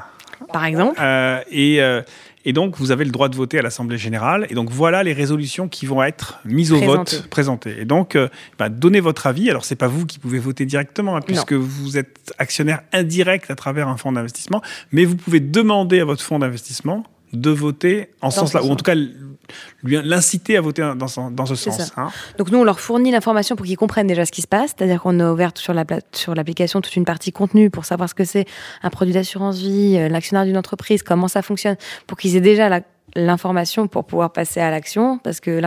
Par 0.52 0.64
exemple. 0.64 0.98
Euh, 1.00 1.40
et, 1.50 1.82
euh, 1.82 2.02
et 2.44 2.52
donc, 2.52 2.76
vous 2.76 2.90
avez 2.90 3.04
le 3.04 3.10
droit 3.10 3.28
de 3.28 3.36
voter 3.36 3.58
à 3.58 3.62
l'Assemblée 3.62 3.98
générale. 3.98 4.46
Et 4.50 4.54
donc, 4.54 4.70
voilà 4.70 5.02
les 5.02 5.12
résolutions 5.12 5.68
qui 5.68 5.86
vont 5.86 6.02
être 6.02 6.40
mises 6.44 6.72
au 6.72 6.78
vote, 6.78 7.26
présentées. 7.30 7.80
Et 7.80 7.84
donc, 7.84 8.16
euh, 8.16 8.28
bah, 8.58 8.68
donnez 8.68 9.00
votre 9.00 9.26
avis. 9.26 9.50
Alors, 9.50 9.64
c'est 9.64 9.76
pas 9.76 9.88
vous 9.88 10.06
qui 10.06 10.18
pouvez 10.18 10.38
voter 10.38 10.64
directement, 10.64 11.16
hein, 11.16 11.20
puisque 11.20 11.52
vous 11.52 11.98
êtes 11.98 12.32
actionnaire 12.38 12.82
indirect 12.92 13.50
à 13.50 13.54
travers 13.54 13.88
un 13.88 13.96
fonds 13.96 14.12
d'investissement, 14.12 14.62
mais 14.92 15.04
vous 15.04 15.16
pouvez 15.16 15.40
demander 15.40 16.00
à 16.00 16.04
votre 16.04 16.22
fonds 16.22 16.38
d'investissement 16.38 17.04
de 17.32 17.50
voter 17.50 18.10
en 18.20 18.30
ce 18.30 18.40
sens-là, 18.40 18.62
ou 18.62 18.70
en 18.70 18.76
tout 18.76 18.84
cas 18.84 18.94
lui 18.94 19.98
l'inciter 20.02 20.56
à 20.56 20.60
voter 20.60 20.82
dans, 20.96 21.08
ce- 21.08 21.30
dans 21.30 21.46
ce 21.46 21.54
C'est 21.54 21.70
sens. 21.70 21.92
hein. 21.96 22.10
Donc 22.38 22.50
nous, 22.50 22.58
on 22.58 22.64
leur 22.64 22.80
fournit 22.80 23.10
l'information 23.10 23.56
pour 23.56 23.66
qu'ils 23.66 23.76
comprennent 23.76 24.06
déjà 24.06 24.24
ce 24.24 24.32
qui 24.32 24.40
se 24.42 24.46
passe. 24.46 24.72
C'est-à-dire 24.76 25.02
qu'on 25.02 25.18
a 25.20 25.30
ouvert 25.32 25.50
sur 25.56 25.74
la 25.74 25.84
pla- 25.84 25.98
sur 26.12 26.34
l'application 26.34 26.80
toute 26.80 26.94
une 26.96 27.04
partie 27.04 27.32
contenu 27.32 27.68
pour 27.70 27.84
savoir 27.84 28.08
ce 28.08 28.14
que 28.14 28.24
c'est 28.24 28.46
un 28.82 28.90
produit 28.90 29.12
d'assurance 29.14 29.58
vie, 29.58 29.96
euh, 29.98 30.08
l'actionnaire 30.08 30.44
d'une 30.46 30.56
entreprise, 30.56 31.02
comment 31.02 31.28
ça 31.28 31.42
fonctionne, 31.42 31.76
pour 32.06 32.16
qu'ils 32.18 32.36
aient 32.36 32.40
déjà 32.40 32.68
la- 32.68 32.80
l'information 33.14 33.88
pour 33.88 34.04
pouvoir 34.04 34.32
passer 34.32 34.60
à 34.60 34.70
l'action. 34.70 35.18
Parce 35.18 35.40
que 35.40 35.60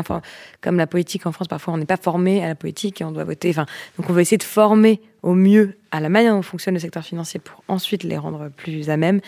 comme 0.61 0.77
la 0.77 0.87
politique 0.87 1.25
en 1.27 1.31
France, 1.31 1.47
parfois 1.47 1.73
on 1.73 1.77
n'est 1.77 1.85
pas 1.85 1.97
formé 1.97 2.43
à 2.43 2.47
la 2.47 2.55
politique 2.55 3.01
et 3.01 3.03
on 3.03 3.11
doit 3.11 3.23
voter. 3.25 3.49
Enfin, 3.49 3.65
donc 3.99 4.09
on 4.09 4.13
va 4.13 4.21
essayer 4.21 4.37
de 4.37 4.43
former 4.43 4.99
au 5.25 5.33
mieux 5.33 5.75
à 5.91 5.99
la 5.99 6.07
manière 6.07 6.35
dont 6.35 6.43
fonctionne 6.43 6.75
le 6.75 6.79
secteur 6.79 7.03
financier 7.03 7.39
pour 7.39 7.63
ensuite 7.67 8.03
les 8.03 8.15
rendre 8.15 8.49
plus 8.55 8.91
à 8.91 8.95
même. 8.95 9.21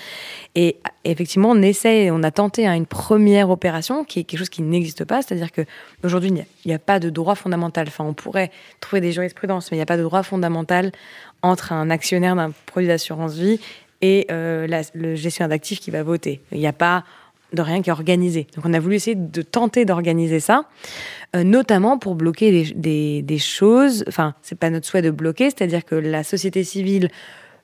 Et 0.54 0.78
effectivement, 1.06 1.50
on 1.50 1.62
essaie, 1.62 2.12
on 2.12 2.22
a 2.22 2.30
tenté 2.30 2.68
hein, 2.68 2.76
une 2.76 2.86
première 2.86 3.50
opération 3.50 4.04
qui 4.04 4.20
est 4.20 4.24
quelque 4.24 4.38
chose 4.40 4.50
qui 4.50 4.62
n'existe 4.62 5.06
pas, 5.06 5.24
c'est-à-dire 5.24 5.52
que 5.52 5.64
aujourd'hui 6.04 6.30
il 6.30 6.46
n'y 6.68 6.74
a- 6.74 6.80
pas 6.80 7.00
de 7.00 7.10
droit 7.10 7.34
fondamental. 7.34 7.88
Enfin, 7.88 8.04
on 8.06 8.14
pourrait 8.14 8.52
trouver 8.80 9.02
des 9.02 9.12
jurisprudences, 9.12 9.72
mais 9.72 9.78
il 9.78 9.80
n'y 9.80 9.84
a 9.84 9.88
pas 9.88 9.98
de 9.98 10.04
droit 10.04 10.22
fondamental 10.22 10.92
entre 11.42 11.74
un 11.74 11.90
actionnaire 11.90 12.36
d'un 12.36 12.52
produit 12.68 12.88
d'assurance 12.88 13.34
vie 13.34 13.60
et 14.02 14.28
euh, 14.30 14.68
le 14.94 15.16
gestionnaire 15.16 15.50
d'actifs 15.50 15.80
qui 15.80 15.90
va 15.90 16.04
voter. 16.04 16.42
Il 16.52 16.60
n'y 16.60 16.68
a 16.68 16.74
pas 16.74 17.04
de 17.54 17.62
rien 17.62 17.82
qui 17.82 17.90
est 17.90 17.94
organisé. 17.94 18.48
Donc 18.56 18.66
on 18.66 18.74
a 18.74 18.80
voulu 18.80 18.96
essayer 18.96 19.16
de 19.16 19.42
tenter 19.42 19.86
d'organiser 19.86 20.40
ça, 20.40 20.66
euh, 21.36 21.44
notamment 21.44 21.98
pour 21.98 22.16
bloquer 22.16 22.74
des, 22.74 23.38
choses. 23.40 24.04
Enfin, 24.08 24.36
c'est 24.42 24.58
pas 24.58 24.70
notre 24.70 24.86
souhait 24.86 25.02
de 25.02 25.12
bloquer, 25.12 25.46
c'est-à-dire 25.46 25.86
que 25.86 25.96
la 25.96 26.24
société 26.24 26.64
civile 26.64 27.10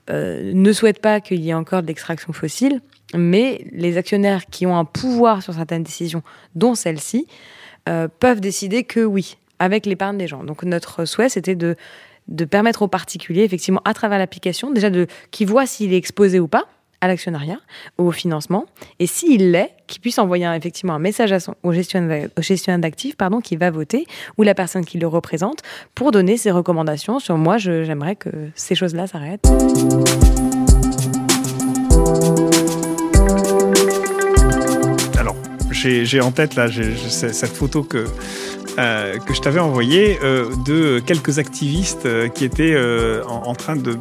euh, 0.09 0.51
ne 0.53 0.71
souhaite 0.71 0.99
pas 0.99 1.19
qu'il 1.21 1.41
y 1.41 1.49
ait 1.49 1.53
encore 1.53 1.81
de 1.81 1.87
l'extraction 1.87 2.33
fossile, 2.33 2.81
mais 3.13 3.65
les 3.71 3.97
actionnaires 3.97 4.45
qui 4.45 4.65
ont 4.65 4.77
un 4.77 4.85
pouvoir 4.85 5.41
sur 5.43 5.53
certaines 5.53 5.83
décisions, 5.83 6.23
dont 6.55 6.75
celle-ci, 6.75 7.27
euh, 7.89 8.07
peuvent 8.19 8.39
décider 8.39 8.83
que 8.83 9.01
oui, 9.01 9.37
avec 9.59 9.85
l'épargne 9.85 10.17
des 10.17 10.27
gens. 10.27 10.43
Donc 10.43 10.63
notre 10.63 11.05
souhait, 11.05 11.29
c'était 11.29 11.55
de 11.55 11.75
de 12.29 12.45
permettre 12.45 12.83
aux 12.83 12.87
particuliers, 12.87 13.43
effectivement, 13.43 13.81
à 13.83 13.93
travers 13.93 14.17
l'application, 14.17 14.71
déjà 14.71 14.89
de 14.89 15.07
qui 15.31 15.43
voient 15.43 15.65
s'il 15.65 15.93
est 15.93 15.97
exposé 15.97 16.39
ou 16.39 16.47
pas 16.47 16.67
à 17.03 17.07
l'actionnariat, 17.09 17.59
au 17.97 18.11
financement, 18.11 18.65
et 18.99 19.07
s'il 19.07 19.51
l'est, 19.51 19.71
qu'il 19.87 19.99
puisse 19.99 20.19
envoyer 20.19 20.47
effectivement 20.55 20.93
un 20.93 20.99
message 20.99 21.35
au 21.61 21.73
gestionnaire, 21.73 22.29
d'actifs 22.79 23.17
pardon, 23.17 23.41
qui 23.41 23.57
va 23.57 23.71
voter, 23.71 24.05
ou 24.37 24.43
la 24.43 24.55
personne 24.55 24.85
qui 24.85 24.97
le 24.97 25.07
représente, 25.07 25.59
pour 25.95 26.11
donner 26.11 26.37
ses 26.37 26.49
recommandations 26.49 27.19
sur 27.19 27.37
moi, 27.37 27.57
j'aimerais 27.57 28.15
que 28.15 28.29
ces 28.55 28.73
choses-là 28.73 29.07
s'arrêtent. 29.07 29.45
Alors, 35.19 35.35
j'ai 35.71 36.21
en 36.21 36.31
tête 36.31 36.55
là 36.55 36.69
cette 36.69 37.53
photo 37.53 37.83
que, 37.83 38.05
euh, 38.79 39.19
que 39.19 39.33
je 39.33 39.41
t'avais 39.41 39.59
envoyée 39.59 40.17
euh, 40.23 40.49
de 40.65 40.99
quelques 40.99 41.37
activistes 41.37 42.05
euh, 42.05 42.27
qui 42.27 42.43
étaient 42.43 42.75
en, 43.27 43.53
train 43.55 43.75
de, 43.75 43.97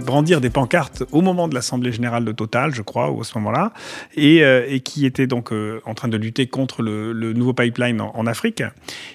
brandir 0.00 0.40
des 0.40 0.50
pancartes 0.50 1.02
au 1.12 1.22
moment 1.22 1.48
de 1.48 1.54
l'Assemblée 1.54 1.92
générale 1.92 2.24
de 2.24 2.32
Total, 2.32 2.74
je 2.74 2.82
crois, 2.82 3.10
ou 3.10 3.20
à 3.20 3.24
ce 3.24 3.36
moment-là, 3.38 3.72
et, 4.16 4.80
qui 4.84 5.06
étaient 5.06 5.26
donc 5.26 5.52
en 5.84 5.94
train 5.94 6.08
de 6.08 6.16
lutter 6.16 6.46
contre 6.46 6.82
le, 6.82 7.32
nouveau 7.32 7.52
pipeline 7.52 8.00
en, 8.00 8.12
en 8.14 8.26
Afrique, 8.26 8.62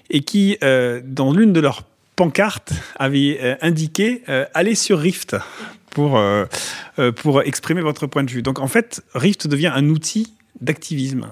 et 0.10 0.21
qui, 0.21 0.57
dans 0.62 1.31
l'une 1.31 1.53
de 1.53 1.60
leurs 1.60 1.83
pancartes, 2.15 2.73
avaient 2.97 3.57
indiqué 3.62 4.23
allez 4.53 4.75
sur 4.75 4.99
Rift 4.99 5.36
pour, 5.91 6.21
pour 7.15 7.41
exprimer 7.43 7.81
votre 7.81 8.07
point 8.07 8.23
de 8.23 8.31
vue. 8.31 8.41
Donc 8.41 8.60
en 8.60 8.67
fait, 8.67 9.01
Rift 9.13 9.47
devient 9.47 9.71
un 9.73 9.88
outil 9.89 10.33
d'activisme. 10.62 11.27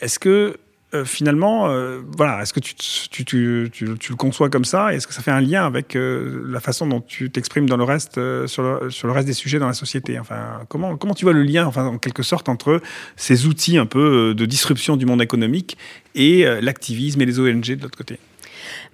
Est-ce 0.00 0.18
que 0.18 0.58
euh, 0.94 1.04
finalement, 1.04 1.68
euh, 1.68 2.00
voilà, 2.16 2.40
est-ce 2.40 2.54
que 2.54 2.60
tu, 2.60 2.74
tu, 2.74 3.24
tu, 3.24 3.70
tu, 3.70 3.84
le 3.84 4.16
conçois 4.16 4.48
comme 4.48 4.64
ça? 4.64 4.94
Est-ce 4.94 5.06
que 5.06 5.12
ça 5.12 5.20
fait 5.20 5.30
un 5.30 5.42
lien 5.42 5.66
avec 5.66 5.94
euh, 5.96 6.42
la 6.48 6.60
façon 6.60 6.86
dont 6.86 7.02
tu 7.02 7.30
t'exprimes 7.30 7.68
dans 7.68 7.76
le 7.76 7.84
reste, 7.84 8.16
euh, 8.16 8.46
sur, 8.46 8.62
le, 8.62 8.90
sur 8.90 9.06
le 9.06 9.12
reste 9.12 9.26
des 9.26 9.34
sujets 9.34 9.58
dans 9.58 9.66
la 9.66 9.74
société? 9.74 10.18
Enfin, 10.18 10.62
comment, 10.68 10.96
comment 10.96 11.12
tu 11.12 11.26
vois 11.26 11.34
le 11.34 11.42
lien, 11.42 11.66
enfin, 11.66 11.84
en 11.84 11.98
quelque 11.98 12.22
sorte, 12.22 12.48
entre 12.48 12.80
ces 13.16 13.46
outils 13.46 13.76
un 13.76 13.84
peu 13.84 14.34
de 14.34 14.46
disruption 14.46 14.96
du 14.96 15.04
monde 15.04 15.20
économique 15.20 15.76
et 16.14 16.44
l'activisme 16.62 17.20
et 17.20 17.26
les 17.26 17.38
ONG 17.38 17.76
de 17.76 17.82
l'autre 17.82 17.98
côté? 17.98 18.18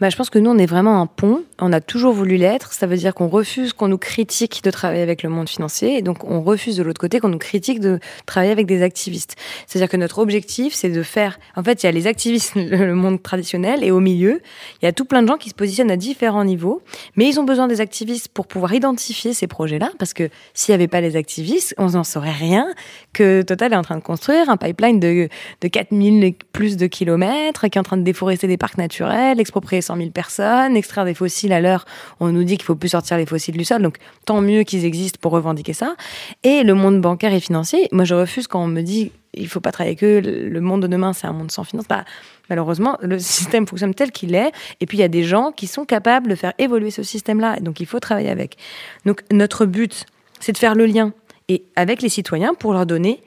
Bah, 0.01 0.11
je 0.11 0.17
pense 0.17 0.31
que 0.31 0.39
nous, 0.39 0.51
on 0.51 0.59
est 0.59 0.67
vraiment 0.67 1.01
un 1.01 1.07
pont. 1.07 1.43
On 1.61 1.73
a 1.73 1.81
toujours 1.81 2.13
voulu 2.13 2.37
l'être. 2.37 2.73
Ça 2.73 2.87
veut 2.87 2.97
dire 2.97 3.15
qu'on 3.15 3.29
refuse 3.29 3.73
qu'on 3.73 3.89
nous 3.89 3.99
critique 3.99 4.63
de 4.65 4.71
travailler 4.71 5.03
avec 5.03 5.23
le 5.23 5.29
monde 5.29 5.49
financier. 5.49 5.97
Et 5.97 6.03
donc, 6.03 6.25
on 6.25 6.43
refuse 6.43 6.77
de 6.77 6.83
l'autre 6.83 7.01
côté 7.01 7.21
qu'on 7.21 7.29
nous 7.29 7.39
critique 7.39 7.81
de 7.81 7.99
travailler 8.27 8.53
avec 8.53 8.67
des 8.67 8.83
activistes. 8.83 9.37
C'est-à-dire 9.67 9.89
que 9.89 9.97
notre 9.97 10.19
objectif, 10.19 10.75
c'est 10.75 10.89
de 10.89 11.03
faire. 11.03 11.39
En 11.57 11.63
fait, 11.63 11.83
il 11.83 11.87
y 11.87 11.89
a 11.89 11.93
les 11.93 12.07
activistes, 12.07 12.53
le 12.57 12.95
monde 12.95 13.23
traditionnel, 13.23 13.85
et 13.85 13.91
au 13.91 14.01
milieu, 14.01 14.41
il 14.83 14.85
y 14.85 14.89
a 14.89 14.93
tout 14.93 15.05
plein 15.05 15.23
de 15.23 15.29
gens 15.29 15.37
qui 15.37 15.49
se 15.49 15.55
positionnent 15.55 15.91
à 15.91 15.97
différents 15.97 16.45
niveaux. 16.45 16.83
Mais 17.17 17.29
ils 17.29 17.39
ont 17.39 17.45
besoin 17.45 17.69
des 17.69 17.81
activistes 17.81 18.29
pour 18.29 18.47
pouvoir 18.47 18.75
identifier 18.75 19.33
ces 19.33 19.47
projets-là. 19.47 19.91
Parce 19.99 20.13
que 20.13 20.29
s'il 20.55 20.73
n'y 20.73 20.77
avait 20.77 20.89
pas 20.89 21.01
les 21.01 21.17
activistes, 21.17 21.75
on 21.79 21.91
n'en 21.91 22.05
saurait 22.05 22.33
rien 22.33 22.67
que 23.13 23.43
Total 23.43 23.73
est 23.73 23.77
en 23.77 23.83
train 23.83 23.97
de 23.97 24.03
construire 24.03 24.51
un 24.51 24.57
pipeline 24.57 24.99
de, 24.99 25.29
de 25.61 25.69
4000 25.69 26.25
et 26.25 26.37
plus 26.53 26.77
de 26.77 26.87
kilomètres, 26.87 27.69
qui 27.69 27.79
est 27.79 27.81
en 27.81 27.85
train 27.85 27.97
de 27.97 28.03
déforester 28.03 28.47
des 28.47 28.57
parcs 28.57 28.79
naturels, 28.79 29.39
exproprier 29.39 29.83
100 29.85 29.97
000 29.97 30.11
personnes, 30.11 30.77
extraire 30.77 31.05
des 31.05 31.15
fossiles 31.15 31.53
à 31.53 31.61
l'heure. 31.61 31.85
On 32.21 32.29
nous 32.29 32.45
dit 32.45 32.57
qu'il 32.57 32.65
faut 32.65 32.75
plus 32.75 32.91
sortir 32.91 33.17
les 33.17 33.27
fossiles 33.27 33.57
du 33.57 33.65
sol, 33.65 33.83
donc 33.83 33.99
tant 34.25 34.41
mieux 34.41 34.63
qu'ils 34.65 34.85
existent 34.85 35.19
pour 35.21 35.33
revendiquer 35.33 35.73
ça. 35.73 35.95
Et 36.43 36.63
le 36.63 36.75
monde 36.75 37.01
bancaire 37.01 37.33
et 37.33 37.41
financier, 37.41 37.89
moi 37.93 38.05
je 38.05 38.15
refuse 38.15 38.47
quand 38.47 38.63
on 38.63 38.69
me 38.69 38.83
dit 38.83 39.13
il 39.37 39.49
faut 39.49 39.61
pas 39.61 39.73
travailler 39.73 39.97
que 39.97 40.21
le 40.25 40.61
monde 40.61 40.83
de 40.83 40.87
demain 40.87 41.13
c'est 41.13 41.27
un 41.27 41.33
monde 41.33 41.51
sans 41.51 41.65
finance. 41.65 41.87
Bah, 41.89 42.05
malheureusement, 42.49 42.99
le 43.03 43.19
système 43.19 43.67
fonctionne 43.67 43.95
tel 43.95 44.13
qu'il 44.13 44.35
est, 44.35 44.53
et 44.81 44.87
puis 44.87 44.99
il 44.99 45.01
y 45.01 45.05
a 45.05 45.09
des 45.09 45.25
gens 45.25 45.53
qui 45.53 45.67
sont 45.67 45.85
capables 45.85 46.29
de 46.29 46.35
faire 46.35 46.53
évoluer 46.59 46.91
ce 46.91 47.03
système-là, 47.03 47.61
donc 47.61 47.81
il 47.81 47.87
faut 47.87 48.01
travailler 48.01 48.31
avec. 48.31 48.57
Donc 49.05 49.23
notre 49.33 49.67
but, 49.67 50.07
c'est 50.41 50.53
de 50.53 50.59
faire 50.59 50.75
le 50.75 50.87
lien 50.87 51.13
et 51.49 51.65
avec 51.77 52.03
les 52.03 52.09
citoyens 52.09 52.55
pour 52.55 52.73
leur 52.73 52.87
donner 52.87 53.23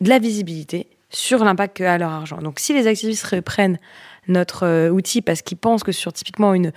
de 0.00 0.08
la 0.08 0.18
visibilité 0.18 0.86
sur 1.10 1.44
l'impact 1.44 1.78
qu'a 1.78 1.98
leur 1.98 2.10
argent. 2.10 2.38
Donc 2.38 2.58
si 2.58 2.74
les 2.74 2.86
activistes 2.86 3.24
reprennent 3.26 3.78
notre 4.28 4.66
euh, 4.66 4.90
outil 4.90 5.22
parce 5.22 5.42
qu'ils 5.42 5.58
pensent 5.58 5.82
que 5.82 5.92
sur 5.92 6.12
typiquement 6.12 6.54
une, 6.54 6.72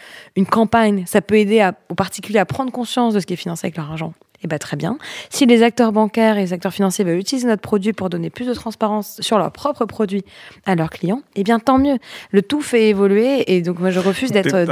campagne, 0.49 1.03
ça 1.05 1.21
peut 1.21 1.35
aider 1.35 1.69
aux 1.89 1.95
particuliers 1.95 2.39
à 2.39 2.45
prendre 2.45 2.71
conscience 2.71 3.13
de 3.13 3.19
ce 3.19 3.25
qui 3.25 3.33
est 3.33 3.37
financé 3.37 3.67
avec 3.67 3.77
leur 3.77 3.91
argent 3.91 4.13
eh 4.43 4.47
ben, 4.47 4.57
très 4.57 4.77
bien. 4.77 4.97
Si 5.29 5.45
les 5.45 5.63
acteurs 5.63 5.91
bancaires 5.91 6.37
et 6.37 6.41
les 6.41 6.53
acteurs 6.53 6.73
financiers 6.73 7.05
veulent 7.05 7.19
utiliser 7.19 7.47
notre 7.47 7.61
produit 7.61 7.93
pour 7.93 8.09
donner 8.09 8.29
plus 8.29 8.45
de 8.45 8.53
transparence 8.53 9.19
sur 9.21 9.37
leurs 9.37 9.51
propres 9.51 9.85
produits 9.85 10.23
à 10.65 10.75
leurs 10.75 10.89
clients, 10.89 11.21
eh 11.35 11.43
bien 11.43 11.59
tant 11.59 11.77
mieux. 11.77 11.97
Le 12.31 12.41
tout 12.41 12.61
fait 12.61 12.89
évoluer 12.89 13.53
et 13.53 13.61
donc 13.61 13.79
moi 13.79 13.91
je 13.91 13.99
refuse 13.99 14.31
d'être 14.31 14.65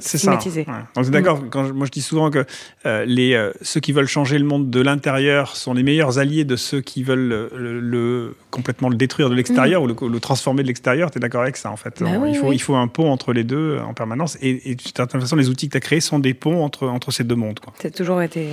stigmatisé. 0.00 0.66
On 0.96 1.02
est 1.02 1.10
d'accord. 1.10 1.40
Moi 1.74 1.86
je 1.86 1.90
dis 1.90 2.02
souvent 2.02 2.30
que 2.30 2.44
euh, 2.86 3.04
les 3.04 3.34
euh, 3.34 3.52
ceux 3.62 3.80
qui 3.80 3.92
veulent 3.92 4.06
changer 4.06 4.38
le 4.38 4.44
monde 4.44 4.70
de 4.70 4.80
l'intérieur 4.80 5.56
sont 5.56 5.74
les 5.74 5.82
meilleurs 5.82 6.18
alliés 6.18 6.44
de 6.44 6.56
ceux 6.56 6.80
qui 6.80 7.02
veulent 7.02 7.48
le, 7.54 8.36
complètement 8.50 8.88
le 8.88 8.96
détruire 8.96 9.30
de 9.30 9.34
l'extérieur 9.34 9.82
mm. 9.82 9.84
ou 9.84 10.08
le, 10.08 10.20
transformer 10.20 10.62
de 10.62 10.68
l'extérieur. 10.68 11.10
Tu 11.10 11.18
es 11.18 11.20
d'accord 11.20 11.42
avec 11.42 11.56
ça 11.56 11.70
en 11.70 11.76
fait 11.76 12.02
bah 12.02 12.08
il, 12.26 12.36
faut, 12.36 12.52
il 12.52 12.60
faut 12.60 12.74
un 12.74 12.88
pont 12.88 13.10
entre 13.10 13.32
les 13.32 13.44
deux 13.44 13.78
en 13.78 13.94
permanence 13.94 14.36
et, 14.40 14.70
et 14.70 14.74
de 14.74 14.82
toute 14.82 14.96
façon 14.96 15.36
les 15.36 15.48
outils 15.48 15.68
que 15.68 15.72
tu 15.72 15.76
as 15.76 15.80
créés 15.80 16.00
sont 16.00 16.18
des 16.18 16.34
ponts 16.34 16.64
entre, 16.64 16.88
entre 16.88 17.10
ces 17.10 17.24
deux 17.24 17.34
mondes. 17.34 17.60
C'est 17.80 17.94
toujours 17.94 18.22
été. 18.22 18.48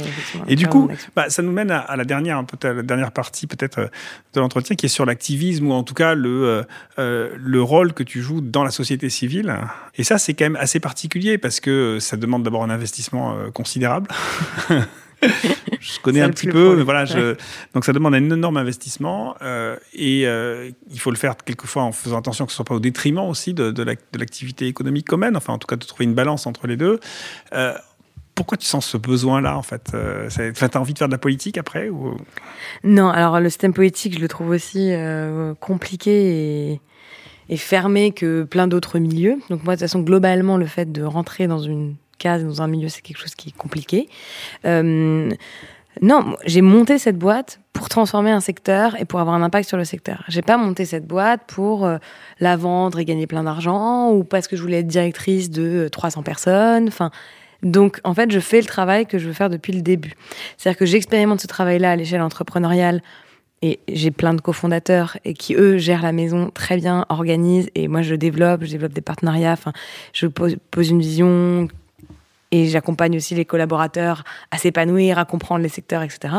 Et 0.47 0.55
du 0.59 0.67
coup, 0.67 0.89
bah, 1.15 1.29
ça 1.29 1.41
nous 1.41 1.51
mène 1.51 1.71
à, 1.71 1.95
la, 1.95 2.03
dernière, 2.03 2.43
la 2.63 2.81
dernière 2.83 3.11
partie 3.11 3.47
peut-être 3.47 3.79
euh, 3.79 3.87
de 4.33 4.39
l'entretien 4.39 4.75
qui 4.75 4.85
est 4.85 4.89
sur 4.89 5.05
l'activisme 5.05 5.67
ou 5.67 5.73
en 5.73 5.83
tout 5.83 5.93
cas 5.93 6.13
le, 6.13 6.45
euh, 6.45 6.63
euh, 6.99 7.29
le 7.37 7.61
rôle 7.61 7.93
que 7.93 8.03
tu 8.03 8.21
joues 8.21 8.41
dans 8.41 8.63
la 8.63 8.71
société 8.71 9.09
civile. 9.09 9.55
Et 9.95 10.03
ça, 10.03 10.17
c'est 10.17 10.33
quand 10.33 10.45
même 10.45 10.57
assez 10.57 10.79
particulier 10.79 11.37
parce 11.37 11.59
que 11.59 11.97
ça 11.99 12.17
demande 12.17 12.43
d'abord 12.43 12.63
un 12.63 12.69
investissement 12.69 13.35
considérable. 13.53 14.07
je 15.21 15.99
connais 16.01 16.21
un 16.21 16.29
petit 16.29 16.47
peu, 16.47 16.75
mais 16.75 16.83
voilà, 16.83 17.05
je... 17.05 17.35
donc 17.73 17.83
ça 17.83 17.91
demande 17.91 18.15
un 18.15 18.29
énorme 18.29 18.57
investissement 18.57 19.35
et 19.93 20.21
il 20.21 20.99
faut 20.99 21.11
le 21.11 21.17
faire 21.17 21.35
quelquefois 21.37 21.83
en 21.83 21.91
faisant 21.91 22.19
attention 22.19 22.45
que 22.45 22.51
ce 22.51 22.57
soit 22.57 22.65
pas 22.65 22.75
au 22.75 22.79
détriment 22.79 23.27
aussi 23.27 23.53
de, 23.53 23.71
de 23.71 23.83
l'activité 24.17 24.67
économique 24.67 25.07
commune, 25.07 25.35
enfin 25.35 25.53
en 25.53 25.57
tout 25.57 25.67
cas 25.67 25.75
de 25.75 25.85
trouver 25.85 26.05
une 26.05 26.13
balance 26.13 26.47
entre 26.47 26.67
les 26.67 26.77
deux 26.77 26.99
pourquoi 28.39 28.57
tu 28.57 28.65
sens 28.65 28.85
ce 28.85 28.95
besoin-là, 28.95 29.57
en 29.57 29.61
fait 29.63 29.91
euh, 29.93 30.29
Tu 30.29 30.63
as 30.63 30.79
envie 30.79 30.93
de 30.93 30.97
faire 30.97 31.09
de 31.09 31.11
la 31.11 31.17
politique 31.17 31.57
après. 31.57 31.89
Non, 32.85 33.09
alors 33.09 33.41
le 33.41 33.49
système 33.49 33.73
politique, 33.73 34.15
je 34.15 34.21
le 34.21 34.29
trouve 34.29 34.51
aussi 34.51 34.93
euh, 34.93 35.53
compliqué 35.55 36.79
et, 37.49 37.57
fermé 37.57 38.13
que 38.13 38.43
plein 38.43 38.69
d'autres 38.69 38.97
milieux. 38.97 39.39
Donc 39.49 39.65
moi, 39.65 39.75
de 39.75 39.79
toute 39.79 39.89
façon, 39.89 39.99
globalement, 39.99 40.55
le 40.55 40.67
fait 40.67 40.89
de 40.89 41.03
rentrer 41.03 41.47
dans 41.47 41.59
une 41.59 41.97
case, 42.17 42.45
dans 42.45 42.61
un 42.61 42.67
milieu, 42.67 42.87
c'est 42.87 43.01
quelque 43.01 43.19
chose 43.19 43.35
qui 43.35 43.49
est 43.49 43.57
compliqué. 43.57 44.07
Euh, 44.63 45.29
non, 46.01 46.37
j'ai 46.45 46.61
monté 46.61 46.97
cette 46.97 47.17
boîte 47.17 47.59
pour 47.73 47.89
transformer 47.89 48.31
un 48.31 48.39
secteur 48.39 48.95
et 49.01 49.03
pour 49.03 49.19
avoir 49.19 49.35
un 49.35 49.41
impact 49.41 49.67
sur 49.67 49.77
le 49.77 49.83
secteur. 49.83 50.23
J'ai 50.29 50.43
pas 50.43 50.55
monté 50.55 50.85
cette 50.85 51.05
boîte 51.05 51.41
pour 51.45 51.89
la 52.39 52.55
vendre 52.55 52.99
et 52.99 53.05
gagner 53.05 53.27
plein 53.27 53.43
d'argent 53.43 54.11
ou 54.11 54.23
parce 54.23 54.47
que 54.47 54.55
je 54.55 54.61
voulais 54.61 54.79
être 54.79 54.87
directrice 54.87 55.49
de 55.49 55.89
300 55.91 56.23
personnes. 56.23 56.87
Enfin, 56.87 57.11
donc, 57.63 57.99
en 58.03 58.13
fait, 58.13 58.31
je 58.31 58.39
fais 58.39 58.61
le 58.61 58.67
travail 58.67 59.05
que 59.05 59.17
je 59.17 59.27
veux 59.27 59.33
faire 59.33 59.49
depuis 59.49 59.73
le 59.73 59.81
début. 59.81 60.13
C'est-à-dire 60.57 60.77
que 60.79 60.85
j'expérimente 60.85 61.41
ce 61.41 61.47
travail-là 61.47 61.91
à 61.91 61.95
l'échelle 61.95 62.21
entrepreneuriale 62.21 63.01
et 63.61 63.79
j'ai 63.89 64.11
plein 64.11 64.33
de 64.33 64.39
cofondateurs 64.39 65.17
et 65.25 65.33
qui, 65.33 65.55
eux, 65.55 65.77
gèrent 65.77 66.01
la 66.01 66.13
maison 66.13 66.49
très 66.53 66.77
bien, 66.77 67.05
organisent 67.09 67.69
et 67.75 67.89
moi, 67.89 68.01
je 68.01 68.15
développe, 68.15 68.63
je 68.63 68.71
développe 68.71 68.93
des 68.93 69.01
partenariats, 69.01 69.51
enfin, 69.51 69.73
je 70.13 70.27
pose, 70.27 70.55
une 70.89 71.01
vision 71.01 71.67
et 72.51 72.67
j'accompagne 72.67 73.17
aussi 73.17 73.35
les 73.35 73.45
collaborateurs 73.45 74.23
à 74.51 74.57
s'épanouir, 74.57 75.19
à 75.19 75.25
comprendre 75.25 75.61
les 75.61 75.69
secteurs, 75.69 76.01
etc. 76.01 76.33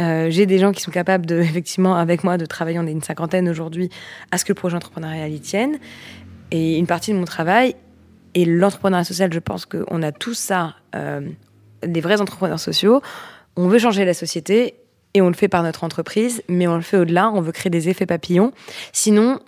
Euh, 0.00 0.30
j'ai 0.30 0.46
des 0.46 0.58
gens 0.58 0.72
qui 0.72 0.80
sont 0.80 0.90
capables 0.90 1.26
de, 1.26 1.36
effectivement, 1.40 1.94
avec 1.96 2.24
moi, 2.24 2.38
de 2.38 2.46
travailler, 2.46 2.78
on 2.78 2.86
est 2.86 2.92
une 2.92 3.02
cinquantaine 3.02 3.48
aujourd'hui, 3.50 3.90
à 4.30 4.38
ce 4.38 4.46
que 4.46 4.52
le 4.52 4.56
projet 4.56 4.76
entrepreneurial 4.76 5.30
y 5.30 5.40
tienne. 5.40 5.78
Et 6.50 6.78
une 6.78 6.86
partie 6.86 7.12
de 7.12 7.18
mon 7.18 7.26
travail 7.26 7.76
et 8.34 8.44
l'entrepreneuriat 8.44 9.04
social, 9.04 9.32
je 9.32 9.38
pense 9.38 9.66
qu'on 9.66 10.02
a 10.02 10.12
tout 10.12 10.34
ça, 10.34 10.76
euh, 10.94 11.20
des 11.82 12.00
vrais 12.00 12.20
entrepreneurs 12.20 12.60
sociaux. 12.60 13.02
On 13.56 13.68
veut 13.68 13.78
changer 13.78 14.04
la 14.04 14.14
société 14.14 14.74
et 15.14 15.22
on 15.22 15.28
le 15.28 15.34
fait 15.34 15.48
par 15.48 15.62
notre 15.62 15.84
entreprise, 15.84 16.42
mais 16.48 16.66
on 16.66 16.76
le 16.76 16.82
fait 16.82 16.98
au-delà. 16.98 17.30
On 17.30 17.40
veut 17.40 17.52
créer 17.52 17.70
des 17.70 17.88
effets 17.88 18.06
papillons. 18.06 18.52
Sinon, 18.92 19.40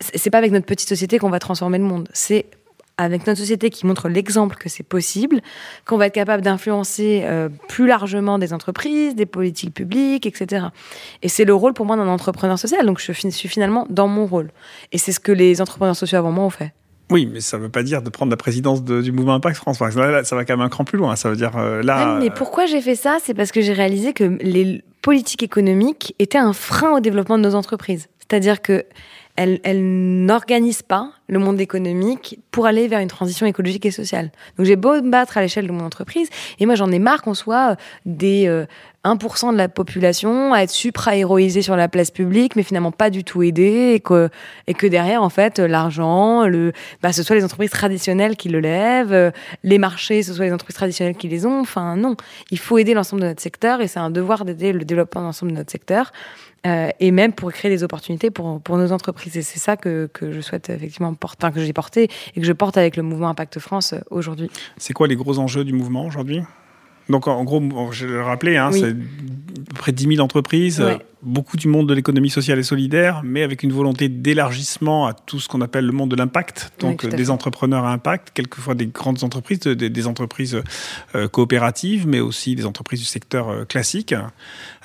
c'est 0.00 0.30
pas 0.30 0.38
avec 0.38 0.52
notre 0.52 0.66
petite 0.66 0.88
société 0.88 1.18
qu'on 1.18 1.30
va 1.30 1.38
transformer 1.38 1.78
le 1.78 1.84
monde. 1.84 2.08
C'est 2.12 2.46
avec 2.98 3.26
notre 3.26 3.40
société 3.40 3.70
qui 3.70 3.86
montre 3.86 4.08
l'exemple 4.08 4.56
que 4.56 4.68
c'est 4.68 4.82
possible, 4.82 5.40
qu'on 5.86 5.96
va 5.96 6.06
être 6.06 6.14
capable 6.14 6.42
d'influencer 6.42 7.22
euh, 7.24 7.48
plus 7.68 7.86
largement 7.86 8.38
des 8.38 8.52
entreprises, 8.52 9.14
des 9.14 9.26
politiques 9.26 9.74
publiques, 9.74 10.26
etc. 10.26 10.66
Et 11.22 11.28
c'est 11.28 11.44
le 11.44 11.54
rôle 11.54 11.72
pour 11.72 11.86
moi 11.86 11.96
d'un 11.96 12.08
entrepreneur 12.08 12.58
social. 12.58 12.86
Donc 12.86 13.00
je 13.00 13.12
suis 13.12 13.48
finalement 13.48 13.86
dans 13.88 14.08
mon 14.08 14.26
rôle. 14.26 14.50
Et 14.92 14.98
c'est 14.98 15.12
ce 15.12 15.20
que 15.20 15.32
les 15.32 15.60
entrepreneurs 15.60 15.96
sociaux 15.96 16.18
avant 16.18 16.32
moi 16.32 16.44
ont 16.44 16.50
fait. 16.50 16.72
Oui, 17.12 17.28
mais 17.30 17.40
ça 17.40 17.58
ne 17.58 17.62
veut 17.62 17.68
pas 17.68 17.82
dire 17.82 18.02
de 18.02 18.10
prendre 18.10 18.30
la 18.30 18.36
présidence 18.36 18.82
du 18.82 19.12
mouvement 19.12 19.34
Impact 19.34 19.56
France. 19.56 19.78
ça 19.78 19.86
va 19.90 20.44
quand 20.44 20.56
même 20.56 20.60
un 20.64 20.68
cran 20.68 20.84
plus 20.84 20.98
loin. 20.98 21.14
Ça 21.14 21.28
veut 21.28 21.36
dire 21.36 21.56
euh, 21.56 21.82
là. 21.82 22.18
mais 22.18 22.30
pourquoi 22.30 22.66
j'ai 22.66 22.80
fait 22.80 22.94
ça? 22.94 23.18
C'est 23.22 23.34
parce 23.34 23.52
que 23.52 23.60
j'ai 23.60 23.74
réalisé 23.74 24.12
que 24.12 24.24
les 24.40 24.82
politiques 25.02 25.42
économiques 25.42 26.14
étaient 26.18 26.38
un 26.38 26.52
frein 26.52 26.96
au 26.96 27.00
développement 27.00 27.36
de 27.36 27.42
nos 27.42 27.54
entreprises. 27.54 28.08
C'est-à-dire 28.18 28.62
que 28.62 28.84
elles, 29.36 29.60
n'organisent 30.24 30.82
pas 30.82 31.12
le 31.32 31.38
monde 31.38 31.60
économique 31.60 32.38
pour 32.50 32.66
aller 32.66 32.88
vers 32.88 33.00
une 33.00 33.08
transition 33.08 33.46
écologique 33.46 33.86
et 33.86 33.90
sociale. 33.90 34.30
Donc 34.58 34.66
j'ai 34.66 34.76
beau 34.76 34.92
me 35.00 35.10
battre 35.10 35.38
à 35.38 35.40
l'échelle 35.40 35.66
de 35.66 35.72
mon 35.72 35.84
entreprise, 35.84 36.28
et 36.60 36.66
moi 36.66 36.74
j'en 36.74 36.90
ai 36.92 36.98
marre 36.98 37.22
qu'on 37.22 37.32
soit 37.32 37.76
des 38.04 38.46
euh, 38.48 38.66
1% 39.04 39.52
de 39.52 39.56
la 39.56 39.68
population 39.68 40.52
à 40.52 40.60
être 40.60 40.70
supra-héroïsé 40.70 41.62
sur 41.62 41.74
la 41.74 41.88
place 41.88 42.10
publique, 42.10 42.54
mais 42.54 42.62
finalement 42.62 42.92
pas 42.92 43.10
du 43.10 43.24
tout 43.24 43.42
aidé, 43.42 43.92
et 43.94 44.00
que, 44.00 44.28
et 44.66 44.74
que 44.74 44.86
derrière, 44.86 45.22
en 45.22 45.28
fait, 45.28 45.58
l'argent, 45.58 46.46
le, 46.46 46.72
bah, 47.02 47.12
ce 47.12 47.22
soit 47.22 47.34
les 47.34 47.44
entreprises 47.44 47.70
traditionnelles 47.70 48.36
qui 48.36 48.48
le 48.48 48.60
lèvent, 48.60 49.12
euh, 49.12 49.30
les 49.64 49.78
marchés, 49.78 50.22
ce 50.22 50.34
soit 50.34 50.44
les 50.44 50.52
entreprises 50.52 50.76
traditionnelles 50.76 51.16
qui 51.16 51.28
les 51.28 51.46
ont. 51.46 51.60
Enfin, 51.60 51.96
non. 51.96 52.16
Il 52.50 52.58
faut 52.58 52.78
aider 52.78 52.94
l'ensemble 52.94 53.22
de 53.22 53.26
notre 53.28 53.42
secteur, 53.42 53.80
et 53.80 53.88
c'est 53.88 53.98
un 53.98 54.10
devoir 54.10 54.44
d'aider 54.44 54.72
le 54.72 54.84
développement 54.84 55.22
de 55.22 55.26
l'ensemble 55.26 55.52
de 55.52 55.56
notre 55.56 55.72
secteur, 55.72 56.12
euh, 56.64 56.90
et 57.00 57.10
même 57.10 57.32
pour 57.32 57.50
créer 57.52 57.72
des 57.72 57.82
opportunités 57.82 58.30
pour, 58.30 58.60
pour 58.60 58.76
nos 58.76 58.92
entreprises. 58.92 59.36
Et 59.36 59.42
c'est 59.42 59.58
ça 59.58 59.76
que, 59.76 60.08
que 60.12 60.30
je 60.30 60.40
souhaite 60.40 60.70
effectivement 60.70 61.12
que 61.52 61.64
j'ai 61.64 61.72
porté, 61.72 62.08
et 62.34 62.40
que 62.40 62.46
je 62.46 62.52
porte 62.52 62.76
avec 62.76 62.96
le 62.96 63.02
mouvement 63.02 63.28
Impact 63.28 63.58
France 63.58 63.92
euh, 63.92 64.00
aujourd'hui. 64.10 64.50
C'est 64.76 64.92
quoi 64.92 65.06
les 65.06 65.16
gros 65.16 65.38
enjeux 65.38 65.64
du 65.64 65.72
mouvement 65.72 66.06
aujourd'hui? 66.06 66.42
Donc 67.08 67.28
en 67.28 67.44
gros, 67.44 67.62
je 67.92 68.06
le 68.06 68.22
rappelais, 68.22 68.56
hein, 68.56 68.70
c'est 68.72 68.94
près 69.74 69.92
de 69.92 69.96
10 69.96 70.16
000 70.16 70.24
entreprises, 70.24 70.82
beaucoup 71.22 71.56
du 71.56 71.68
monde 71.68 71.88
de 71.88 71.94
l'économie 71.94 72.30
sociale 72.30 72.58
et 72.58 72.62
solidaire, 72.62 73.22
mais 73.24 73.42
avec 73.42 73.62
une 73.62 73.72
volonté 73.72 74.08
d'élargissement 74.08 75.06
à 75.06 75.14
tout 75.14 75.38
ce 75.38 75.48
qu'on 75.48 75.60
appelle 75.60 75.86
le 75.86 75.92
monde 75.92 76.10
de 76.10 76.16
l'impact, 76.16 76.72
donc 76.80 77.06
des 77.06 77.30
entrepreneurs 77.30 77.84
à 77.84 77.92
impact, 77.92 78.30
quelquefois 78.34 78.74
des 78.74 78.86
grandes 78.86 79.22
entreprises, 79.22 79.60
des, 79.60 80.06
entreprises 80.06 80.60
euh, 81.14 81.28
coopératives, 81.28 82.06
mais 82.06 82.20
aussi 82.20 82.56
des 82.56 82.66
entreprises 82.66 83.00
du 83.00 83.06
secteur 83.06 83.48
euh, 83.48 83.64
classique, 83.64 84.14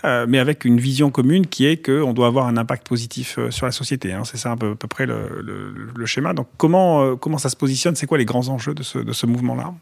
euh, 0.06 0.26
mais 0.30 0.38
avec 0.38 0.64
une 0.64 0.80
vision 0.80 1.10
commune 1.10 1.48
qui 1.48 1.66
est 1.66 1.78
qu'on 1.78 2.14
doit 2.14 2.28
avoir 2.28 2.48
un 2.48 2.58
impact 2.58 2.88
positif 2.88 3.40
sur 3.50 3.66
la 3.66 3.72
société. 3.72 4.14
Hein. 4.14 4.24
c'est 4.24 4.38
ça 4.38 4.52
à 4.52 4.56
peu, 4.56 4.76
près 4.76 5.08
le, 5.08 6.06
schéma. 6.06 6.34
Donc 6.34 6.48
comment, 6.58 7.16
comment 7.16 7.40
ça 7.40 7.50
se 7.50 7.56
positionne? 7.56 7.96
C'est 7.96 8.06
quoi 8.06 8.18
les 8.18 8.26
grands 8.26 8.48
enjeux 8.48 8.76
de 8.76 8.84
ce, 8.84 9.00
de 9.00 9.12
ce 9.12 9.26
mouvement-là? 9.26 9.74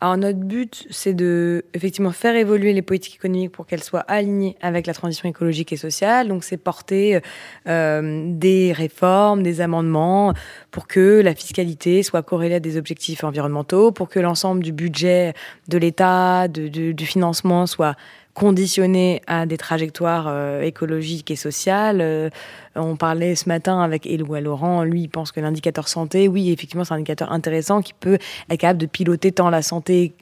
Alors 0.00 0.16
notre 0.16 0.38
but, 0.38 0.86
c'est 0.90 1.14
de 1.14 1.64
effectivement 1.74 2.12
faire 2.12 2.36
évoluer 2.36 2.72
les 2.72 2.82
politiques 2.82 3.16
économiques 3.16 3.50
pour 3.50 3.66
qu'elles 3.66 3.82
soient 3.82 4.04
alignées 4.06 4.56
avec 4.60 4.86
la 4.86 4.94
transition 4.94 5.28
écologique 5.28 5.72
et 5.72 5.76
sociale. 5.76 6.28
Donc 6.28 6.44
c'est 6.44 6.56
porter 6.56 7.20
euh, 7.66 8.24
des 8.28 8.72
réformes, 8.72 9.42
des 9.42 9.60
amendements 9.60 10.34
pour 10.70 10.86
que 10.86 11.20
la 11.20 11.34
fiscalité 11.34 12.04
soit 12.04 12.22
corrélée 12.22 12.56
à 12.56 12.60
des 12.60 12.76
objectifs 12.76 13.24
environnementaux, 13.24 13.90
pour 13.90 14.08
que 14.08 14.20
l'ensemble 14.20 14.62
du 14.62 14.72
budget 14.72 15.34
de 15.66 15.78
l'État, 15.78 16.46
du 16.46 17.06
financement 17.06 17.66
soit 17.66 17.96
conditionné 18.34 19.20
à 19.26 19.46
des 19.46 19.56
trajectoires 19.56 20.26
euh, 20.28 20.62
écologiques 20.62 21.30
et 21.30 21.36
sociales. 21.36 22.00
Euh, 22.00 22.30
on 22.76 22.96
parlait 22.96 23.34
ce 23.34 23.48
matin 23.48 23.80
avec 23.80 24.06
Éloi 24.06 24.40
Laurent, 24.40 24.84
lui 24.84 25.02
il 25.02 25.08
pense 25.08 25.32
que 25.32 25.40
l'indicateur 25.40 25.88
santé, 25.88 26.28
oui 26.28 26.52
effectivement 26.52 26.84
c'est 26.84 26.94
un 26.94 26.96
indicateur 26.98 27.32
intéressant 27.32 27.82
qui 27.82 27.92
peut 27.92 28.18
être 28.48 28.60
capable 28.60 28.78
de 28.78 28.86
piloter 28.86 29.32
tant 29.32 29.50
la 29.50 29.62
santé 29.62 30.12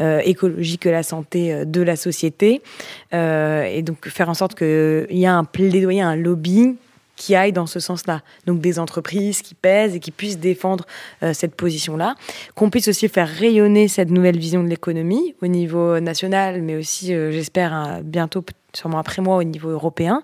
euh, 0.00 0.20
écologique 0.24 0.82
que 0.82 0.88
la 0.88 1.02
santé 1.02 1.66
de 1.66 1.82
la 1.82 1.96
société. 1.96 2.62
et 3.12 3.82
donc 3.82 4.08
faire 4.08 4.30
en 4.30 4.34
sorte 4.34 4.54
qu'il 4.54 5.06
y 5.10 5.26
a 5.26 5.34
un 5.34 5.44
plaidoyer, 5.44 6.00
un 6.00 6.16
lobby 6.16 6.76
qui 7.16 7.34
aillent 7.34 7.52
dans 7.52 7.66
ce 7.66 7.80
sens-là. 7.80 8.22
Donc 8.46 8.60
des 8.60 8.78
entreprises 8.78 9.42
qui 9.42 9.54
pèsent 9.54 9.96
et 9.96 10.00
qui 10.00 10.10
puissent 10.10 10.38
défendre 10.38 10.86
euh, 11.22 11.32
cette 11.32 11.54
position-là. 11.54 12.14
Qu'on 12.54 12.70
puisse 12.70 12.88
aussi 12.88 13.08
faire 13.08 13.28
rayonner 13.28 13.88
cette 13.88 14.10
nouvelle 14.10 14.38
vision 14.38 14.62
de 14.62 14.68
l'économie 14.68 15.34
au 15.42 15.46
niveau 15.46 15.98
national, 15.98 16.62
mais 16.62 16.76
aussi, 16.76 17.14
euh, 17.14 17.32
j'espère, 17.32 18.00
bientôt, 18.04 18.44
sûrement 18.74 18.98
après 18.98 19.22
moi, 19.22 19.36
au 19.36 19.44
niveau 19.44 19.70
européen, 19.70 20.22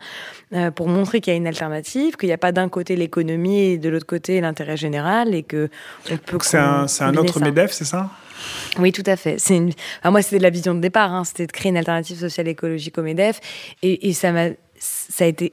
euh, 0.53 0.70
pour 0.70 0.88
montrer 0.88 1.20
qu'il 1.20 1.32
y 1.32 1.34
a 1.34 1.36
une 1.36 1.47
alternative, 1.47 2.16
qu'il 2.16 2.28
n'y 2.28 2.34
a 2.34 2.38
pas 2.38 2.53
d'un 2.53 2.68
côté 2.68 2.95
l'économie 2.95 3.61
et 3.61 3.78
de 3.78 3.88
l'autre 3.88 4.07
côté 4.07 4.40
l'intérêt 4.40 4.76
général 4.76 5.34
et 5.34 5.43
que 5.43 5.70
on 6.11 6.16
peut. 6.18 6.38
C'est 6.43 6.59
un, 6.59 6.86
un, 7.01 7.16
autre 7.16 7.40
MEDEF, 7.40 7.72
c'est 7.72 7.84
ça? 7.84 8.11
Oui, 8.78 8.93
tout 8.93 9.05
à 9.07 9.16
fait. 9.16 9.38
C'est 9.38 9.57
une... 9.57 9.72
moi, 10.05 10.20
c'était 10.20 10.40
la 10.40 10.51
vision 10.51 10.74
de 10.74 10.80
départ, 10.80 11.12
hein. 11.12 11.24
c'était 11.24 11.47
de 11.47 11.53
créer 11.53 11.70
une 11.70 11.76
alternative 11.76 12.18
sociale 12.18 12.49
écologique 12.49 12.99
au 12.99 13.03
MEDEF. 13.03 13.40
Et, 13.82 14.09
et 14.09 14.12
ça, 14.12 14.32
m'a, 14.32 14.49
ça 14.78 15.24
a 15.24 15.26
été 15.28 15.53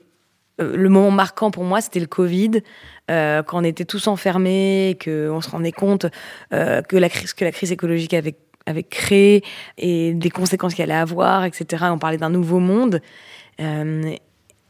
le 0.60 0.90
moment 0.90 1.12
marquant 1.12 1.52
pour 1.52 1.64
moi, 1.64 1.82
c'était 1.82 2.00
le 2.00 2.08
Covid, 2.08 2.62
euh, 3.10 3.44
quand 3.44 3.60
on 3.60 3.64
était 3.64 3.86
tous 3.86 4.08
enfermés, 4.08 4.98
qu'on 5.04 5.42
se 5.42 5.50
rendait 5.50 5.72
compte 5.72 6.06
euh, 6.54 6.82
que, 6.82 6.98
la 6.98 7.10
crise, 7.10 7.72
écologique 7.72 8.14
avait, 8.14 8.36
créé 8.84 9.44
et 9.78 10.14
des 10.14 10.30
conséquences 10.30 10.76
qu'il 10.76 10.84
allait 10.84 10.94
avoir, 10.94 11.46
etc. 11.46 11.86
On 11.90 11.98
parlait 11.98 12.18
d'un 12.18 12.30
nouveau 12.30 12.60
monde. 12.60 13.02
Euh, 13.60 14.16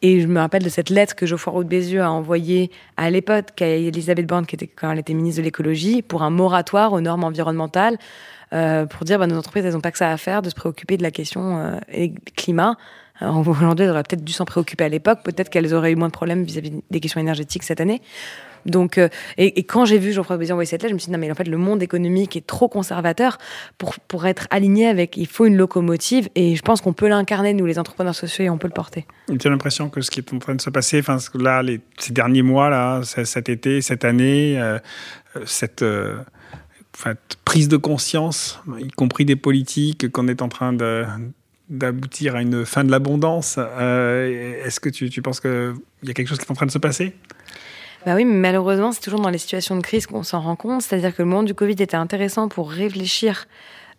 et 0.01 0.21
je 0.21 0.27
me 0.27 0.39
rappelle 0.39 0.63
de 0.63 0.69
cette 0.69 0.89
lettre 0.89 1.15
que 1.15 1.25
Geoffroy 1.25 1.51
Roux 1.53 1.63
de 1.65 1.69
Bézieux 1.69 2.01
a 2.01 2.09
envoyée 2.09 2.71
à 2.95 3.09
l'époque 3.09 3.61
à 3.61 3.67
Elisabeth 3.67 4.25
Borne, 4.25 4.45
qui 4.45 4.55
était 4.55 4.67
quand 4.67 4.91
elle 4.91 4.99
était 4.99 5.13
ministre 5.13 5.41
de 5.41 5.45
l'écologie, 5.45 6.01
pour 6.01 6.23
un 6.23 6.29
moratoire 6.29 6.93
aux 6.93 7.01
normes 7.01 7.25
environnementales, 7.25 7.97
euh, 8.53 8.85
pour 8.85 9.03
dire 9.03 9.19
bah, 9.19 9.27
nos 9.27 9.37
entreprises, 9.37 9.65
n'ont 9.65 9.81
pas 9.81 9.91
que 9.91 9.97
ça 9.97 10.09
à 10.09 10.17
faire 10.17 10.41
de 10.41 10.49
se 10.49 10.55
préoccuper 10.55 10.95
de 10.95 11.03
la 11.03 11.11
question 11.11 11.57
euh, 11.57 12.07
climat. 12.37 12.77
Aujourd'hui, 13.21 13.85
elles 13.85 13.91
auraient 13.91 14.03
peut-être 14.03 14.23
dû 14.23 14.33
s'en 14.33 14.45
préoccuper 14.45 14.85
à 14.85 14.89
l'époque. 14.89 15.19
Peut-être 15.23 15.49
qu'elles 15.49 15.73
auraient 15.73 15.91
eu 15.91 15.95
moins 15.95 16.07
de 16.07 16.13
problèmes 16.13 16.43
vis-à-vis 16.43 16.71
des 16.89 16.99
questions 16.99 17.19
énergétiques 17.19 17.63
cette 17.63 17.81
année. 17.81 18.01
Donc, 18.65 18.97
euh, 18.97 19.09
et, 19.37 19.63
quand 19.63 19.85
j'ai 19.85 19.97
vu 19.97 20.11
Jean-François 20.11 20.37
Bézier 20.37 20.53
envoyer 20.53 20.67
cette 20.67 20.81
lettre, 20.81 20.91
je 20.91 20.95
me 20.95 20.99
suis 20.99 21.07
dit, 21.07 21.13
non, 21.13 21.19
mais 21.19 21.31
en 21.31 21.35
fait, 21.35 21.47
le 21.47 21.57
monde 21.57 21.81
économique 21.81 22.35
est 22.35 22.45
trop 22.45 22.67
conservateur 22.67 23.37
pour, 23.77 23.95
pour 24.07 24.25
être 24.25 24.47
aligné 24.51 24.87
avec, 24.87 25.17
il 25.17 25.27
faut 25.27 25.45
une 25.45 25.57
locomotive, 25.57 26.29
et 26.35 26.55
je 26.55 26.61
pense 26.61 26.81
qu'on 26.81 26.93
peut 26.93 27.07
l'incarner, 27.07 27.53
nous, 27.53 27.65
les 27.65 27.79
entrepreneurs 27.79 28.15
sociaux, 28.15 28.45
et 28.45 28.49
on 28.49 28.57
peut 28.57 28.67
le 28.67 28.73
porter. 28.73 29.05
Tu 29.39 29.47
as 29.47 29.49
l'impression 29.49 29.89
que 29.89 30.01
ce 30.01 30.11
qui 30.11 30.19
est 30.19 30.33
en 30.33 30.39
train 30.39 30.55
de 30.55 30.61
se 30.61 30.69
passer, 30.69 30.99
enfin, 30.99 31.17
là, 31.35 31.63
ces 31.97 32.13
derniers 32.13 32.43
mois, 32.43 32.69
là, 32.69 33.01
cet 33.03 33.49
été, 33.49 33.81
cette 33.81 34.05
année, 34.05 34.59
euh, 34.59 34.79
cette, 35.45 35.81
euh, 35.81 36.17
prise 37.45 37.69
de 37.69 37.77
conscience, 37.77 38.59
y 38.77 38.89
compris 38.89 39.25
des 39.25 39.37
politiques, 39.37 40.11
qu'on 40.11 40.27
est 40.27 40.41
en 40.41 40.49
train 40.49 40.73
de 40.73 41.05
d'aboutir 41.69 42.35
à 42.35 42.41
une 42.41 42.65
fin 42.65 42.83
de 42.83 42.91
l'abondance. 42.91 43.57
Est-ce 43.57 44.79
que 44.79 44.89
tu, 44.89 45.09
tu 45.09 45.21
penses 45.21 45.39
qu'il 45.39 45.75
y 46.03 46.09
a 46.09 46.13
quelque 46.13 46.27
chose 46.27 46.39
qui 46.39 46.45
est 46.45 46.51
en 46.51 46.55
train 46.55 46.65
de 46.65 46.71
se 46.71 46.79
passer? 46.79 47.13
Bah 48.05 48.15
oui, 48.15 48.23
mais 48.23 48.35
malheureusement, 48.35 48.91
c'est 48.91 49.01
toujours 49.01 49.19
dans 49.19 49.29
les 49.29 49.37
situations 49.37 49.75
de 49.75 49.81
crise 49.81 50.07
qu'on 50.07 50.23
s'en 50.23 50.39
rend 50.39 50.55
compte. 50.55 50.81
C'est-à-dire 50.81 51.13
que 51.15 51.21
le 51.21 51.27
moment 51.27 51.43
du 51.43 51.53
Covid 51.53 51.73
était 51.73 51.95
intéressant 51.95 52.47
pour 52.47 52.71
réfléchir 52.71 53.47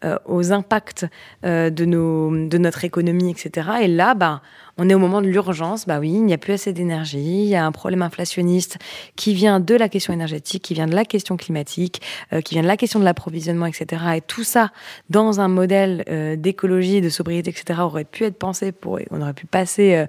euh, 0.04 0.16
aux 0.24 0.52
impacts 0.52 1.06
euh, 1.44 1.68
de, 1.68 1.84
nos, 1.84 2.30
de 2.30 2.58
notre 2.58 2.84
économie, 2.84 3.30
etc. 3.30 3.68
Et 3.82 3.88
là, 3.88 4.14
bah, 4.14 4.40
on 4.78 4.88
est 4.88 4.94
au 4.94 4.98
moment 4.98 5.20
de 5.20 5.26
l'urgence. 5.26 5.86
Bah 5.86 5.98
oui, 5.98 6.10
il 6.10 6.24
n'y 6.24 6.32
a 6.32 6.38
plus 6.38 6.54
assez 6.54 6.72
d'énergie. 6.72 7.18
Il 7.18 7.48
y 7.48 7.54
a 7.54 7.66
un 7.66 7.72
problème 7.72 8.00
inflationniste 8.00 8.78
qui 9.16 9.34
vient 9.34 9.60
de 9.60 9.74
la 9.74 9.90
question 9.90 10.12
énergétique, 10.12 10.62
qui 10.62 10.72
vient 10.72 10.86
de 10.86 10.94
la 10.94 11.04
question 11.04 11.36
climatique, 11.36 12.00
euh, 12.32 12.40
qui 12.40 12.54
vient 12.54 12.62
de 12.62 12.68
la 12.68 12.78
question 12.78 12.98
de 12.98 13.04
l'approvisionnement, 13.04 13.66
etc. 13.66 14.02
Et 14.16 14.20
tout 14.22 14.44
ça, 14.44 14.70
dans 15.10 15.40
un 15.40 15.48
modèle 15.48 16.04
d'écologie, 16.38 17.00
de 17.00 17.08
sobriété, 17.10 17.50
etc., 17.50 17.80
aurait 17.82 18.04
pu 18.04 18.24
être 18.24 18.38
pensé 18.38 18.72
pour. 18.72 18.98
On 19.10 19.20
aurait 19.20 19.34
pu 19.34 19.46
passer 19.46 20.06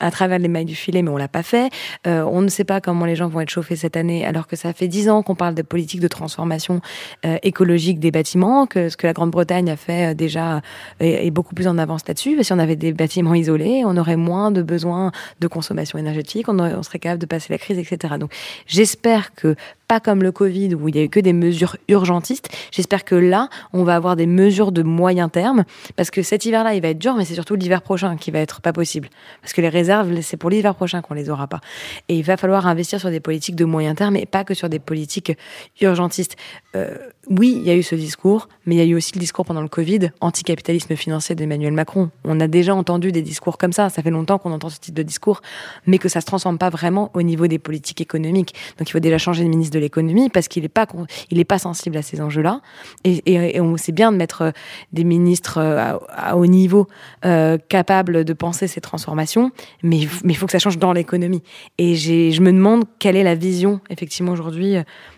à 0.00 0.10
travers 0.10 0.38
les 0.38 0.48
mailles 0.48 0.64
du 0.64 0.74
filet, 0.74 1.02
mais 1.02 1.10
on 1.10 1.16
l'a 1.16 1.28
pas 1.28 1.42
fait. 1.42 1.70
Euh, 2.06 2.22
on 2.22 2.40
ne 2.40 2.48
sait 2.48 2.64
pas 2.64 2.80
comment 2.80 3.04
les 3.04 3.16
gens 3.16 3.28
vont 3.28 3.40
être 3.40 3.50
chauffés 3.50 3.76
cette 3.76 3.96
année, 3.96 4.24
alors 4.24 4.46
que 4.46 4.56
ça 4.56 4.72
fait 4.72 4.88
dix 4.88 5.08
ans 5.08 5.22
qu'on 5.22 5.34
parle 5.34 5.54
de 5.54 5.62
politique 5.62 6.00
de 6.00 6.08
transformation 6.08 6.80
euh, 7.24 7.38
écologique 7.42 8.00
des 8.00 8.10
bâtiments, 8.10 8.66
que 8.66 8.88
ce 8.88 8.96
que 8.96 9.06
la 9.06 9.12
Grande-Bretagne 9.12 9.70
a 9.70 9.76
fait 9.76 10.12
euh, 10.12 10.14
déjà 10.14 10.60
est, 11.00 11.30
beaucoup 11.30 11.54
plus 11.54 11.68
en 11.68 11.78
avance 11.78 12.02
là-dessus. 12.06 12.42
Si 12.42 12.52
on 12.52 12.58
avait 12.58 12.76
des 12.76 12.92
bâtiments 12.92 13.34
isolés, 13.34 13.82
on 13.84 13.96
aurait 13.96 14.16
moins 14.16 14.50
de 14.50 14.62
besoins 14.62 15.12
de 15.40 15.46
consommation 15.46 15.98
énergétique, 15.98 16.48
on, 16.48 16.58
on 16.58 16.82
serait 16.82 16.98
capable 16.98 17.20
de 17.20 17.26
passer 17.26 17.52
la 17.52 17.58
crise, 17.58 17.78
etc. 17.78 18.14
Donc 18.18 18.32
j'espère 18.66 19.34
que 19.34 19.56
pas 19.88 20.00
comme 20.00 20.22
le 20.22 20.32
Covid 20.32 20.74
où 20.74 20.88
il 20.88 20.96
y 20.96 20.98
a 20.98 21.02
eu 21.02 21.08
que 21.08 21.18
des 21.20 21.32
mesures 21.32 21.76
urgentistes. 21.88 22.48
J'espère 22.70 23.04
que 23.04 23.14
là, 23.14 23.48
on 23.72 23.84
va 23.84 23.96
avoir 23.96 24.16
des 24.16 24.26
mesures 24.26 24.70
de 24.70 24.82
moyen 24.82 25.28
terme 25.28 25.64
parce 25.96 26.10
que 26.10 26.22
cet 26.22 26.44
hiver-là, 26.44 26.74
il 26.74 26.82
va 26.82 26.88
être 26.88 26.98
dur, 26.98 27.14
mais 27.14 27.24
c'est 27.24 27.34
surtout 27.34 27.54
l'hiver 27.56 27.82
prochain 27.82 28.16
qui 28.16 28.30
va 28.30 28.38
être 28.38 28.60
pas 28.60 28.72
possible 28.72 29.08
parce 29.40 29.52
que 29.52 29.60
les 29.60 29.68
réserves, 29.68 30.20
c'est 30.20 30.36
pour 30.36 30.50
l'hiver 30.50 30.74
prochain 30.74 31.00
qu'on 31.00 31.14
les 31.14 31.30
aura 31.30 31.46
pas. 31.46 31.60
Et 32.08 32.18
il 32.18 32.22
va 32.22 32.36
falloir 32.36 32.66
investir 32.66 33.00
sur 33.00 33.10
des 33.10 33.20
politiques 33.20 33.56
de 33.56 33.64
moyen 33.64 33.94
terme 33.94 34.16
et 34.16 34.26
pas 34.26 34.44
que 34.44 34.54
sur 34.54 34.68
des 34.68 34.78
politiques 34.78 35.32
urgentistes. 35.80 36.36
Euh, 36.76 36.96
oui, 37.30 37.54
il 37.56 37.62
y 37.62 37.70
a 37.70 37.74
eu 37.74 37.82
ce 37.82 37.94
discours, 37.94 38.48
mais 38.66 38.74
il 38.74 38.78
y 38.78 38.82
a 38.82 38.84
eu 38.84 38.94
aussi 38.94 39.12
le 39.14 39.20
discours 39.20 39.44
pendant 39.44 39.62
le 39.62 39.68
Covid, 39.68 40.10
anticapitalisme 40.20 40.96
financier 40.96 41.34
d'Emmanuel 41.34 41.72
Macron. 41.72 42.10
On 42.24 42.40
a 42.40 42.46
déjà 42.46 42.74
entendu 42.74 43.12
des 43.12 43.22
discours 43.22 43.58
comme 43.58 43.72
ça, 43.72 43.88
ça 43.88 44.02
fait 44.02 44.10
longtemps 44.10 44.38
qu'on 44.38 44.52
entend 44.52 44.68
ce 44.68 44.78
type 44.78 44.94
de 44.94 45.02
discours, 45.02 45.40
mais 45.86 45.98
que 45.98 46.08
ça 46.08 46.20
se 46.20 46.26
transforme 46.26 46.58
pas 46.58 46.70
vraiment 46.70 47.10
au 47.14 47.22
niveau 47.22 47.46
des 47.46 47.58
politiques 47.58 48.00
économiques. 48.00 48.54
Donc 48.78 48.88
il 48.88 48.92
faut 48.92 49.00
déjà 49.00 49.18
changer 49.18 49.44
de 49.44 49.48
ministre 49.48 49.74
de 49.74 49.77
l'économie 49.78 50.28
parce 50.28 50.48
qu'il 50.48 50.62
n'est 50.62 50.68
pas, 50.68 50.86
il 51.30 51.38
est 51.38 51.44
pas 51.44 51.58
sensible 51.58 51.96
à 51.96 52.02
ces 52.02 52.20
enjeux-là. 52.20 52.60
Et, 53.04 53.22
et, 53.26 53.60
on 53.60 53.76
sait 53.76 53.92
bien 53.92 54.12
de 54.12 54.16
mettre 54.16 54.42
euh, 54.42 54.50
des 54.92 55.04
ministres 55.04 55.58
euh, 55.58 55.96
à, 56.10 56.36
haut 56.36 56.46
niveau 56.46 56.86
euh, 57.24 57.58
capables 57.68 58.24
de 58.24 58.32
penser 58.32 58.66
ces 58.66 58.80
transformations, 58.80 59.50
mais, 59.82 60.00
mais 60.24 60.32
il 60.32 60.36
faut 60.36 60.46
que 60.46 60.52
ça 60.52 60.58
change 60.58 60.78
dans 60.78 60.92
l'économie. 60.92 61.42
Et 61.78 61.94
je 61.94 62.40
me 62.40 62.52
demande 62.52 62.84
quelle 62.98 63.16
est 63.16 63.24
la 63.24 63.34
vision, 63.34 63.80
effectivement, 63.90 64.32
aujourd'hui 64.32 64.74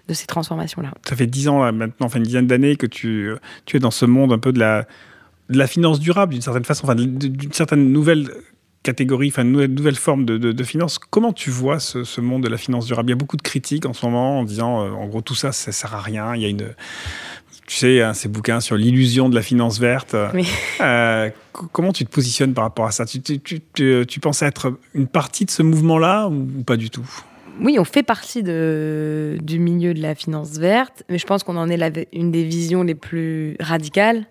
de 0.08 0.14
ces 0.14 0.26
transformations-là. 0.26 0.92
Ça 1.08 1.16
fait 1.16 1.26
dix 1.26 1.48
ans 1.48 1.72
maintenant, 1.72 2.06
enfin 2.06 2.18
une 2.18 2.24
dizaine 2.24 2.46
d'années 2.46 2.76
que 2.76 2.86
tu, 2.86 3.32
tu 3.64 3.76
es 3.76 3.80
dans 3.80 3.90
ce 3.90 4.06
monde 4.06 4.32
un 4.32 4.38
peu 4.38 4.52
de 4.52 4.58
la, 4.58 4.86
de 5.50 5.58
la 5.58 5.66
finance 5.66 6.00
durable, 6.00 6.32
d'une 6.32 6.42
certaine 6.42 6.64
façon, 6.64 6.84
enfin 6.84 6.94
d'une 6.94 7.52
certaine 7.52 7.92
nouvelle 7.92 8.30
catégorie, 8.82 9.28
enfin 9.28 9.42
une 9.42 9.66
nouvelle, 9.66 9.96
forme 9.96 10.24
de, 10.24 10.38
de, 10.38 10.64
finance. 10.64 10.98
Comment 10.98 11.32
tu 11.32 11.50
vois 11.50 11.80
ce, 11.80 12.04
ce, 12.04 12.20
monde 12.20 12.42
de 12.42 12.48
la 12.48 12.56
finance 12.56 12.86
durable? 12.86 13.10
Il 13.10 13.12
y 13.12 13.14
a 13.14 13.16
beaucoup 13.16 13.36
de 13.36 13.42
critiques 13.42 13.86
en 13.86 13.92
ce 13.92 14.06
moment 14.06 14.40
en 14.40 14.44
disant, 14.44 14.84
euh, 14.84 14.90
en 14.90 15.06
gros, 15.06 15.20
tout 15.20 15.34
ça, 15.34 15.52
ça 15.52 15.72
sert 15.72 15.94
à 15.94 16.00
rien. 16.00 16.34
Il 16.34 16.42
y 16.42 16.46
a 16.46 16.48
une, 16.48 16.68
tu 17.66 17.76
sais, 17.76 18.02
hein, 18.02 18.14
ces 18.14 18.28
bouquins 18.28 18.60
sur 18.60 18.76
l'illusion 18.76 19.28
de 19.28 19.34
la 19.34 19.42
finance 19.42 19.78
verte. 19.78 20.16
Euh, 20.80 21.30
comment 21.72 21.92
tu 21.92 22.06
te 22.06 22.10
positionnes 22.10 22.54
par 22.54 22.64
rapport 22.64 22.86
à 22.86 22.90
ça? 22.90 23.04
Tu, 23.04 23.20
tu, 23.20 23.38
tu, 23.38 23.60
tu, 24.08 24.20
penses 24.20 24.40
être 24.42 24.78
une 24.94 25.06
partie 25.06 25.44
de 25.44 25.50
ce 25.50 25.62
mouvement-là 25.62 26.28
ou 26.28 26.62
pas 26.64 26.76
du 26.76 26.88
tout? 26.88 27.08
Oui, 27.60 27.76
on 27.78 27.84
fait 27.84 28.02
partie 28.02 28.42
de, 28.42 29.38
du 29.42 29.58
milieu 29.58 29.92
de 29.92 30.00
la 30.00 30.14
finance 30.14 30.52
verte, 30.58 31.02
mais 31.10 31.18
je 31.18 31.26
pense 31.26 31.42
qu'on 31.42 31.56
en 31.56 31.68
est 31.68 31.76
la, 31.76 31.90
une 32.12 32.30
des 32.30 32.44
visions 32.44 32.82
les 32.82 32.94
plus 32.94 33.56
radicales 33.60 34.24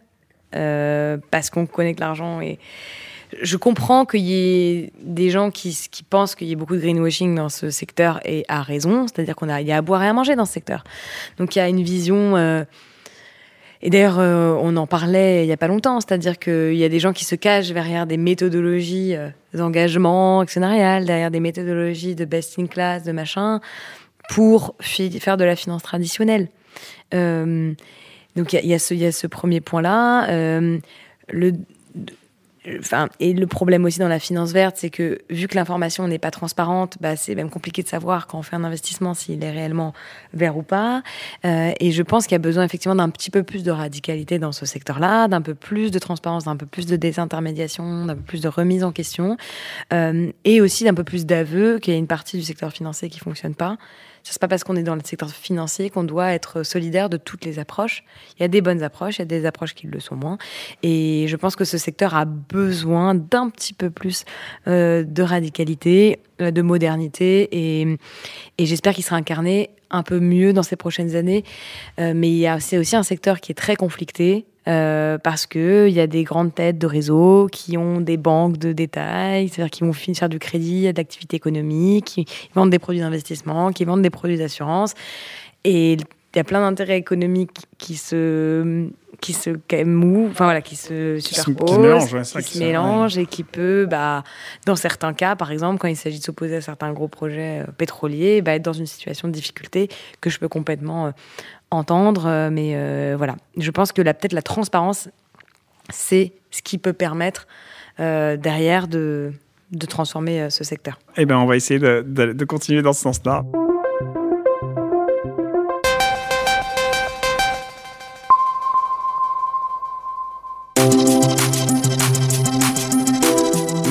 euh, 0.56 1.18
parce 1.30 1.52
qu'on 1.52 1.68
connaît 1.68 1.94
que 1.94 2.00
l'argent 2.00 2.42
est. 2.42 2.58
Je 3.42 3.58
comprends 3.58 4.06
qu'il 4.06 4.22
y 4.22 4.34
ait 4.34 4.92
des 5.02 5.30
gens 5.30 5.52
qui, 5.52 5.78
pensent 6.10 6.36
qu'il 6.36 6.48
y 6.48 6.52
ait 6.52 6.56
beaucoup 6.56 6.76
de 6.76 6.82
greenwashing 6.82 7.36
dans 7.36 7.50
ce 7.50 7.70
secteur 7.70 8.20
et 8.26 8.44
à 8.48 8.62
raison, 8.62 9.06
c'est-à-dire 9.08 9.36
qu'on 9.36 9.50
a, 9.50 9.62
y 9.62 9.72
a 9.72 9.78
à 9.78 9.82
boire 9.82 10.04
et 10.04 10.08
à 10.08 10.14
manger 10.14 10.36
dans 10.36 10.46
ce 10.46 10.54
secteur. 10.54 10.84
Donc 11.38 11.56
il 11.56 11.60
y 11.60 11.62
a 11.62 11.70
une 11.70 11.84
vision. 11.84 12.38
Euh, 12.38 12.64
et 13.82 13.90
d'ailleurs, 13.90 14.20
euh, 14.20 14.58
on 14.60 14.76
en 14.78 14.88
parlait 14.88 15.44
il 15.44 15.46
n'y 15.46 15.54
a 15.54 15.58
pas 15.58 15.68
longtemps, 15.68 16.02
c'est-à-dire 16.02 16.40
qu'il 16.40 16.76
y 16.76 16.84
a 16.84 16.90
des 16.90 17.00
gens 17.00 17.14
qui 17.14 17.24
se 17.24 17.36
cachent 17.36 17.72
derrière 17.72 18.08
des 18.08 18.18
méthodologies 18.18 19.16
euh, 19.16 19.30
d'engagement 19.54 20.40
actionnarial, 20.40 21.06
derrière 21.06 21.32
des 21.32 21.40
méthodologies 21.40 22.16
de 22.16 22.26
best 22.26 22.58
in 22.58 22.66
class, 22.66 23.04
de 23.04 23.12
machin, 23.12 23.62
pour 24.30 24.76
faire 24.80 25.38
de 25.38 25.44
la 25.44 25.56
finance 25.56 25.84
traditionnelle. 25.84 26.50
Donc 27.12 28.54
il 28.54 28.64
y, 28.64 28.68
y, 28.68 29.06
a 29.06 29.12
ce 29.12 29.28
premier 29.28 29.60
point-là. 29.60 30.60
le 31.30 31.54
Enfin, 32.78 33.10
et 33.20 33.34
le 33.34 33.48
problème 33.48 33.86
aussi 33.86 34.00
dans 34.00 34.08
la 34.08 34.20
finance 34.20 34.52
verte, 34.52 34.78
c'est 34.78 34.90
que 34.90 35.20
vu 35.30 35.48
que 35.48 35.56
l'information 35.56 36.08
n'est 36.08 36.20
pas 36.20 36.32
transparente, 36.32 36.98
bah, 37.00 37.16
c'est 37.16 37.36
même 37.36 37.50
compliqué 37.50 37.84
de 37.84 37.88
savoir 37.88 38.28
quand 38.28 38.38
on 38.40 38.42
fait 38.42 38.56
un 38.56 38.64
investissement 38.64 39.14
s'il 39.14 39.44
est 39.44 39.52
réellement 39.52 39.94
vert 40.34 40.58
ou 40.58 40.62
pas. 40.62 41.02
Euh, 41.46 41.72
et 41.80 41.92
je 41.92 42.04
pense 42.04 42.26
qu'il 42.26 42.34
y 42.34 42.36
a 42.36 42.40
besoin 42.40 42.64
effectivement 42.64 42.96
d'un 42.96 43.10
petit 43.10 43.32
peu 43.32 43.44
plus 43.44 43.64
de 43.64 43.72
radicalité 43.72 44.40
dans 44.40 44.52
ce 44.52 44.66
secteur-là, 44.66 45.28
d'un 45.28 45.42
peu 45.42 45.56
plus 45.56 45.92
de 45.92 46.00
transparence, 46.00 46.46
d'un 46.46 46.58
peu 46.58 46.66
plus 46.66 46.86
de 46.86 46.96
désintermédiation, 46.96 48.06
d'un 48.06 48.16
peu 48.16 48.22
plus 48.22 48.42
de 48.42 48.48
remise 48.48 48.84
en 48.84 48.92
question, 48.92 49.38
euh, 49.94 50.32
et 50.46 50.62
aussi 50.62 50.84
d'un 50.84 50.94
peu 50.94 51.04
plus 51.04 51.26
d'aveu 51.26 51.80
qu'il 51.80 51.94
y 51.94 51.96
a 51.96 52.00
une 52.00 52.08
partie 52.08 52.38
du 52.38 52.44
secteur 52.44 52.72
financier 52.72 53.10
qui 53.10 53.20
fonctionne 53.20 53.56
pas 53.56 53.78
c'est 54.32 54.42
pas 54.42 54.48
parce 54.48 54.64
qu'on 54.64 54.76
est 54.76 54.84
dans 54.84 54.96
le 54.96 55.02
secteur 55.04 55.30
financier 55.30 55.90
qu'on 55.90 56.04
doit 56.04 56.32
être 56.34 56.64
solidaire 56.64 57.10
de 57.10 57.18
toutes 57.18 57.46
les 57.46 57.60
approches. 57.60 58.04
Il 58.38 58.42
y 58.42 58.46
a 58.46 58.48
des 58.48 58.62
bonnes 58.62 58.84
approches, 58.84 59.18
il 59.18 59.20
y 59.20 59.24
a 59.24 59.26
des 59.26 59.46
approches 59.46 59.74
qui 59.74 59.88
le 59.88 60.00
sont 60.00 60.16
moins. 60.16 60.38
Et 60.84 61.26
je 61.28 61.36
pense 61.36 61.56
que 61.56 61.66
ce 61.66 61.78
secteur 61.78 62.16
a 62.16 62.26
besoin 62.26 63.16
d'un 63.16 63.50
petit 63.50 63.74
peu 63.74 63.90
plus 63.90 64.26
euh, 64.68 65.04
de 65.04 65.24
radicalité, 65.24 66.20
de 66.40 66.62
modernité, 66.62 67.50
et, 67.52 67.98
et 68.58 68.66
j'espère 68.66 68.94
qu'il 68.94 69.04
sera 69.04 69.18
incarné 69.18 69.70
un 69.92 70.04
peu 70.04 70.20
mieux 70.20 70.54
dans 70.54 70.64
ces 70.64 70.76
prochaines 70.76 71.16
années. 71.16 71.44
Euh, 72.00 72.14
mais 72.16 72.46
c'est 72.60 72.78
aussi 72.78 72.96
un 72.96 73.04
secteur 73.04 73.40
qui 73.40 73.52
est 73.52 73.56
très 73.56 73.76
conflicté. 73.76 74.46
Euh, 74.68 75.18
parce 75.18 75.48
qu'il 75.48 75.90
y 75.90 76.00
a 76.00 76.06
des 76.06 76.24
grandes 76.24 76.54
têtes 76.54 76.78
de 76.78 76.86
réseau 76.86 77.48
qui 77.52 77.76
ont 77.76 78.02
des 78.02 78.18
banques 78.18 78.58
de 78.58 78.72
détail, 78.72 79.48
c'est-à-dire 79.48 79.72
qui 79.72 79.84
vont 79.84 79.94
faire 79.94 80.30
du 80.30 80.38
crédit, 80.38 80.92
d'activité 80.94 81.38
économique, 81.38 82.06
qui 82.06 82.26
vendent 82.54 82.70
des 82.70 82.78
produits 82.78 83.02
d'investissement, 83.02 83.72
qui 83.72 83.86
vendent 83.86 84.04
des 84.04 84.12
produits 84.12 84.38
d'assurance. 84.38 84.94
Et 85.64 85.94
il 85.94 86.00
y 86.36 86.40
a 86.40 86.44
plein 86.44 86.60
d'intérêts 86.60 86.98
économiques 86.98 87.66
qui 87.80 87.96
se 87.96 88.90
qui 89.22 89.34
se 89.34 89.50
enfin 89.50 90.46
voilà, 90.46 90.62
qui 90.62 90.76
se 90.76 91.20
superposent, 91.20 92.34
qui 92.36 92.44
se 92.44 92.60
mélangent, 92.60 93.18
et 93.18 93.26
qui 93.26 93.44
peut, 93.44 93.88
bah, 93.90 94.24
dans 94.66 94.76
certains 94.76 95.14
cas, 95.14 95.36
par 95.36 95.52
exemple, 95.52 95.80
quand 95.80 95.88
il 95.88 95.96
s'agit 95.96 96.20
de 96.20 96.24
s'opposer 96.24 96.58
à 96.58 96.62
certains 96.62 96.92
gros 96.94 97.08
projets 97.08 97.62
euh, 97.62 97.72
pétroliers, 97.78 98.42
bah, 98.42 98.56
être 98.56 98.64
dans 98.64 98.74
une 98.74 98.86
situation 98.86 99.28
de 99.28 99.34
difficulté 99.34 99.90
que 100.22 100.30
je 100.30 100.40
peux 100.40 100.48
complètement 100.48 101.08
euh, 101.08 101.12
entendre. 101.72 102.26
Euh, 102.28 102.50
mais 102.50 103.16
voilà, 103.16 103.36
je 103.58 103.72
pense 103.72 103.92
que 103.92 104.02
peut-être 104.02 104.34
la 104.34 104.42
transparence, 104.42 105.10
c'est 105.90 106.34
ce 106.52 106.62
qui 106.62 106.78
peut 106.78 106.94
permettre 106.94 107.48
derrière 107.98 108.88
de, 108.88 109.34
de 109.72 109.86
transformer 109.86 110.50
ce 110.50 110.64
secteur. 110.64 110.98
Eh 111.18 111.26
bien, 111.26 111.38
on 111.38 111.46
va 111.46 111.58
essayer 111.58 111.80
de, 111.80 112.02
de 112.06 112.46
continuer 112.46 112.82
dans 112.82 112.94
ce 112.94 113.02
sens-là. 113.02 113.44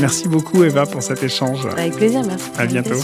Merci 0.00 0.28
beaucoup 0.28 0.62
Eva 0.62 0.86
pour 0.86 1.02
cet 1.02 1.22
échange. 1.22 1.66
Avec 1.66 1.96
plaisir, 1.96 2.22
merci. 2.24 2.50
À 2.56 2.66
bientôt. 2.66 2.94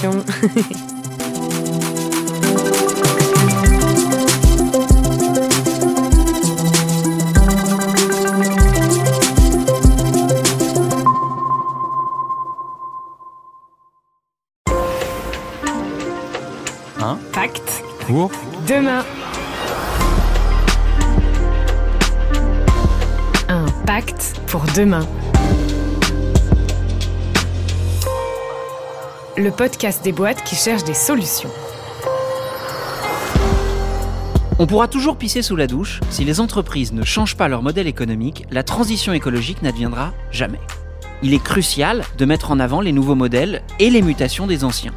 Un 17.00 17.18
Pacte 17.32 17.82
pour 18.06 18.30
demain. 18.68 19.04
Un 23.48 23.66
pacte 23.84 24.40
pour 24.46 24.62
demain. 24.76 25.06
Le 29.36 29.50
podcast 29.50 30.04
des 30.04 30.12
boîtes 30.12 30.44
qui 30.44 30.54
cherchent 30.54 30.84
des 30.84 30.94
solutions. 30.94 31.50
On 34.60 34.66
pourra 34.68 34.86
toujours 34.86 35.16
pisser 35.16 35.42
sous 35.42 35.56
la 35.56 35.66
douche, 35.66 35.98
si 36.08 36.24
les 36.24 36.38
entreprises 36.38 36.92
ne 36.92 37.02
changent 37.02 37.36
pas 37.36 37.48
leur 37.48 37.60
modèle 37.60 37.88
économique, 37.88 38.46
la 38.52 38.62
transition 38.62 39.12
écologique 39.12 39.60
n'adviendra 39.62 40.12
jamais. 40.30 40.60
Il 41.24 41.34
est 41.34 41.42
crucial 41.42 42.04
de 42.16 42.24
mettre 42.24 42.52
en 42.52 42.60
avant 42.60 42.80
les 42.80 42.92
nouveaux 42.92 43.16
modèles 43.16 43.62
et 43.80 43.90
les 43.90 44.02
mutations 44.02 44.46
des 44.46 44.62
anciens. 44.62 44.94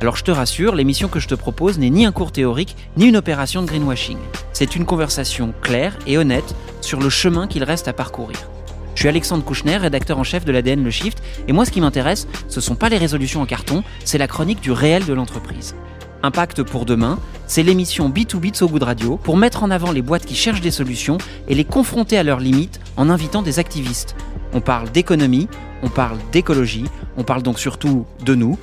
Alors 0.00 0.14
je 0.14 0.22
te 0.22 0.30
rassure, 0.30 0.76
l'émission 0.76 1.08
que 1.08 1.18
je 1.18 1.26
te 1.26 1.34
propose 1.34 1.80
n'est 1.80 1.90
ni 1.90 2.06
un 2.06 2.12
cours 2.12 2.30
théorique, 2.30 2.76
ni 2.96 3.06
une 3.06 3.16
opération 3.16 3.62
de 3.62 3.66
greenwashing. 3.66 4.18
C'est 4.52 4.76
une 4.76 4.84
conversation 4.84 5.52
claire 5.60 5.98
et 6.06 6.18
honnête 6.18 6.54
sur 6.82 7.00
le 7.00 7.10
chemin 7.10 7.48
qu'il 7.48 7.64
reste 7.64 7.88
à 7.88 7.92
parcourir. 7.92 8.48
Je 8.96 9.00
suis 9.02 9.08
Alexandre 9.10 9.44
Kouchner, 9.44 9.76
rédacteur 9.76 10.18
en 10.18 10.24
chef 10.24 10.46
de 10.46 10.52
l'ADN 10.52 10.82
Le 10.82 10.90
Shift, 10.90 11.22
et 11.46 11.52
moi 11.52 11.66
ce 11.66 11.70
qui 11.70 11.82
m'intéresse, 11.82 12.26
ce 12.48 12.62
sont 12.62 12.76
pas 12.76 12.88
les 12.88 12.96
résolutions 12.96 13.42
en 13.42 13.46
carton, 13.46 13.84
c'est 14.06 14.16
la 14.16 14.26
chronique 14.26 14.62
du 14.62 14.72
réel 14.72 15.04
de 15.04 15.12
l'entreprise. 15.12 15.74
Impact 16.22 16.62
pour 16.62 16.86
demain, 16.86 17.18
c'est 17.46 17.62
l'émission 17.62 18.08
B2B 18.08 18.52
de 18.52 18.56
So 18.56 18.66
Good 18.66 18.84
Radio 18.84 19.18
pour 19.18 19.36
mettre 19.36 19.62
en 19.62 19.70
avant 19.70 19.92
les 19.92 20.00
boîtes 20.00 20.24
qui 20.24 20.34
cherchent 20.34 20.62
des 20.62 20.70
solutions 20.70 21.18
et 21.46 21.54
les 21.54 21.64
confronter 21.64 22.16
à 22.16 22.22
leurs 22.22 22.40
limites 22.40 22.80
en 22.96 23.10
invitant 23.10 23.42
des 23.42 23.58
activistes. 23.58 24.16
On 24.54 24.62
parle 24.62 24.90
d'économie, 24.90 25.46
on 25.82 25.90
parle 25.90 26.16
d'écologie, 26.32 26.86
on 27.18 27.22
parle 27.22 27.42
donc 27.42 27.58
surtout 27.58 28.06
de 28.24 28.34
nous. 28.34 28.58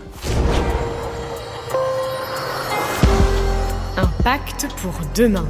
Un 3.97 4.07
pacte 4.23 4.67
pour 4.81 4.93
demain. 5.13 5.45